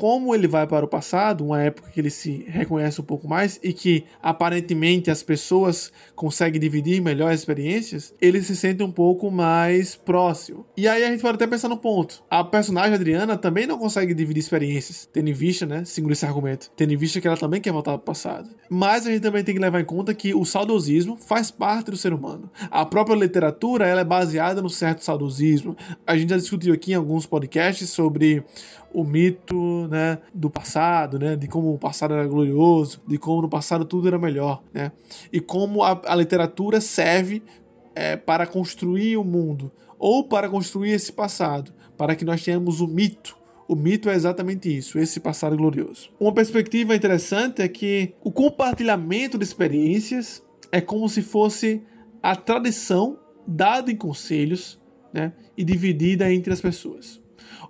como 0.00 0.34
ele 0.34 0.48
vai 0.48 0.66
para 0.66 0.82
o 0.82 0.88
passado, 0.88 1.44
uma 1.44 1.60
época 1.60 1.90
que 1.90 2.00
ele 2.00 2.08
se 2.08 2.46
reconhece 2.48 2.98
um 3.02 3.04
pouco 3.04 3.28
mais 3.28 3.60
e 3.62 3.70
que 3.70 4.06
aparentemente 4.22 5.10
as 5.10 5.22
pessoas 5.22 5.92
conseguem 6.16 6.58
dividir 6.58 7.02
melhor 7.02 7.30
as 7.30 7.40
experiências, 7.40 8.14
ele 8.18 8.42
se 8.42 8.56
sente 8.56 8.82
um 8.82 8.90
pouco 8.90 9.30
mais 9.30 9.96
próximo. 9.96 10.64
E 10.74 10.88
aí 10.88 11.04
a 11.04 11.10
gente 11.10 11.20
pode 11.20 11.34
até 11.34 11.46
pensar 11.46 11.68
no 11.68 11.76
ponto. 11.76 12.24
A 12.30 12.42
personagem 12.42 12.94
Adriana 12.94 13.36
também 13.36 13.66
não 13.66 13.76
consegue 13.76 14.14
dividir 14.14 14.40
experiências, 14.40 15.06
tendo 15.12 15.28
em 15.28 15.34
vista, 15.34 15.66
né, 15.66 15.84
segundo 15.84 16.12
esse 16.12 16.24
argumento, 16.24 16.70
tendo 16.74 16.94
em 16.94 16.96
vista 16.96 17.20
que 17.20 17.28
ela 17.28 17.36
também 17.36 17.60
quer 17.60 17.70
voltar 17.70 17.90
para 17.90 18.00
o 18.00 18.04
passado. 18.04 18.48
Mas 18.70 19.06
a 19.06 19.10
gente 19.10 19.20
também 19.20 19.44
tem 19.44 19.54
que 19.54 19.60
levar 19.60 19.82
em 19.82 19.84
conta 19.84 20.14
que 20.14 20.34
o 20.34 20.46
saudosismo 20.46 21.18
faz 21.18 21.50
parte 21.50 21.90
do 21.90 21.96
ser 21.98 22.14
humano. 22.14 22.50
A 22.70 22.86
própria 22.86 23.14
literatura 23.14 23.86
ela 23.86 24.00
é 24.00 24.04
baseada 24.04 24.62
no 24.62 24.70
certo 24.70 25.04
saudosismo. 25.04 25.76
A 26.06 26.16
gente 26.16 26.30
já 26.30 26.38
discutiu 26.38 26.72
aqui 26.72 26.92
em 26.92 26.94
alguns 26.94 27.26
podcasts 27.26 27.90
sobre 27.90 28.42
o 28.92 29.04
mito 29.04 29.86
né, 29.88 30.18
do 30.34 30.50
passado, 30.50 31.18
né, 31.18 31.36
de 31.36 31.46
como 31.46 31.72
o 31.72 31.78
passado 31.78 32.14
era 32.14 32.26
glorioso, 32.26 33.00
de 33.06 33.18
como 33.18 33.42
no 33.42 33.48
passado 33.48 33.84
tudo 33.84 34.08
era 34.08 34.18
melhor, 34.18 34.62
né, 34.72 34.92
e 35.32 35.40
como 35.40 35.82
a, 35.82 36.00
a 36.06 36.14
literatura 36.14 36.80
serve 36.80 37.42
é, 37.94 38.16
para 38.16 38.46
construir 38.46 39.16
o 39.16 39.24
mundo 39.24 39.70
ou 39.98 40.24
para 40.24 40.48
construir 40.48 40.90
esse 40.90 41.12
passado, 41.12 41.72
para 41.96 42.16
que 42.16 42.24
nós 42.24 42.42
tenhamos 42.42 42.80
o 42.80 42.88
mito. 42.88 43.38
O 43.68 43.76
mito 43.76 44.08
é 44.08 44.14
exatamente 44.14 44.74
isso, 44.74 44.98
esse 44.98 45.20
passado 45.20 45.56
glorioso. 45.56 46.10
Uma 46.18 46.32
perspectiva 46.32 46.96
interessante 46.96 47.62
é 47.62 47.68
que 47.68 48.14
o 48.24 48.32
compartilhamento 48.32 49.38
de 49.38 49.44
experiências 49.44 50.42
é 50.72 50.80
como 50.80 51.08
se 51.08 51.22
fosse 51.22 51.82
a 52.22 52.34
tradição 52.34 53.18
dada 53.46 53.92
em 53.92 53.96
conselhos 53.96 54.80
né, 55.12 55.32
e 55.56 55.62
dividida 55.62 56.32
entre 56.32 56.52
as 56.52 56.60
pessoas. 56.60 57.19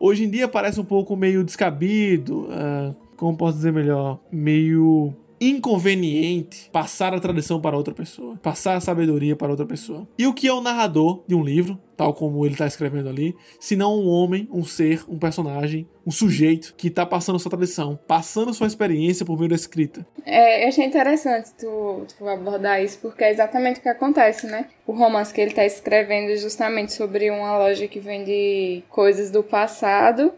Hoje 0.02 0.24
em 0.24 0.30
dia 0.30 0.48
parece 0.48 0.80
um 0.80 0.84
pouco 0.84 1.14
meio 1.14 1.44
descabido, 1.44 2.48
uh, 2.48 2.96
como 3.18 3.36
posso 3.36 3.58
dizer 3.58 3.70
melhor, 3.70 4.18
meio 4.32 5.14
inconveniente 5.40 6.68
passar 6.70 7.14
a 7.14 7.20
tradição 7.20 7.60
para 7.60 7.76
outra 7.76 7.94
pessoa, 7.94 8.36
passar 8.42 8.76
a 8.76 8.80
sabedoria 8.80 9.34
para 9.34 9.50
outra 9.50 9.64
pessoa. 9.64 10.06
E 10.18 10.26
o 10.26 10.34
que 10.34 10.46
é 10.46 10.52
o 10.52 10.60
narrador 10.60 11.24
de 11.26 11.34
um 11.34 11.42
livro, 11.42 11.80
tal 11.96 12.12
como 12.12 12.44
ele 12.44 12.54
está 12.54 12.66
escrevendo 12.66 13.08
ali, 13.08 13.34
se 13.58 13.74
não 13.74 13.98
um 13.98 14.08
homem, 14.08 14.46
um 14.52 14.62
ser, 14.64 15.02
um 15.08 15.18
personagem, 15.18 15.88
um 16.06 16.10
sujeito 16.10 16.74
que 16.76 16.88
está 16.88 17.06
passando 17.06 17.38
sua 17.38 17.50
tradição, 17.50 17.98
passando 18.06 18.52
sua 18.52 18.66
experiência 18.66 19.24
por 19.24 19.38
meio 19.38 19.48
da 19.48 19.56
escrita. 19.56 20.06
É, 20.26 20.64
eu 20.64 20.68
achei 20.68 20.84
interessante 20.84 21.50
tu, 21.58 22.06
tu 22.18 22.28
abordar 22.28 22.82
isso, 22.82 22.98
porque 23.00 23.24
é 23.24 23.30
exatamente 23.30 23.80
o 23.80 23.82
que 23.82 23.88
acontece, 23.88 24.46
né? 24.46 24.66
O 24.86 24.92
romance 24.92 25.32
que 25.32 25.40
ele 25.40 25.50
está 25.50 25.64
escrevendo 25.64 26.30
é 26.30 26.36
justamente 26.36 26.92
sobre 26.92 27.30
uma 27.30 27.56
loja 27.56 27.88
que 27.88 28.00
vende 28.00 28.82
coisas 28.90 29.30
do 29.30 29.42
passado 29.42 30.32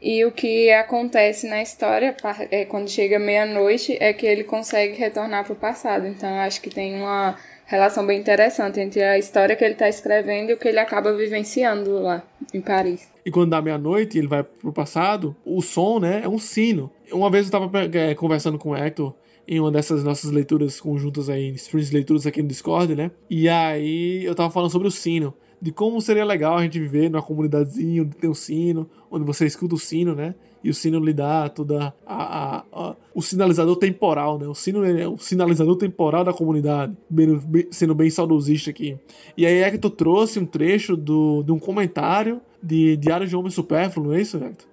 e 0.00 0.24
o 0.24 0.30
que 0.30 0.70
acontece 0.70 1.48
na 1.48 1.62
história, 1.62 2.14
é, 2.50 2.64
quando 2.64 2.88
chega 2.88 3.18
meia-noite, 3.18 3.96
é 3.98 4.12
que 4.12 4.26
ele 4.26 4.44
consegue 4.44 4.96
retornar 4.96 5.44
para 5.44 5.52
o 5.52 5.56
passado. 5.56 6.06
Então, 6.06 6.28
acho 6.40 6.60
que 6.60 6.70
tem 6.70 6.96
uma 6.96 7.36
relação 7.64 8.06
bem 8.06 8.20
interessante 8.20 8.78
entre 8.78 9.02
a 9.02 9.18
história 9.18 9.56
que 9.56 9.64
ele 9.64 9.72
está 9.72 9.88
escrevendo 9.88 10.50
e 10.50 10.52
o 10.54 10.56
que 10.56 10.68
ele 10.68 10.78
acaba 10.78 11.12
vivenciando 11.12 12.00
lá 12.00 12.22
em 12.54 12.60
Paris. 12.60 13.08
E 13.24 13.30
quando 13.30 13.50
dá 13.50 13.60
meia-noite 13.60 14.18
ele 14.18 14.28
vai 14.28 14.44
pro 14.44 14.72
passado, 14.72 15.34
o 15.44 15.60
som, 15.60 15.98
né, 15.98 16.20
é 16.24 16.28
um 16.28 16.38
sino. 16.38 16.92
Uma 17.10 17.28
vez 17.28 17.50
eu 17.50 17.58
estava 17.58 17.70
é, 17.92 18.14
conversando 18.14 18.58
com 18.58 18.70
o 18.70 18.76
Hector 18.76 19.12
em 19.48 19.58
uma 19.58 19.70
dessas 19.70 20.04
nossas 20.04 20.30
leituras 20.30 20.80
conjuntas 20.80 21.28
aí, 21.28 21.50
sprints 21.54 21.90
leituras 21.90 22.26
aqui 22.26 22.42
no 22.42 22.48
Discord, 22.48 22.94
né? 22.94 23.10
E 23.30 23.48
aí 23.48 24.24
eu 24.24 24.34
tava 24.34 24.50
falando 24.50 24.70
sobre 24.70 24.88
o 24.88 24.90
sino 24.90 25.34
de 25.60 25.72
como 25.72 26.00
seria 26.00 26.24
legal 26.24 26.56
a 26.56 26.62
gente 26.62 26.78
viver 26.78 27.10
numa 27.10 27.22
comunidadezinha 27.22 28.02
onde 28.02 28.16
tem 28.16 28.28
um 28.28 28.34
sino, 28.34 28.88
onde 29.10 29.24
você 29.24 29.46
escuta 29.46 29.74
o 29.74 29.78
sino, 29.78 30.14
né? 30.14 30.34
E 30.62 30.70
o 30.70 30.74
sino 30.74 30.98
lhe 30.98 31.12
dá 31.12 31.48
toda 31.48 31.94
a, 32.04 32.56
a, 32.56 32.64
a 32.72 32.96
o 33.14 33.22
sinalizador 33.22 33.76
temporal, 33.76 34.38
né? 34.38 34.46
O 34.46 34.54
sino 34.54 34.84
é 34.84 35.06
o 35.06 35.16
sinalizador 35.16 35.76
temporal 35.76 36.24
da 36.24 36.32
comunidade, 36.32 36.96
bem, 37.08 37.38
bem, 37.38 37.68
sendo 37.70 37.94
bem 37.94 38.10
saudosista 38.10 38.70
aqui. 38.70 38.98
E 39.36 39.46
aí 39.46 39.62
Hector 39.62 39.90
trouxe 39.90 40.38
um 40.38 40.46
trecho 40.46 40.96
do, 40.96 41.42
de 41.42 41.52
um 41.52 41.58
comentário 41.58 42.40
de 42.62 42.96
Diário 42.96 43.26
de 43.26 43.36
Homem 43.36 43.50
Supérfluo, 43.50 44.08
não 44.08 44.14
é 44.14 44.20
isso, 44.20 44.36
Hector? 44.36 44.66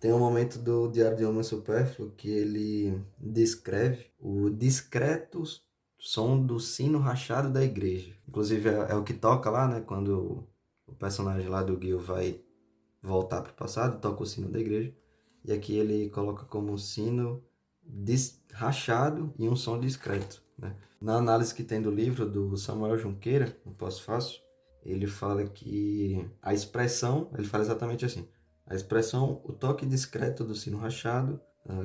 Tem 0.00 0.12
um 0.12 0.18
momento 0.18 0.58
do 0.58 0.88
Diário 0.88 1.16
de 1.16 1.24
Homem 1.24 1.42
Supérfluo 1.42 2.12
que 2.16 2.30
ele 2.30 3.00
descreve 3.18 4.06
o 4.20 4.48
discreto 4.48 5.42
som 5.98 6.40
do 6.40 6.60
sino 6.60 6.98
rachado 6.98 7.50
da 7.50 7.64
igreja. 7.64 8.14
Inclusive 8.26 8.68
é, 8.68 8.92
é 8.92 8.94
o 8.94 9.02
que 9.02 9.12
toca 9.12 9.50
lá, 9.50 9.66
né? 9.66 9.80
Quando 9.80 10.48
o 10.86 10.94
personagem 10.94 11.48
lá 11.48 11.62
do 11.62 11.78
Gil 11.80 11.98
vai 11.98 12.40
voltar 13.02 13.42
para 13.42 13.52
o 13.52 13.56
passado, 13.56 14.00
toca 14.00 14.22
o 14.22 14.26
sino 14.26 14.48
da 14.48 14.60
igreja. 14.60 14.94
E 15.44 15.52
aqui 15.52 15.76
ele 15.76 16.08
coloca 16.10 16.44
como 16.44 16.72
um 16.72 16.78
sino 16.78 17.42
rachado 18.52 19.32
e 19.38 19.48
um 19.48 19.56
som 19.56 19.78
discreto. 19.78 20.42
Né? 20.58 20.76
Na 21.00 21.16
análise 21.16 21.54
que 21.54 21.62
tem 21.62 21.80
do 21.80 21.90
livro 21.90 22.28
do 22.28 22.56
Samuel 22.56 22.98
Junqueira, 22.98 23.56
o 23.64 23.70
Pós-Fácil, 23.70 24.40
ele 24.82 25.06
fala 25.06 25.44
que 25.44 26.28
a 26.42 26.52
expressão, 26.52 27.30
ele 27.36 27.46
fala 27.46 27.64
exatamente 27.64 28.04
assim, 28.04 28.28
a 28.66 28.74
expressão, 28.74 29.40
o 29.44 29.52
toque 29.52 29.86
discreto 29.86 30.44
do 30.44 30.54
sino 30.54 30.78
rachado 30.78 31.40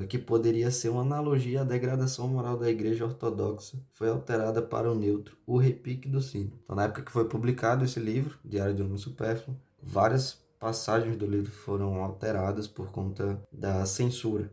que 0.08 0.18
poderia 0.18 0.70
ser 0.70 0.88
uma 0.88 1.02
analogia 1.02 1.60
à 1.60 1.64
degradação 1.64 2.26
moral 2.28 2.56
da 2.56 2.70
Igreja 2.70 3.04
Ortodoxa, 3.04 3.78
foi 3.92 4.08
alterada 4.08 4.62
para 4.62 4.90
o 4.90 4.94
neutro, 4.94 5.36
o 5.46 5.58
repique 5.58 6.08
do 6.08 6.20
sino. 6.20 6.52
Então, 6.64 6.76
na 6.76 6.84
época 6.84 7.02
que 7.02 7.12
foi 7.12 7.26
publicado 7.26 7.84
esse 7.84 8.00
livro, 8.00 8.38
Diário 8.44 8.74
de 8.74 8.82
um 8.82 8.96
Supérfluo, 8.96 9.56
várias 9.82 10.42
passagens 10.58 11.16
do 11.16 11.26
livro 11.26 11.52
foram 11.52 12.02
alteradas 12.02 12.66
por 12.66 12.90
conta 12.90 13.38
da 13.52 13.84
censura. 13.84 14.50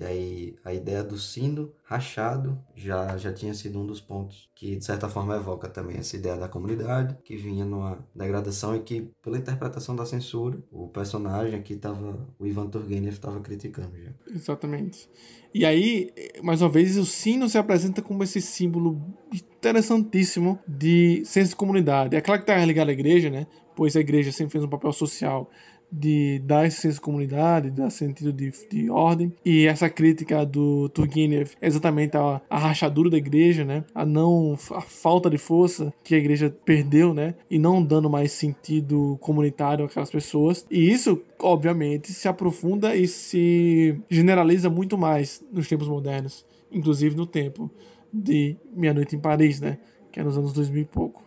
E 0.00 0.04
aí 0.04 0.56
a 0.64 0.72
ideia 0.72 1.04
do 1.04 1.18
sino 1.18 1.74
rachado 1.84 2.58
já, 2.74 3.18
já 3.18 3.30
tinha 3.30 3.52
sido 3.52 3.78
um 3.78 3.86
dos 3.86 4.00
pontos 4.00 4.48
que 4.54 4.74
de 4.74 4.82
certa 4.82 5.10
forma 5.10 5.36
evoca 5.36 5.68
também 5.68 5.98
essa 5.98 6.16
ideia 6.16 6.38
da 6.38 6.48
comunidade 6.48 7.18
que 7.22 7.36
vinha 7.36 7.66
numa 7.66 7.98
degradação 8.14 8.74
e 8.74 8.80
que 8.80 9.10
pela 9.22 9.36
interpretação 9.36 9.94
da 9.94 10.06
censura 10.06 10.58
o 10.72 10.88
personagem 10.88 11.54
aqui 11.54 11.74
estava 11.74 12.26
o 12.38 12.46
Ivan 12.46 12.68
Turgenev 12.68 13.12
estava 13.12 13.38
criticando 13.40 13.92
já. 14.02 14.10
Exatamente. 14.34 15.06
E 15.52 15.66
aí, 15.66 16.10
mais 16.42 16.62
uma 16.62 16.70
vez, 16.70 16.96
o 16.96 17.04
sino 17.04 17.46
se 17.46 17.58
apresenta 17.58 18.00
como 18.00 18.22
esse 18.22 18.40
símbolo 18.40 19.02
interessantíssimo 19.30 20.58
de 20.66 21.22
senso 21.26 21.50
de 21.50 21.56
comunidade. 21.56 22.16
É 22.16 22.22
claro 22.22 22.42
que 22.42 22.50
está 22.50 22.64
ligado 22.64 22.88
à 22.88 22.92
igreja, 22.92 23.28
né? 23.28 23.46
Pois 23.76 23.94
a 23.96 24.00
igreja 24.00 24.32
sempre 24.32 24.52
fez 24.52 24.64
um 24.64 24.68
papel 24.68 24.92
social 24.92 25.50
de 25.90 26.40
dar 26.44 26.70
senso 26.70 26.96
de 26.96 27.00
comunidade, 27.00 27.70
dar 27.70 27.90
sentido 27.90 28.32
de, 28.32 28.52
de 28.70 28.90
ordem. 28.90 29.32
E 29.44 29.66
essa 29.66 29.88
crítica 29.88 30.44
do 30.44 30.88
Turgenev 30.90 31.52
é 31.60 31.66
exatamente 31.66 32.16
a, 32.16 32.40
a 32.48 32.58
rachadura 32.58 33.10
da 33.10 33.16
igreja, 33.16 33.64
né? 33.64 33.84
A 33.94 34.04
não 34.04 34.56
a 34.72 34.80
falta 34.80 35.28
de 35.28 35.38
força 35.38 35.92
que 36.04 36.14
a 36.14 36.18
igreja 36.18 36.54
perdeu, 36.64 37.12
né? 37.12 37.34
E 37.50 37.58
não 37.58 37.82
dando 37.82 38.08
mais 38.08 38.32
sentido 38.32 39.18
comunitário 39.20 39.84
àquelas 39.84 40.10
pessoas. 40.10 40.66
E 40.70 40.90
isso, 40.90 41.20
obviamente, 41.38 42.12
se 42.12 42.28
aprofunda 42.28 42.94
e 42.94 43.08
se 43.08 44.00
generaliza 44.08 44.70
muito 44.70 44.96
mais 44.96 45.42
nos 45.52 45.68
tempos 45.68 45.88
modernos, 45.88 46.44
inclusive 46.70 47.16
no 47.16 47.26
tempo 47.26 47.70
de 48.12 48.56
Meia 48.74 48.94
Noite 48.94 49.16
em 49.16 49.20
Paris, 49.20 49.60
né? 49.60 49.78
Que 50.12 50.20
é 50.20 50.22
nos 50.22 50.36
anos 50.36 50.52
2000 50.52 50.82
e 50.82 50.84
pouco. 50.84 51.24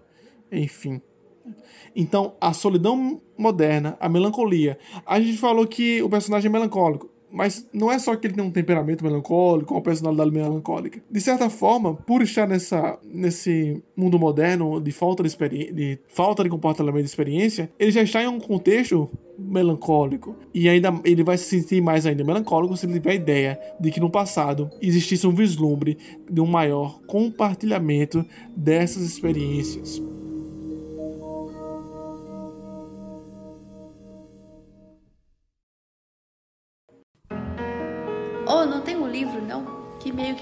Enfim. 0.51 1.01
Então, 1.95 2.33
a 2.41 2.53
solidão 2.53 3.21
moderna, 3.37 3.97
a 3.99 4.09
melancolia. 4.09 4.77
A 5.05 5.19
gente 5.19 5.37
falou 5.37 5.67
que 5.67 6.01
o 6.01 6.09
personagem 6.09 6.49
é 6.49 6.51
melancólico, 6.51 7.09
mas 7.33 7.67
não 7.73 7.91
é 7.91 7.97
só 7.97 8.15
que 8.15 8.27
ele 8.27 8.35
tem 8.35 8.43
um 8.43 8.51
temperamento 8.51 9.03
melancólico, 9.03 9.73
uma 9.73 9.81
personalidade 9.81 10.29
melancólica. 10.29 11.01
De 11.09 11.19
certa 11.19 11.49
forma, 11.49 11.95
por 11.95 12.21
estar 12.21 12.47
nessa, 12.47 12.99
nesse 13.03 13.81
mundo 13.97 14.19
moderno 14.19 14.79
de 14.79 14.91
falta 14.91 15.23
de, 15.23 15.35
de 15.73 15.99
falta 16.09 16.43
de 16.43 16.49
comportamento 16.49 17.03
de 17.03 17.09
experiência, 17.09 17.71
ele 17.79 17.89
já 17.89 18.03
está 18.03 18.21
em 18.21 18.27
um 18.27 18.39
contexto 18.39 19.09
melancólico. 19.37 20.35
E 20.53 20.69
ainda 20.69 20.93
ele 21.03 21.23
vai 21.23 21.35
se 21.39 21.45
sentir 21.45 21.81
mais 21.81 22.05
ainda 22.05 22.23
melancólico 22.23 22.77
se 22.77 22.85
ele 22.85 22.93
tiver 22.93 23.11
a 23.11 23.15
ideia 23.15 23.59
de 23.79 23.89
que 23.89 23.99
no 23.99 24.11
passado 24.11 24.69
existisse 24.79 25.25
um 25.25 25.33
vislumbre 25.33 25.97
de 26.29 26.39
um 26.39 26.45
maior 26.45 26.99
compartilhamento 27.07 28.23
dessas 28.55 29.01
experiências. 29.01 30.12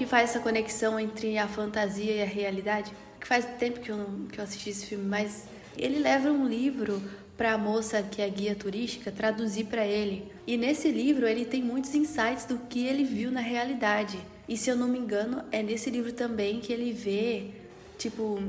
Que 0.02 0.08
faz 0.08 0.30
essa 0.30 0.40
conexão 0.40 0.98
entre 0.98 1.38
a 1.38 1.46
fantasia 1.46 2.12
e 2.16 2.20
a 2.20 2.26
realidade? 2.26 2.90
Que 3.20 3.28
faz 3.28 3.44
tempo 3.56 3.78
que 3.78 3.88
eu, 3.88 3.96
não, 3.96 4.26
que 4.26 4.36
eu 4.36 4.42
assisti 4.42 4.70
esse 4.70 4.86
filme, 4.86 5.04
mas 5.04 5.44
ele 5.78 6.00
leva 6.00 6.28
um 6.28 6.44
livro 6.44 7.00
para 7.36 7.52
a 7.52 7.58
moça 7.58 8.02
que 8.02 8.20
é 8.20 8.28
guia 8.28 8.56
turística 8.56 9.12
traduzir 9.12 9.66
para 9.66 9.86
ele. 9.86 10.26
E 10.44 10.56
nesse 10.56 10.90
livro 10.90 11.24
ele 11.24 11.44
tem 11.44 11.62
muitos 11.62 11.94
insights 11.94 12.46
do 12.46 12.58
que 12.68 12.84
ele 12.84 13.04
viu 13.04 13.30
na 13.30 13.38
realidade. 13.38 14.18
E 14.48 14.56
se 14.56 14.68
eu 14.68 14.74
não 14.74 14.88
me 14.88 14.98
engano, 14.98 15.44
é 15.52 15.62
nesse 15.62 15.88
livro 15.88 16.12
também 16.12 16.58
que 16.58 16.72
ele 16.72 16.92
vê, 16.92 17.50
tipo, 17.96 18.42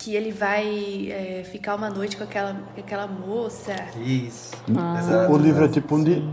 que 0.00 0.16
ele 0.16 0.32
vai 0.32 1.12
é, 1.12 1.44
ficar 1.44 1.76
uma 1.76 1.90
noite 1.90 2.16
com 2.16 2.24
aquela, 2.24 2.60
aquela 2.76 3.06
moça. 3.06 3.72
Isso. 4.04 4.50
Ah, 4.76 5.28
o 5.30 5.36
livro 5.36 5.64
é 5.64 5.68
tipo 5.68 5.94
um, 5.94 6.02
de, 6.02 6.28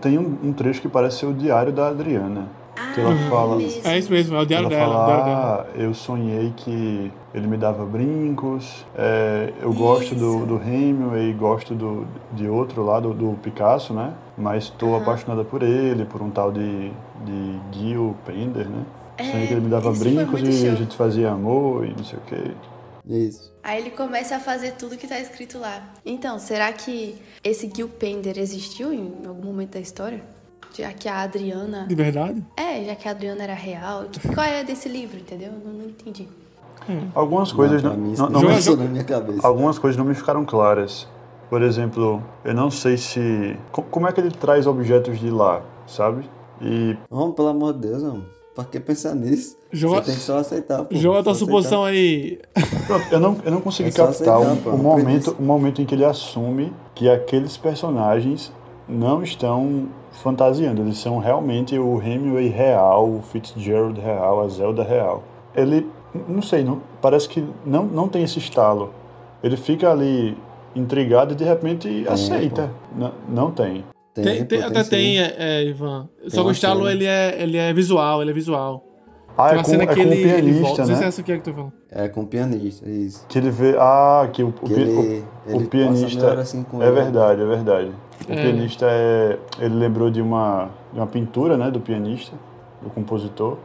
tem 0.00 0.16
um, 0.16 0.38
um, 0.44 0.52
trecho 0.54 0.80
que 0.80 0.88
parece 0.88 1.18
ser 1.18 1.26
o 1.26 1.34
diário 1.34 1.74
da 1.74 1.88
Adriana. 1.88 2.61
Ah, 2.76 2.92
que 2.94 3.00
ela 3.00 3.14
fala, 3.28 3.60
é 3.62 3.98
isso 3.98 4.10
mesmo, 4.10 4.36
é 4.36 4.40
o 4.40 4.46
diário 4.46 4.66
ela 4.66 4.76
dela. 4.76 4.92
Fala, 4.92 5.04
diário 5.04 5.24
dela. 5.24 5.68
ah, 5.68 5.78
eu 5.78 5.92
sonhei 5.94 6.52
que 6.56 7.12
ele 7.34 7.46
me 7.46 7.56
dava 7.56 7.84
brincos, 7.84 8.84
é, 8.96 9.52
eu 9.60 9.72
gosto 9.74 10.14
do, 10.14 10.46
do 10.46 10.56
Hemingway, 10.56 11.32
gosto 11.34 11.74
do, 11.74 12.06
de 12.32 12.48
outro 12.48 12.82
lá, 12.84 12.98
do, 13.00 13.12
do 13.12 13.38
Picasso, 13.42 13.92
né? 13.92 14.14
Mas 14.38 14.64
estou 14.64 14.94
Aham. 14.94 15.02
apaixonada 15.02 15.44
por 15.44 15.62
ele, 15.62 16.04
por 16.06 16.22
um 16.22 16.30
tal 16.30 16.50
de, 16.50 16.90
de 17.24 17.60
Gil 17.72 18.16
Pender, 18.24 18.68
né? 18.68 18.84
É, 19.18 19.24
Sonhei 19.24 19.46
que 19.46 19.52
ele 19.52 19.60
me 19.60 19.68
dava 19.70 19.90
isso 19.90 20.00
brincos 20.00 20.40
e 20.42 20.52
show. 20.52 20.70
a 20.70 20.74
gente 20.74 20.96
fazia 20.96 21.30
amor 21.30 21.84
e 21.86 21.90
não 21.90 22.04
sei 22.04 22.18
o 22.18 22.22
quê. 22.22 22.50
Isso. 23.06 23.52
Aí 23.62 23.80
ele 23.80 23.90
começa 23.90 24.36
a 24.36 24.40
fazer 24.40 24.72
tudo 24.72 24.96
que 24.96 25.06
tá 25.06 25.18
escrito 25.20 25.58
lá. 25.58 25.82
Então, 26.06 26.38
será 26.38 26.72
que 26.72 27.16
esse 27.44 27.70
Gil 27.74 27.88
Pender 27.88 28.38
existiu 28.38 28.92
em 28.92 29.26
algum 29.26 29.46
momento 29.48 29.72
da 29.72 29.80
história? 29.80 30.22
Já 30.76 30.92
que 30.92 31.08
a 31.08 31.20
Adriana. 31.20 31.86
De 31.88 31.94
verdade? 31.94 32.42
É, 32.56 32.84
já 32.84 32.94
que 32.94 33.06
a 33.08 33.10
Adriana 33.10 33.42
era 33.44 33.54
real. 33.54 34.04
Qual 34.34 34.46
é 34.46 34.64
desse 34.64 34.88
livro, 34.88 35.18
entendeu? 35.18 35.52
Não, 35.64 35.72
não 35.72 35.84
entendi. 35.86 36.26
Algumas 37.14 37.52
coisas 37.52 37.82
não, 37.82 37.96
não, 37.96 38.28
não, 38.28 38.40
não 38.42 38.76
na 38.76 38.84
minha 38.86 39.04
cabeça. 39.04 39.46
algumas 39.46 39.78
coisas 39.78 39.96
não 39.96 40.04
me 40.04 40.14
ficaram 40.14 40.44
claras. 40.44 41.06
Por 41.48 41.62
exemplo, 41.62 42.22
eu 42.44 42.54
não 42.54 42.70
sei 42.70 42.96
se. 42.96 43.56
co- 43.70 43.82
Como 43.82 44.08
é 44.08 44.12
que 44.12 44.20
ele 44.20 44.30
traz 44.30 44.66
objetos 44.66 45.18
de 45.20 45.30
lá, 45.30 45.62
sabe? 45.86 46.28
E 46.60 46.96
Homem, 47.10 47.32
pelo 47.34 47.48
amor 47.48 47.74
de 47.74 47.88
Deus, 47.88 48.02
homem. 48.02 48.24
Pra 48.54 48.64
que 48.64 48.80
pensar 48.80 49.14
nisso? 49.14 49.56
Joga- 49.70 49.98
Você 50.00 50.06
tem 50.06 50.14
que 50.14 50.20
só 50.20 50.38
aceitar, 50.38 50.84
pô. 50.84 50.94
Joga 50.96 51.20
a 51.20 51.22
tua 51.22 51.34
suposição 51.34 51.84
aí. 51.84 52.38
Pronto, 52.86 53.04
eu 53.10 53.20
não, 53.20 53.36
eu 53.44 53.50
não 53.52 53.60
consegui 53.60 53.88
É 53.90 53.92
captar 53.92 54.10
aceitar, 54.14 54.38
o, 54.40 54.56
pô, 54.56 54.70
o 54.70 54.78
momento, 54.78 55.36
o 55.38 55.42
momento 55.42 55.80
em 55.80 55.86
que 55.86 55.94
ele 55.94 56.04
assume 56.04 56.72
que 56.94 57.08
aqueles 57.08 57.56
personagens 57.56 58.52
não 58.88 59.22
estão 59.22 59.88
fantasiando, 60.10 60.82
eles 60.82 60.98
são 60.98 61.18
realmente 61.18 61.78
o 61.78 62.00
Hemingway 62.02 62.48
real, 62.48 63.08
o 63.08 63.22
Fitzgerald 63.22 63.98
real, 64.00 64.42
a 64.42 64.48
Zelda 64.48 64.82
real. 64.82 65.22
Ele, 65.54 65.88
não 66.28 66.42
sei, 66.42 66.62
não, 66.64 66.80
parece 67.00 67.28
que 67.28 67.44
não, 67.64 67.84
não 67.84 68.08
tem 68.08 68.22
esse 68.22 68.38
estalo. 68.38 68.92
Ele 69.42 69.56
fica 69.56 69.90
ali 69.90 70.36
intrigado 70.74 71.32
e 71.32 71.36
de 71.36 71.44
repente 71.44 72.06
aceita. 72.08 72.70
N- 72.96 73.12
não 73.28 73.50
tem. 73.50 73.84
Tem, 74.14 74.24
Tem, 74.24 74.44
tem- 74.44 74.62
até 74.62 74.84
tem, 74.84 75.18
é, 75.20 75.34
é, 75.38 75.64
Ivan. 75.64 76.08
Só 76.28 76.42
que 76.42 76.48
o 76.48 76.52
estalo 76.52 76.88
ele 76.88 77.06
é, 77.06 77.42
ele 77.42 77.56
é 77.56 77.72
visual, 77.72 78.20
ele 78.20 78.30
é 78.30 78.34
visual. 78.34 78.84
Ah, 79.36 79.48
Tem 79.48 79.52
é 79.54 79.56
uma 79.56 79.64
com, 79.64 79.70
cena 79.70 79.82
é 79.84 79.86
que 79.86 79.94
com 79.94 80.00
o 80.00 80.12
ele, 80.12 80.22
ele 80.30 80.52
volta. 80.60 80.76
pianista, 80.76 80.82
Não 80.82 80.86
sei 80.86 80.94
se 80.96 81.00
é 81.00 81.04
né? 81.04 81.08
essa 81.08 81.20
aqui 81.22 81.32
que 81.32 81.38
eu 81.38 81.42
tô 81.42 81.52
falando. 81.54 81.72
É 81.90 82.08
com 82.08 82.20
o 82.20 82.26
pianista, 82.26 82.88
isso. 82.90 83.26
Que 83.26 83.38
ele 83.38 83.50
vê. 83.50 83.74
Ah, 83.78 84.28
que 84.30 84.42
o, 84.42 84.48
o, 84.48 84.52
Que 84.52 84.74
pi- 84.74 84.80
ele, 84.82 84.92
o- 84.92 85.24
ele 85.50 85.64
o 85.64 85.68
pianista. 85.68 86.32
assim 86.34 86.62
com 86.62 86.82
É 86.82 86.86
ele. 86.86 86.94
verdade, 86.94 87.40
é 87.40 87.46
verdade. 87.46 87.90
O 88.28 88.32
É. 88.32 88.36
pianista 88.42 88.86
é. 88.88 89.38
Ele 89.60 89.74
lembrou 89.74 90.10
de 90.10 90.20
uma, 90.20 90.70
de 90.92 90.98
uma 90.98 91.06
pintura, 91.06 91.56
né? 91.56 91.70
Do 91.70 91.80
pianista, 91.80 92.36
do 92.82 92.90
compositor. 92.90 93.56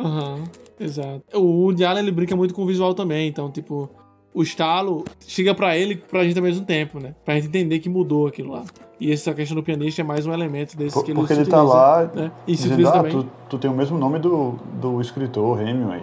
Aham, 0.00 0.44
exato. 0.78 1.22
O 1.34 1.62
Woody 1.62 1.84
Allen 1.84 2.02
ele 2.02 2.12
brinca 2.12 2.34
muito 2.34 2.54
com 2.54 2.62
o 2.62 2.66
visual 2.66 2.94
também, 2.94 3.28
então, 3.28 3.50
tipo, 3.50 3.88
o 4.34 4.42
estalo 4.42 5.04
chega 5.26 5.54
pra 5.54 5.76
ele 5.76 5.94
e 5.94 5.96
pra 5.96 6.24
gente 6.24 6.36
ao 6.38 6.42
mesmo 6.44 6.64
tempo, 6.64 6.98
né? 6.98 7.14
Pra 7.24 7.34
gente 7.34 7.46
entender 7.48 7.78
que 7.78 7.88
mudou 7.88 8.26
aquilo 8.26 8.52
lá. 8.52 8.64
E 9.00 9.12
essa 9.12 9.32
questão 9.34 9.54
do 9.56 9.62
pianista 9.62 10.00
é 10.00 10.04
mais 10.04 10.26
um 10.26 10.32
elemento 10.32 10.76
desse 10.76 10.94
Por- 10.94 11.04
que 11.04 11.10
ele 11.12 11.18
porque 11.18 11.32
ele 11.32 11.44
tá 11.46 11.62
utiliza, 11.62 11.78
lá 11.78 12.10
né? 12.14 12.32
E 12.46 12.56
se 12.56 12.66
utiliza 12.68 12.90
ah, 12.90 12.92
também. 12.92 13.12
tu, 13.12 13.26
tu 13.50 13.58
tem 13.58 13.70
o 13.70 13.74
mesmo 13.74 13.98
nome 13.98 14.18
do, 14.18 14.54
do 14.80 15.00
escritor, 15.00 15.60
Hemingway. 15.60 16.02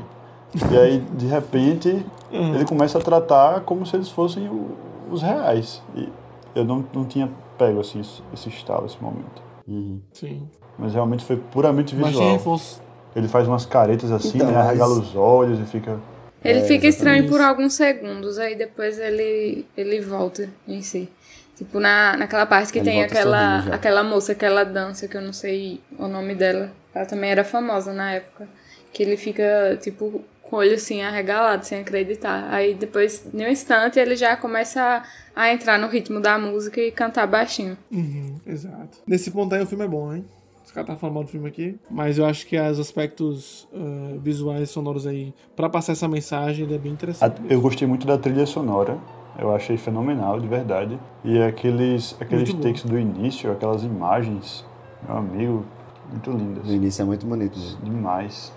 E 0.71 0.77
aí, 0.77 0.99
de 1.17 1.25
repente, 1.27 2.05
Uhum. 2.31 2.55
ele 2.55 2.65
começa 2.65 2.97
a 2.97 3.01
tratar 3.01 3.61
como 3.61 3.85
se 3.85 3.95
eles 3.95 4.09
fossem 4.09 4.47
o- 4.47 4.71
os 5.09 5.21
reais. 5.21 5.81
E 5.95 6.07
eu 6.55 6.63
não, 6.65 6.83
não 6.93 7.03
tinha 7.05 7.29
pego 7.61 7.79
assim, 7.79 7.99
esse, 8.01 8.21
esse 8.33 8.49
estalo, 8.49 8.85
esse 8.87 9.01
momento. 9.01 9.41
Uhum. 9.67 10.01
Sim. 10.13 10.49
Mas 10.79 10.93
realmente 10.93 11.23
foi 11.23 11.37
puramente 11.37 11.95
visual. 11.95 12.31
reforço. 12.33 12.81
Ele 13.15 13.27
faz 13.27 13.47
umas 13.47 13.65
caretas 13.65 14.11
assim, 14.11 14.37
Então, 14.37 14.47
né? 14.47 14.53
mas- 14.57 14.67
Arregala 14.67 14.93
os 14.93 15.15
olhos 15.15 15.59
e 15.59 15.65
fica. 15.65 15.99
Ele 16.43 16.59
É, 16.59 16.63
fica 16.63 16.87
estranho 16.87 17.27
por 17.27 17.39
alguns 17.39 17.73
segundos, 17.73 18.39
aí 18.39 18.55
depois 18.55 18.97
ele, 18.97 19.65
ele 19.77 20.01
volta 20.01 20.49
em 20.67 20.81
si. 20.81 21.07
Tipo, 21.55 21.79
na, 21.79 22.17
naquela 22.17 22.47
parte 22.47 22.73
que 22.73 22.79
Ele 22.79 22.89
tem 22.89 23.03
aquela, 23.03 23.59
aquela 23.71 24.03
moça, 24.03 24.31
aquela 24.31 24.63
dança, 24.63 25.07
que 25.07 25.15
eu 25.15 25.21
não 25.21 25.33
sei 25.33 25.79
o 25.99 26.07
nome 26.07 26.33
dela. 26.33 26.71
Ela 26.95 27.05
também 27.05 27.29
era 27.29 27.43
famosa 27.43 27.93
na 27.93 28.13
época. 28.13 28.47
Que 28.91 29.03
ele 29.03 29.15
fica, 29.17 29.77
tipo, 29.79 30.23
com 30.51 30.57
o 30.57 30.59
olho 30.59 30.75
assim, 30.75 31.01
arregalado, 31.01 31.65
sem 31.65 31.79
acreditar. 31.79 32.53
Aí 32.53 32.75
depois, 32.75 33.25
em 33.33 33.45
um 33.45 33.47
instante, 33.47 33.97
ele 33.97 34.17
já 34.17 34.35
começa 34.35 35.01
a, 35.33 35.41
a 35.43 35.53
entrar 35.53 35.79
no 35.79 35.87
ritmo 35.87 36.19
da 36.19 36.37
música 36.37 36.81
e 36.81 36.91
cantar 36.91 37.25
baixinho. 37.25 37.77
Uhum, 37.89 38.35
exato. 38.45 38.97
Nesse 39.07 39.31
ponto 39.31 39.55
aí 39.55 39.63
o 39.63 39.65
filme 39.65 39.85
é 39.85 39.87
bom, 39.87 40.13
hein? 40.13 40.25
Os 40.65 40.71
caras 40.71 40.89
tá 40.89 40.95
falando 40.97 41.15
mal 41.15 41.23
do 41.23 41.29
filme 41.29 41.47
aqui. 41.47 41.79
Mas 41.89 42.17
eu 42.17 42.25
acho 42.25 42.45
que 42.45 42.59
os 42.59 42.79
aspectos 42.79 43.67
ah, 43.73 44.17
visuais 44.21 44.61
e 44.63 44.67
sonoros 44.67 45.07
aí, 45.07 45.33
pra 45.55 45.69
passar 45.69 45.93
essa 45.93 46.07
mensagem, 46.07 46.65
ele 46.65 46.75
é 46.75 46.77
bem 46.77 46.91
A- 46.91 46.95
interessante. 46.95 47.41
Eu 47.49 47.61
gostei 47.61 47.87
muito 47.87 48.05
da 48.05 48.17
trilha 48.17 48.45
sonora. 48.45 48.97
Eu 49.39 49.55
achei 49.55 49.77
fenomenal, 49.77 50.37
de 50.39 50.47
verdade. 50.49 50.99
E 51.23 51.41
aqueles, 51.41 52.15
aqueles 52.19 52.53
takes 52.55 52.83
do 52.83 52.99
início, 52.99 53.49
aquelas 53.49 53.83
imagens, 53.83 54.65
meu 55.07 55.17
amigo, 55.17 55.65
muito 56.11 56.29
lindas. 56.31 56.65
No 56.67 56.73
início 56.73 57.01
é 57.01 57.05
muito 57.05 57.25
bonito. 57.25 57.57
Demais. 57.81 58.51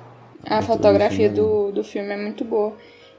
A 0.47 0.63
fotografia 0.63 1.31
do, 1.31 1.73
do 1.73 1.85
filme 1.85 2.11
é 2.11 2.17
muito 2.17 2.45
boa. 2.45 2.75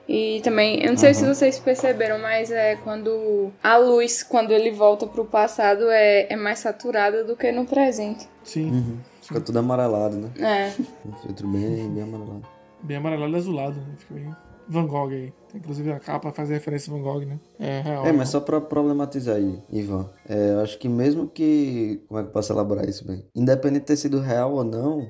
E 0.07 0.39
também, 0.43 0.83
eu 0.83 0.91
não 0.91 0.97
sei 0.97 1.13
se 1.13 1.23
Aham. 1.23 1.33
vocês 1.33 1.57
perceberam, 1.59 2.19
mas 2.19 2.51
é 2.51 2.75
quando 2.75 3.51
a 3.63 3.77
luz, 3.77 4.21
quando 4.21 4.51
ele 4.51 4.71
volta 4.71 5.07
pro 5.07 5.25
passado, 5.25 5.89
é, 5.89 6.31
é 6.31 6.35
mais 6.35 6.59
saturada 6.59 7.23
do 7.23 7.35
que 7.35 7.51
no 7.51 7.65
presente. 7.65 8.27
Sim. 8.43 8.69
Uhum. 8.69 8.97
Fica 9.21 9.41
tudo 9.41 9.57
amarelado, 9.57 10.17
né? 10.17 10.29
É. 10.37 11.07
Um 11.07 11.13
filtro 11.13 11.47
bem, 11.47 11.89
bem 11.89 12.03
amarelado. 12.03 12.47
Bem 12.83 12.97
amarelado 12.97 13.33
e 13.33 13.35
azulado, 13.35 13.79
né? 13.79 13.95
Fica 13.97 14.13
bem 14.13 14.35
Van 14.67 14.85
Gogh 14.85 15.11
aí. 15.11 15.33
Inclusive 15.53 15.91
a 15.91 15.99
capa 15.99 16.31
faz 16.31 16.49
referência 16.49 16.91
a 16.91 16.95
Van 16.95 17.01
Gogh, 17.01 17.25
né? 17.25 17.39
É 17.59 17.81
real. 17.81 18.05
É, 18.05 18.11
mas 18.11 18.29
só 18.29 18.39
pra 18.39 18.59
problematizar 18.59 19.35
aí, 19.35 19.61
Ivan. 19.71 20.09
É, 20.27 20.53
eu 20.53 20.59
acho 20.61 20.77
que 20.77 20.89
mesmo 20.89 21.27
que. 21.27 22.03
Como 22.07 22.19
é 22.19 22.23
que 22.23 22.29
eu 22.29 22.33
posso 22.33 22.51
elaborar 22.53 22.87
isso 22.87 23.05
bem? 23.05 23.25
Independente 23.35 23.81
de 23.81 23.87
ter 23.87 23.97
sido 23.97 24.19
real 24.19 24.53
ou 24.53 24.63
não, 24.63 25.07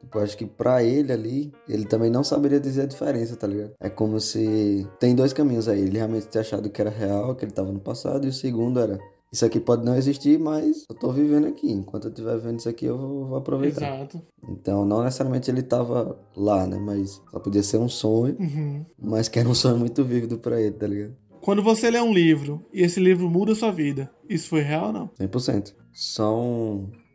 tipo, 0.00 0.18
eu 0.18 0.22
acho 0.22 0.36
que 0.36 0.46
pra 0.46 0.82
ele 0.82 1.12
ali, 1.12 1.52
ele 1.68 1.84
também 1.84 2.10
não 2.10 2.22
saberia 2.24 2.60
dizer 2.60 2.82
a 2.82 2.86
diferença, 2.86 3.36
tá 3.36 3.46
ligado? 3.46 3.72
É 3.80 3.88
como 3.88 4.18
se. 4.20 4.86
Tem 5.00 5.14
dois 5.14 5.32
caminhos 5.32 5.68
aí. 5.68 5.80
Ele 5.80 5.96
realmente 5.98 6.26
ter 6.28 6.38
achado 6.40 6.68
que 6.70 6.80
era 6.80 6.90
real, 6.90 7.34
que 7.34 7.44
ele 7.44 7.52
tava 7.52 7.72
no 7.72 7.80
passado, 7.80 8.24
e 8.26 8.28
o 8.28 8.32
segundo 8.32 8.78
era. 8.80 8.98
isso 9.32 9.44
aqui 9.44 9.60
pode 9.60 9.84
não 9.84 9.94
existir, 9.96 10.38
mas 10.38 10.84
eu 10.88 10.94
tô 10.94 11.12
vivendo 11.12 11.46
aqui. 11.46 11.70
Enquanto 11.70 12.04
eu 12.04 12.10
estiver 12.10 12.38
vendo 12.38 12.58
isso 12.60 12.68
aqui, 12.68 12.86
eu 12.86 12.96
vou, 12.96 13.26
vou 13.26 13.36
aproveitar. 13.38 13.94
Exato. 13.96 14.22
Então, 14.48 14.84
não 14.86 15.02
necessariamente 15.04 15.50
ele 15.50 15.62
tava 15.62 16.18
lá, 16.36 16.66
né? 16.66 16.78
Mas 16.78 17.20
só 17.30 17.38
podia 17.38 17.62
ser 17.62 17.76
um 17.78 17.88
sonho, 17.88 18.36
Uhum. 18.40 18.84
mas 18.98 19.28
que 19.28 19.38
era 19.38 19.48
um 19.48 19.54
sonho 19.54 19.76
muito 19.76 20.02
vívido 20.04 20.38
pra 20.38 20.60
ele, 20.60 20.72
tá 20.72 20.86
ligado? 20.86 21.14
Quando 21.42 21.62
você 21.62 21.90
lê 21.90 22.00
um 22.00 22.12
livro 22.12 22.64
e 22.72 22.82
esse 22.82 22.98
livro 22.98 23.28
muda 23.30 23.52
a 23.52 23.54
sua 23.54 23.70
vida, 23.70 24.10
isso 24.28 24.48
foi 24.48 24.60
real 24.60 24.86
ou 24.88 24.92
não? 24.92 25.10
100%. 25.20 25.72
Só 25.92 26.34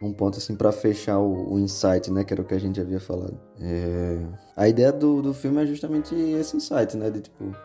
um, 0.08 0.14
ponto 0.14 0.38
assim 0.38 0.56
pra 0.56 0.72
fechar 0.72 1.20
o, 1.20 1.54
o 1.54 1.60
insight, 1.60 2.12
né? 2.12 2.24
Que 2.24 2.34
era 2.34 2.42
o 2.42 2.46
que 2.46 2.54
a 2.54 2.60
gente 2.60 2.80
havia 2.80 3.00
falado. 3.00 3.40
É, 3.60 4.20
A 4.56 4.68
ideia 4.68 4.92
do, 4.92 5.22
do 5.22 5.34
filme 5.34 5.62
é 5.62 5.66
justamente 5.66 6.14
esse 6.16 6.58
insight, 6.58 6.96
né? 6.98 7.10
De 7.10 7.22
tipo, 7.22 7.56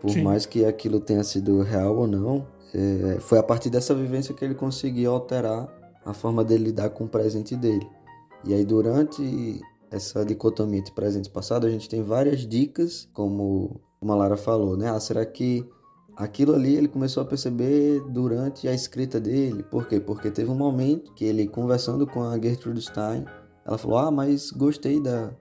por 0.00 0.10
Sim. 0.10 0.22
mais 0.22 0.46
que 0.46 0.64
aquilo 0.64 1.00
tenha 1.00 1.22
sido 1.22 1.62
real 1.62 1.96
ou 1.96 2.06
não, 2.06 2.46
é, 2.74 3.18
foi 3.20 3.38
a 3.38 3.42
partir 3.42 3.70
dessa 3.70 3.94
vivência 3.94 4.34
que 4.34 4.44
ele 4.44 4.54
conseguiu 4.54 5.12
alterar 5.12 5.68
a 6.04 6.14
forma 6.14 6.42
dele 6.42 6.64
lidar 6.64 6.90
com 6.90 7.04
o 7.04 7.08
presente 7.08 7.54
dele. 7.54 7.86
E 8.44 8.54
aí, 8.54 8.64
durante 8.64 9.60
essa 9.90 10.24
dicotomia 10.24 10.78
entre 10.78 10.92
presente 10.92 11.26
e 11.26 11.30
passado, 11.30 11.66
a 11.66 11.70
gente 11.70 11.88
tem 11.88 12.02
várias 12.02 12.46
dicas, 12.46 13.08
como 13.12 13.80
como 14.00 14.12
a 14.12 14.16
Lara 14.16 14.36
falou, 14.36 14.76
né? 14.78 14.88
Ah, 14.88 14.98
será 14.98 15.26
que 15.26 15.64
aquilo 16.20 16.54
ali 16.54 16.76
ele 16.76 16.88
começou 16.88 17.22
a 17.22 17.26
perceber 17.26 18.00
durante 18.08 18.68
a 18.68 18.74
escrita 18.74 19.18
dele? 19.18 19.62
Por 19.62 19.88
quê? 19.88 19.98
Porque 19.98 20.30
teve 20.30 20.50
um 20.50 20.54
momento 20.54 21.12
que 21.14 21.24
ele, 21.24 21.48
conversando 21.48 22.06
com 22.06 22.22
a 22.22 22.38
Gertrude 22.38 22.82
Stein, 22.82 23.24
ela 23.64 23.78
falou: 23.78 23.98
Ah, 23.98 24.10
mas 24.10 24.50
gostei 24.50 25.02
da, 25.02 25.32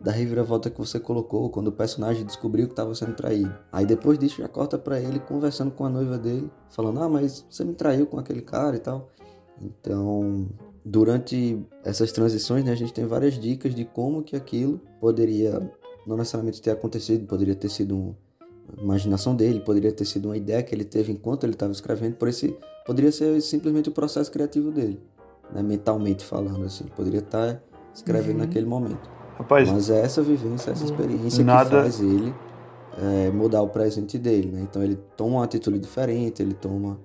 da 0.00 0.12
reviravolta 0.12 0.70
que 0.70 0.78
você 0.78 1.00
colocou 1.00 1.50
quando 1.50 1.68
o 1.68 1.72
personagem 1.72 2.24
descobriu 2.24 2.66
que 2.66 2.72
estava 2.72 2.94
sendo 2.94 3.14
traído. 3.14 3.52
Aí 3.72 3.84
depois 3.84 4.18
disso 4.18 4.40
já 4.40 4.48
corta 4.48 4.78
pra 4.78 5.00
ele 5.00 5.18
conversando 5.18 5.72
com 5.72 5.84
a 5.84 5.90
noiva 5.90 6.16
dele, 6.16 6.50
falando: 6.70 7.02
Ah, 7.02 7.08
mas 7.08 7.44
você 7.50 7.64
me 7.64 7.74
traiu 7.74 8.06
com 8.06 8.18
aquele 8.18 8.42
cara 8.42 8.76
e 8.76 8.80
tal. 8.80 9.08
Então, 9.60 10.48
durante 10.84 11.60
essas 11.84 12.12
transições, 12.12 12.64
né, 12.64 12.72
a 12.72 12.76
gente 12.76 12.94
tem 12.94 13.04
várias 13.04 13.34
dicas 13.38 13.74
de 13.74 13.84
como 13.84 14.22
que 14.22 14.34
aquilo 14.34 14.80
poderia 14.98 15.70
não 16.06 16.16
necessariamente 16.16 16.62
ter 16.62 16.70
acontecido, 16.70 17.26
poderia 17.26 17.54
ter 17.54 17.68
sido 17.68 17.94
um- 17.94 18.14
imaginação 18.78 19.34
dele, 19.34 19.60
poderia 19.60 19.92
ter 19.92 20.04
sido 20.04 20.26
uma 20.26 20.36
ideia 20.36 20.62
que 20.62 20.74
ele 20.74 20.84
teve 20.84 21.12
enquanto 21.12 21.44
ele 21.44 21.52
estava 21.54 21.72
escrevendo, 21.72 22.14
por 22.16 22.28
esse 22.28 22.56
poderia 22.86 23.12
ser 23.12 23.40
simplesmente 23.40 23.88
o 23.88 23.92
processo 23.92 24.30
criativo 24.30 24.70
dele, 24.70 25.00
né, 25.52 25.62
mentalmente 25.62 26.24
falando 26.24 26.64
assim, 26.64 26.84
poderia 26.96 27.20
estar 27.20 27.62
escrevendo 27.94 28.34
Uhum. 28.38 28.46
naquele 28.46 28.66
momento. 28.66 29.08
Rapaz, 29.36 29.70
Mas 29.70 29.88
é 29.90 30.00
essa 30.00 30.22
vivência, 30.22 30.70
essa 30.70 30.84
experiência 30.84 31.42
Nada- 31.44 31.64
que 31.70 31.76
faz 31.76 32.00
ele 32.00 32.34
é, 32.98 33.30
mudar 33.30 33.62
o 33.62 33.68
presente 33.68 34.18
dele, 34.18 34.50
né? 34.50 34.60
Então 34.62 34.82
ele 34.82 34.96
toma 35.16 35.36
uma 35.36 35.44
atitude 35.44 35.78
diferente, 35.78 36.42
ele 36.42 36.52
toma, 36.54 36.98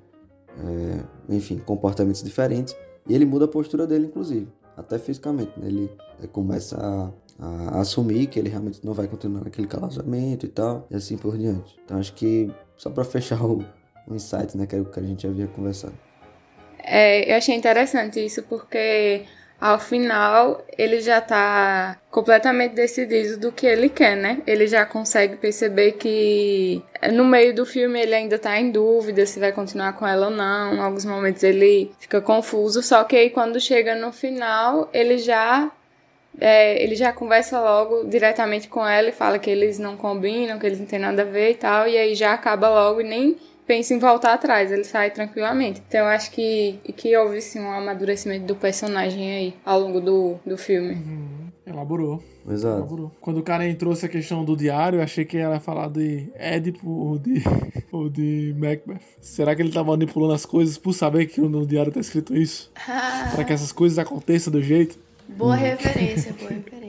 é, 0.60 1.34
enfim, 1.36 1.58
comportamentos 1.60 2.22
diferentes 2.24 2.76
e 3.08 3.14
ele 3.16 3.26
muda 3.26 3.46
a 3.46 3.48
postura 3.48 3.86
dele, 3.88 4.08
inclusive, 4.08 4.48
até 4.76 4.98
fisicamente. 4.98 5.52
Né? 5.58 5.68
Ele 5.68 5.92
é, 6.22 6.28
começa 6.28 6.76
a, 6.78 7.10
a 7.40 7.80
assumir 7.82 8.28
que 8.28 8.40
ele 8.40 8.50
realmente 8.50 8.80
não 8.84 8.94
vai 8.94 9.08
continuar 9.08 9.44
naquele 9.44 9.68
casamento 9.68 10.46
e 10.46 10.50
tal, 10.50 10.88
e 10.90 10.96
assim 10.96 11.18
por 11.18 11.38
diante. 11.38 11.76
Então 11.84 12.00
acho 12.00 12.14
que 12.14 12.52
só 12.78 12.90
para 12.90 13.04
fechar 13.04 13.44
o, 13.44 13.64
o 14.08 14.16
insight, 14.16 14.56
né, 14.58 14.66
que 14.66 14.76
o 14.76 14.86
que 14.86 15.00
a 15.00 15.04
gente 15.04 15.28
havia 15.28 15.48
conversado. 15.48 15.94
É, 16.80 17.32
eu 17.32 17.38
achei 17.38 17.56
interessante 17.56 18.24
isso 18.24 18.44
porque 18.44 19.24
ao 19.60 19.80
final 19.80 20.64
ele 20.78 21.00
já 21.02 21.20
tá 21.20 21.98
completamente 22.12 22.76
decidido 22.76 23.38
do 23.38 23.52
que 23.52 23.66
ele 23.66 23.90
quer, 23.90 24.16
né? 24.16 24.42
Ele 24.46 24.68
já 24.68 24.86
consegue 24.86 25.38
perceber 25.38 25.94
que 25.94 26.84
no 27.14 27.26
meio 27.26 27.56
do 27.56 27.66
filme 27.66 28.00
ele 28.00 28.14
ainda 28.14 28.38
tá 28.38 28.60
em 28.60 28.70
dúvida 28.70 29.26
se 29.26 29.40
vai 29.40 29.52
continuar 29.52 29.94
com 29.94 30.06
ela 30.06 30.28
ou 30.28 30.32
não. 30.32 30.76
Em 30.76 30.80
alguns 30.80 31.06
momentos 31.06 31.42
ele 31.42 31.92
fica 32.00 32.22
confuso, 32.22 32.84
só 32.84 33.04
que 33.04 33.16
aí 33.16 33.30
quando 33.30 33.60
chega 33.60 33.96
no 33.96 34.12
final 34.12 34.90
ele 34.94 35.18
já 35.18 35.72
é, 36.40 36.82
ele 36.82 36.96
já 36.96 37.12
conversa 37.12 37.60
logo 37.60 38.06
diretamente 38.06 38.68
com 38.68 38.86
ela 38.86 39.10
e 39.10 39.14
fala 39.14 39.40
que 39.40 39.50
eles 39.50 39.80
não 39.80 39.96
combinam, 39.96 40.60
que 40.60 40.66
eles 40.66 40.80
não 40.80 40.86
têm 40.86 41.00
nada 41.00 41.22
a 41.22 41.26
ver 41.26 41.52
e 41.52 41.56
tal, 41.56 41.88
e 41.88 41.98
aí 41.98 42.16
já 42.16 42.34
acaba 42.34 42.70
logo 42.70 43.02
e 43.02 43.04
nem 43.04 43.38
pensa 43.66 43.94
em 43.94 44.00
voltar 44.00 44.34
atrás, 44.34 44.72
ele 44.72 44.84
sai 44.84 45.12
tranquilamente. 45.12 45.82
Então 45.88 46.02
eu 46.02 46.08
acho 46.08 46.32
que, 46.32 46.80
que 46.96 47.16
houve 47.18 47.42
sim 47.42 47.60
um 47.60 47.72
amadurecimento 47.72 48.46
do 48.46 48.56
personagem 48.56 49.32
aí 49.32 49.54
ao 49.66 49.80
longo 49.80 50.00
do, 50.00 50.36
do 50.46 50.58
filme. 50.58 50.94
Uhum. 50.94 51.46
Elaborou. 51.66 52.22
Exato. 52.48 52.78
Elaborou. 52.78 53.12
Quando 53.20 53.40
o 53.40 53.44
cara 53.44 53.68
entrou 53.68 53.92
essa 53.92 54.08
questão 54.08 54.46
do 54.46 54.56
diário, 54.56 55.00
eu 55.00 55.04
achei 55.04 55.26
que 55.26 55.36
ela 55.36 55.56
ia 55.56 55.60
falar 55.60 55.90
de 55.90 56.30
Édipo 56.36 56.88
ou 56.88 57.18
de, 57.18 57.42
ou 57.92 58.08
de 58.08 58.54
Macbeth. 58.58 59.00
Será 59.20 59.56
que 59.56 59.64
ele 59.64 59.72
tá 59.72 59.84
manipulando 59.84 60.34
as 60.34 60.46
coisas 60.46 60.78
por 60.78 60.94
saber 60.94 61.26
que 61.26 61.42
no 61.42 61.66
diário 61.66 61.92
tá 61.92 62.00
escrito 62.00 62.36
isso? 62.36 62.72
Para 63.34 63.44
que 63.44 63.52
essas 63.52 63.72
coisas 63.72 63.98
aconteçam 63.98 64.54
do 64.54 64.62
jeito? 64.62 65.00
Boa 65.28 65.56
referência, 65.56 66.34
boa 66.34 66.52
referência. 66.52 66.86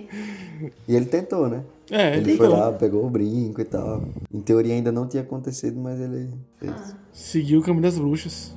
E 0.87 0.95
ele 0.95 1.07
tentou, 1.07 1.49
né? 1.49 1.63
É, 1.91 2.17
Ele 2.17 2.31
ele 2.31 2.37
foi 2.37 2.49
lá, 2.49 2.73
pegou 2.73 3.07
o 3.07 3.11
brinco 3.11 3.61
e 3.61 3.65
tal. 3.65 4.03
Em 4.33 4.41
teoria 4.41 4.75
ainda 4.75 4.91
não 4.91 5.07
tinha 5.07 5.23
acontecido, 5.23 5.79
mas 5.79 6.01
ele 6.01 6.29
fez. 6.59 6.95
Seguiu 7.13 7.61
o 7.61 7.63
caminho 7.63 7.83
das 7.83 7.99
bruxas. 7.99 8.55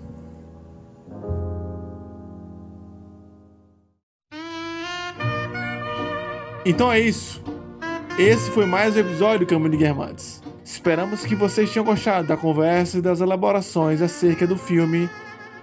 Então 6.65 6.91
é 6.91 6.99
isso. 6.99 7.41
Esse 8.17 8.51
foi 8.51 8.65
mais 8.65 8.95
um 8.95 8.99
episódio 8.99 9.39
do 9.39 9.49
Caminho 9.49 9.71
de 9.71 9.77
Guermantes. 9.77 10.41
Esperamos 10.63 11.25
que 11.25 11.35
vocês 11.35 11.71
tenham 11.71 11.85
gostado 11.85 12.27
da 12.27 12.37
conversa 12.37 12.97
e 12.97 13.01
das 13.01 13.21
elaborações 13.21 14.01
acerca 14.01 14.45
do 14.45 14.57
filme 14.57 15.09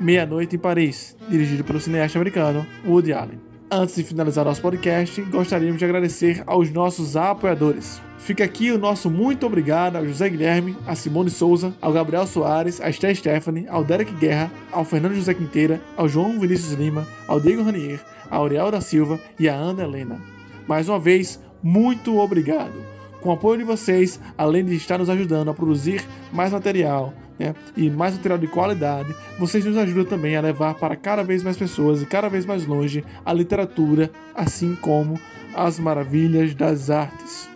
Meia-Noite 0.01 0.57
em 0.57 0.59
Paris, 0.59 1.17
dirigido 1.29 1.63
pelo 1.65 1.81
cineasta 1.81 2.19
americano 2.19 2.67
Woody 2.85 3.13
Allen. 3.13 3.46
Antes 3.69 3.97
de 3.97 4.05
finalizar 4.05 4.45
nosso 4.45 4.63
podcast, 4.63 5.21
gostaríamos 5.23 5.81
de 5.81 5.85
agradecer 5.85 6.41
aos 6.47 6.71
nossos 6.71 7.17
apoiadores. 7.17 8.01
Fica 8.17 8.45
aqui 8.45 8.71
o 8.71 8.79
nosso 8.79 9.11
muito 9.11 9.45
obrigado 9.45 9.97
ao 9.97 10.07
José 10.07 10.31
Guilherme, 10.31 10.77
a 10.87 10.95
Simone 10.95 11.31
Souza, 11.31 11.75
ao 11.83 11.93
Gabriel 11.93 12.29
Soares, 12.29 12.81
a 12.81 12.89
Esté 12.89 13.13
Stephanie, 13.13 13.67
ao 13.69 13.83
Derek 13.83 14.13
Guerra, 14.15 14.53
ao 14.71 14.85
Fernando 14.85 15.17
José 15.17 15.35
Quinteira, 15.35 15.81
ao 15.97 16.09
João 16.09 16.39
Vinícius 16.39 16.75
Lima, 16.75 17.09
ao 17.27 17.41
Diego 17.41 17.65
Ranier, 17.65 17.99
a 18.31 18.37
Auriel 18.37 18.71
da 18.71 18.81
Silva 18.81 19.19
e 19.37 19.49
a 19.49 19.55
Ana 19.57 19.83
Helena. 19.83 20.21
Mais 20.69 20.89
uma 20.89 21.01
vez, 21.01 21.41
muito 21.61 22.19
obrigado. 22.19 22.75
Com 23.21 23.31
o 23.31 23.33
apoio 23.33 23.59
de 23.59 23.65
vocês, 23.65 24.21
além 24.39 24.65
de 24.65 24.77
estar 24.77 24.97
nos 24.97 25.11
ajudando 25.11 25.51
a 25.51 25.55
produzir 25.55 26.05
mais 26.33 26.53
material 26.53 27.13
né, 27.39 27.55
e 27.77 27.91
mais 27.91 28.15
material 28.15 28.39
de 28.39 28.47
qualidade, 28.47 29.15
vocês 29.39 29.65
nos 29.65 29.77
ajudam 29.77 30.05
também 30.05 30.37
a 30.37 30.41
levar 30.41 30.75
para 30.75 30.97
cada 30.97 31.23
vez 31.23 31.43
mais 31.43 31.57
pessoas 31.57 32.03
e 32.03 32.07
cada 32.07 32.29
vez 32.29 32.47
mais 32.47 32.67
longe 32.67 33.05
a 33.25 33.33
literatura, 33.33 34.11
assim 34.35 34.75
como 34.77 35.19
as 35.55 35.79
maravilhas 35.79 36.55
das 36.55 36.91
artes. 36.91 37.49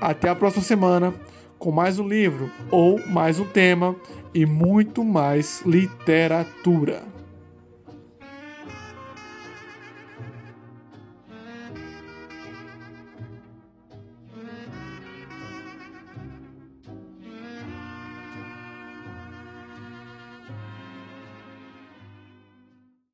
Até 0.00 0.28
a 0.28 0.34
próxima 0.34 0.62
semana 0.62 1.12
com 1.58 1.72
mais 1.72 1.98
um 1.98 2.06
livro 2.06 2.50
ou 2.70 3.00
mais 3.08 3.40
um 3.40 3.44
tema 3.44 3.96
e 4.32 4.46
muito 4.46 5.04
mais 5.04 5.62
literatura. 5.66 7.17